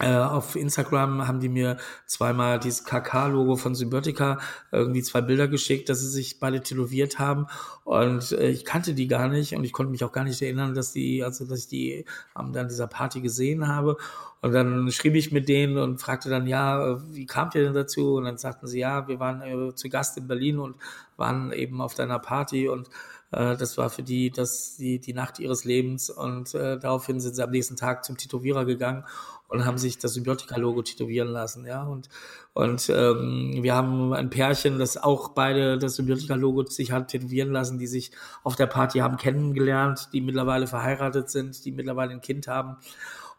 auf 0.00 0.56
Instagram 0.56 1.28
haben 1.28 1.40
die 1.40 1.48
mir 1.48 1.76
zweimal 2.06 2.58
dieses 2.58 2.84
KK-Logo 2.84 3.56
von 3.56 3.74
Symbiotica 3.74 4.38
irgendwie 4.72 5.02
zwei 5.02 5.20
Bilder 5.20 5.46
geschickt, 5.46 5.88
dass 5.88 6.00
sie 6.00 6.08
sich 6.08 6.40
beide 6.40 6.62
tätowiert 6.62 7.18
haben. 7.18 7.46
Und 7.84 8.32
äh, 8.32 8.48
ich 8.48 8.64
kannte 8.64 8.94
die 8.94 9.08
gar 9.08 9.28
nicht 9.28 9.54
und 9.54 9.64
ich 9.64 9.72
konnte 9.72 9.90
mich 9.90 10.04
auch 10.04 10.12
gar 10.12 10.24
nicht 10.24 10.40
erinnern, 10.40 10.74
dass 10.74 10.92
die, 10.92 11.22
also 11.22 11.44
dass 11.44 11.60
ich 11.60 11.68
die 11.68 12.04
am 12.34 12.52
dann 12.52 12.68
dieser 12.68 12.86
Party 12.86 13.20
gesehen 13.20 13.68
habe. 13.68 13.96
Und 14.42 14.52
dann 14.52 14.90
schrieb 14.90 15.14
ich 15.16 15.32
mit 15.32 15.48
denen 15.48 15.76
und 15.76 16.00
fragte 16.00 16.30
dann, 16.30 16.46
ja, 16.46 16.98
wie 17.12 17.26
kamt 17.26 17.54
ihr 17.54 17.64
denn 17.64 17.74
dazu? 17.74 18.14
Und 18.14 18.24
dann 18.24 18.38
sagten 18.38 18.66
sie, 18.66 18.80
ja, 18.80 19.06
wir 19.06 19.20
waren 19.20 19.42
äh, 19.42 19.74
zu 19.74 19.88
Gast 19.90 20.16
in 20.16 20.26
Berlin 20.26 20.58
und 20.58 20.76
waren 21.16 21.52
eben 21.52 21.80
auf 21.82 21.94
deiner 21.94 22.18
Party. 22.18 22.68
Und 22.68 22.88
äh, 23.32 23.56
das 23.56 23.78
war 23.78 23.90
für 23.90 24.02
die 24.02 24.30
das 24.30 24.76
die, 24.76 24.98
die 24.98 25.12
Nacht 25.12 25.38
ihres 25.38 25.64
Lebens 25.64 26.10
und 26.10 26.54
äh, 26.54 26.78
daraufhin 26.78 27.20
sind 27.20 27.36
sie 27.36 27.42
am 27.42 27.50
nächsten 27.50 27.76
Tag 27.76 28.04
zum 28.04 28.16
Tätowierer 28.16 28.64
gegangen 28.64 29.04
und 29.50 29.66
haben 29.66 29.78
sich 29.78 29.98
das 29.98 30.14
Symbiotika-Logo 30.14 30.82
tätowieren 30.82 31.28
lassen, 31.28 31.66
ja. 31.66 31.82
Und, 31.82 32.08
und 32.54 32.88
ähm, 32.88 33.58
wir 33.60 33.74
haben 33.74 34.12
ein 34.12 34.30
Pärchen, 34.30 34.78
das 34.78 34.96
auch 34.96 35.30
beide 35.30 35.76
das 35.76 35.96
Symbiotika-Logo 35.96 36.66
sich 36.66 36.92
hat 36.92 37.08
tätowieren 37.08 37.50
lassen, 37.50 37.78
die 37.78 37.88
sich 37.88 38.12
auf 38.44 38.54
der 38.54 38.66
Party 38.66 39.00
haben 39.00 39.16
kennengelernt, 39.16 40.08
die 40.12 40.20
mittlerweile 40.20 40.68
verheiratet 40.68 41.30
sind, 41.30 41.64
die 41.64 41.72
mittlerweile 41.72 42.12
ein 42.12 42.20
Kind 42.20 42.46
haben. 42.46 42.76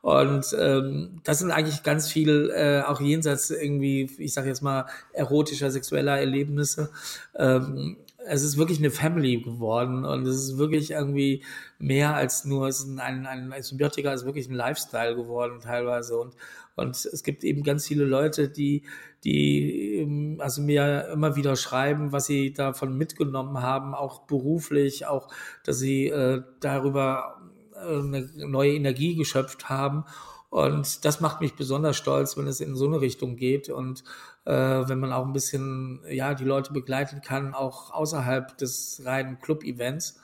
Und 0.02 0.48
ähm, 0.60 1.22
das 1.24 1.39
sind 1.39 1.52
eigentlich 1.52 1.84
ganz 1.84 2.10
viel, 2.10 2.52
äh, 2.54 2.82
auch 2.82 3.00
jenseits 3.00 3.50
irgendwie, 3.50 4.10
ich 4.18 4.34
sage 4.34 4.50
jetzt 4.50 4.62
mal, 4.62 4.88
erotischer, 5.14 5.72
sexueller 5.72 6.20
Erlebnisse. 6.20 6.92
Ähm, 7.36 7.98
es 8.26 8.43
ist 8.43 8.57
wirklich 8.57 8.80
eine 8.80 8.91
Family 8.91 9.41
geworden 9.41 10.05
und 10.05 10.26
es 10.26 10.36
ist 10.38 10.57
wirklich 10.57 10.91
irgendwie 10.91 11.43
mehr 11.80 12.15
als 12.15 12.45
nur, 12.45 12.67
es 12.67 12.80
ist 12.80 12.99
ein, 12.99 13.26
ein, 13.26 13.51
ein 13.51 13.63
Symbiotika, 13.63 14.13
ist 14.13 14.26
wirklich 14.26 14.49
ein 14.49 14.55
Lifestyle 14.55 15.15
geworden 15.15 15.59
teilweise 15.61 16.17
und, 16.17 16.36
und 16.76 16.95
es 16.95 17.24
gibt 17.24 17.43
eben 17.43 17.63
ganz 17.63 17.88
viele 17.88 18.05
Leute, 18.05 18.49
die, 18.49 18.84
die 19.24 19.97
ähm, 19.97 20.38
also 20.39 20.61
mir 20.61 21.09
immer 21.13 21.36
wieder 21.36 21.55
schreiben, 21.55 22.11
was 22.11 22.26
sie 22.26 22.53
davon 22.53 22.97
mitgenommen 22.97 23.61
haben, 23.61 23.93
auch 23.93 24.22
beruflich, 24.22 25.05
auch, 25.05 25.30
dass 25.63 25.80
sie 25.80 26.07
äh, 26.07 26.43
darüber 26.59 27.38
eine 27.76 28.30
neue 28.36 28.74
Energie 28.74 29.15
geschöpft 29.15 29.69
haben. 29.69 30.05
Und 30.52 31.06
das 31.06 31.22
macht 31.22 31.39
mich 31.41 31.56
besonders 31.56 31.95
stolz, 31.95 32.38
wenn 32.38 32.45
es 32.45 32.60
in 32.60 32.76
so 32.76 32.86
eine 32.86 32.99
Richtung 32.99 33.38
geht 33.38 33.70
und 33.70 34.04
äh, 34.43 34.52
wenn 34.52 34.99
man 34.99 35.14
auch 35.14 35.26
ein 35.26 35.32
bisschen 35.32 36.02
ja 36.10 36.34
die 36.34 36.43
Leute 36.43 36.74
begleiten 36.74 37.22
kann, 37.22 37.54
auch 37.54 37.91
außerhalb 37.91 38.58
des 38.58 39.02
reinen 39.06 39.39
Club-Events 39.39 40.20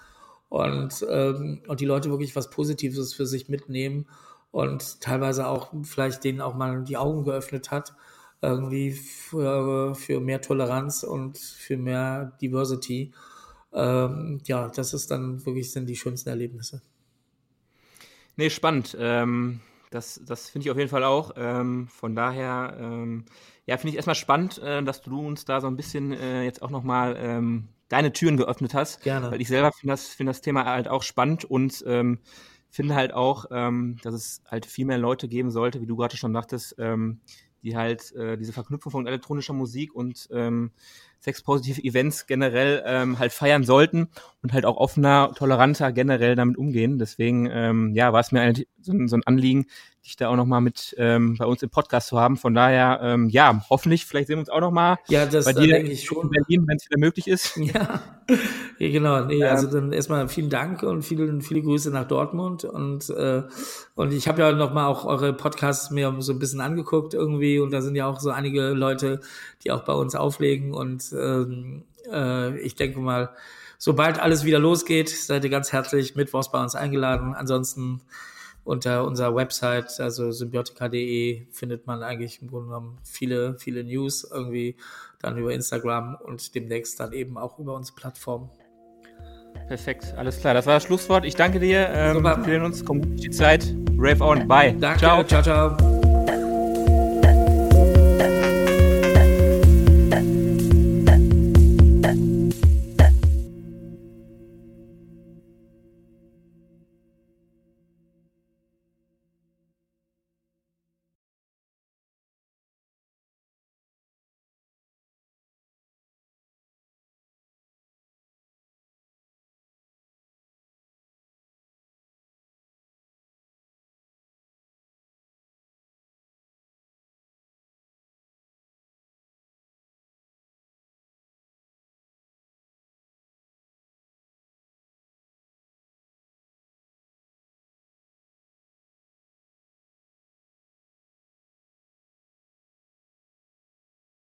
und 0.50 1.06
ähm, 1.10 1.62
und 1.68 1.80
die 1.80 1.86
Leute 1.86 2.10
wirklich 2.10 2.36
was 2.36 2.50
Positives 2.50 3.14
für 3.14 3.26
sich 3.26 3.48
mitnehmen 3.48 4.06
und 4.52 5.00
teilweise 5.00 5.48
auch 5.48 5.72
vielleicht 5.84 6.26
denen 6.26 6.42
auch 6.42 6.56
mal 6.56 6.84
die 6.84 6.98
Augen 6.98 7.24
geöffnet 7.24 7.72
hat 7.72 7.96
irgendwie 8.42 8.92
für, 8.92 9.96
für 9.96 10.20
mehr 10.20 10.42
Toleranz 10.42 11.04
und 11.04 11.38
für 11.38 11.78
mehr 11.78 12.38
Diversity. 12.42 13.14
Ähm, 13.74 14.42
ja, 14.46 14.70
das 14.70 14.94
ist 14.94 15.10
dann 15.12 15.46
wirklich 15.46 15.72
sind 15.72 15.88
die 15.88 15.96
schönsten 15.96 16.30
Erlebnisse. 16.30 16.82
Nee, 18.36 18.50
spannend. 18.50 18.96
Ähm, 19.00 19.62
das 19.90 20.22
das 20.26 20.50
finde 20.50 20.66
ich 20.66 20.72
auf 20.72 20.78
jeden 20.78 20.90
Fall 20.90 21.04
auch. 21.04 21.32
Ähm, 21.36 21.88
von 21.88 22.16
daher, 22.16 22.78
ähm, 22.80 23.26
ja, 23.66 23.78
finde 23.78 23.90
ich 23.90 23.96
erstmal 23.96 24.16
spannend, 24.16 24.60
äh, 24.60 24.84
dass 24.84 25.02
du 25.02 25.20
uns 25.26 25.46
da 25.46 25.62
so 25.62 25.68
ein 25.68 25.76
bisschen 25.76 26.14
äh, 26.14 26.44
jetzt 26.44 26.62
auch 26.62 26.70
nochmal 26.70 27.16
ähm, 27.20 27.70
deine 27.90 28.14
Türen 28.14 28.38
geöffnet 28.38 28.74
hast. 28.74 29.02
Gerne. 29.02 29.32
Weil 29.32 29.42
ich 29.42 29.48
selber 29.48 29.72
finde 29.72 29.94
das, 29.94 30.08
find 30.08 30.30
das 30.30 30.42
Thema 30.42 30.66
halt 30.66 30.88
auch 30.88 31.04
spannend 31.04 31.46
und 31.46 31.84
ähm, 31.88 32.20
finde 32.70 32.96
halt 32.96 33.14
auch, 33.14 33.46
ähm, 33.52 33.98
dass 34.04 34.14
es 34.14 34.42
halt 34.46 34.66
viel 34.66 34.86
mehr 34.86 34.98
Leute 34.98 35.28
geben 35.28 35.52
sollte, 35.52 35.82
wie 35.82 35.88
du 35.88 35.96
gerade 35.96 36.18
schon 36.18 36.34
dachtest, 36.34 36.76
ähm, 36.80 37.22
die 37.64 37.76
halt 37.76 38.12
äh, 38.14 38.38
diese 38.38 38.54
Verknüpfung 38.54 38.92
von 38.92 39.08
elektronischer 39.08 39.54
Musik 39.54 39.96
und 39.96 40.28
ähm, 40.32 40.72
sexpositive 41.20 41.84
Events 41.84 42.28
generell 42.28 42.84
ähm, 42.86 43.20
halt 43.20 43.32
feiern 43.32 43.64
sollten 43.64 44.10
und 44.44 44.54
halt 44.54 44.66
auch 44.66 44.78
offener, 44.78 45.34
toleranter 45.36 45.92
generell 45.92 46.36
damit 46.36 46.58
umgehen. 46.58 47.00
Deswegen, 47.00 47.50
ähm, 47.52 47.94
ja, 47.94 48.14
war 48.14 48.22
es 48.22 48.32
mir 48.32 48.42
ein, 48.42 48.64
so, 48.82 48.94
ein, 48.94 49.08
so 49.08 49.18
ein 49.18 49.24
Anliegen, 49.26 49.66
dich 50.08 50.16
da 50.16 50.30
auch 50.30 50.36
nochmal 50.36 50.62
mit 50.62 50.96
ähm, 50.98 51.36
bei 51.38 51.46
uns 51.46 51.62
im 51.62 51.70
Podcast 51.70 52.08
zu 52.08 52.20
haben. 52.20 52.38
Von 52.38 52.54
daher, 52.54 53.00
ähm, 53.04 53.30
ja, 53.30 53.62
hoffentlich, 53.70 54.06
vielleicht 54.06 54.28
sehen 54.28 54.38
wir 54.38 54.42
uns 54.42 54.50
auch 54.50 54.62
nochmal 54.62 54.98
ja, 55.10 55.26
das, 55.26 55.46
bei 55.46 55.54
dir 55.54 55.68
denke 55.68 55.92
ich 55.92 56.06
schon. 56.06 56.24
in 56.24 56.30
Berlin, 56.30 56.68
wenn 56.68 56.78
es 56.78 56.86
wieder 56.90 57.00
möglich 57.00 57.28
ist. 57.28 57.58
Ja, 57.68 58.02
ja 58.80 58.90
genau. 58.90 59.26
Nee, 59.26 59.40
ja. 59.40 59.50
Also 59.50 59.68
dann 59.68 59.92
erstmal 59.92 60.30
vielen 60.30 60.50
Dank 60.50 60.84
und 60.84 61.04
viele, 61.04 61.42
viele 61.42 61.62
Grüße 61.62 61.92
nach 61.92 62.08
Dortmund. 62.08 62.64
Und, 62.64 63.10
äh, 63.10 63.44
und 63.96 64.14
ich 64.14 64.28
habe 64.30 64.42
ja 64.42 64.54
nochmal 64.54 64.86
auch 64.86 65.04
eure 65.04 65.34
Podcasts 65.34 65.92
mir 65.92 66.16
so 66.20 66.32
ein 66.32 66.40
bisschen 66.40 66.62
angeguckt 66.62 67.14
irgendwie 67.14 67.60
und 67.60 67.72
da 67.72 67.82
sind 67.82 67.96
ja 67.96 68.08
auch 68.08 68.22
so 68.22 68.30
einige 68.30 68.70
Leute, 68.70 69.20
die 69.64 69.72
auch 69.72 69.84
bei 69.84 69.94
uns 69.94 70.16
auflegen. 70.16 70.74
Und 70.74 71.07
ähm, 71.14 71.84
äh, 72.12 72.58
ich 72.60 72.76
denke 72.76 73.00
mal, 73.00 73.30
sobald 73.78 74.20
alles 74.20 74.44
wieder 74.44 74.60
losgeht, 74.60 75.10
seid 75.10 75.44
ihr 75.44 75.50
ganz 75.50 75.72
herzlich 75.72 76.16
mittwochs 76.16 76.52
bei 76.52 76.62
uns 76.62 76.76
eingeladen. 76.76 77.34
Ansonsten 77.34 78.02
unter 78.64 79.06
unserer 79.06 79.34
Website, 79.34 80.00
also 80.00 80.32
symbiotika.de, 80.32 81.48
findet 81.52 81.88
man 81.88 82.04
eigentlich 82.04 82.42
im 82.42 82.50
Grunde 82.50 82.68
genommen 82.68 82.98
viele, 83.04 83.58
viele 83.58 83.84
News 83.84 84.28
irgendwie 84.30 84.76
dann 85.20 85.38
über 85.38 85.54
Instagram 85.54 86.18
und 86.22 86.54
demnächst 86.54 87.00
dann 87.00 87.14
eben 87.14 87.38
auch 87.38 87.60
über 87.60 87.76
unsere 87.76 87.96
Plattform. 87.96 88.50
Perfekt, 89.68 90.14
alles 90.18 90.40
klar. 90.40 90.54
Das 90.54 90.66
war 90.66 90.76
das 90.76 90.84
Schlusswort. 90.84 91.26
Ich 91.26 91.36
danke 91.36 91.60
dir. 91.60 91.90
Ähm, 91.90 92.24
wir 92.24 92.44
sehen 92.46 92.64
uns. 92.64 92.86
Komm 92.86 93.02
gut 93.02 93.24
die 93.24 93.30
Zeit. 93.30 93.74
Rave 93.98 94.24
on. 94.24 94.48
Bye. 94.48 94.76
Danke. 94.80 95.00
Ciao, 95.00 95.24
ciao, 95.24 95.42
ciao. 95.42 95.97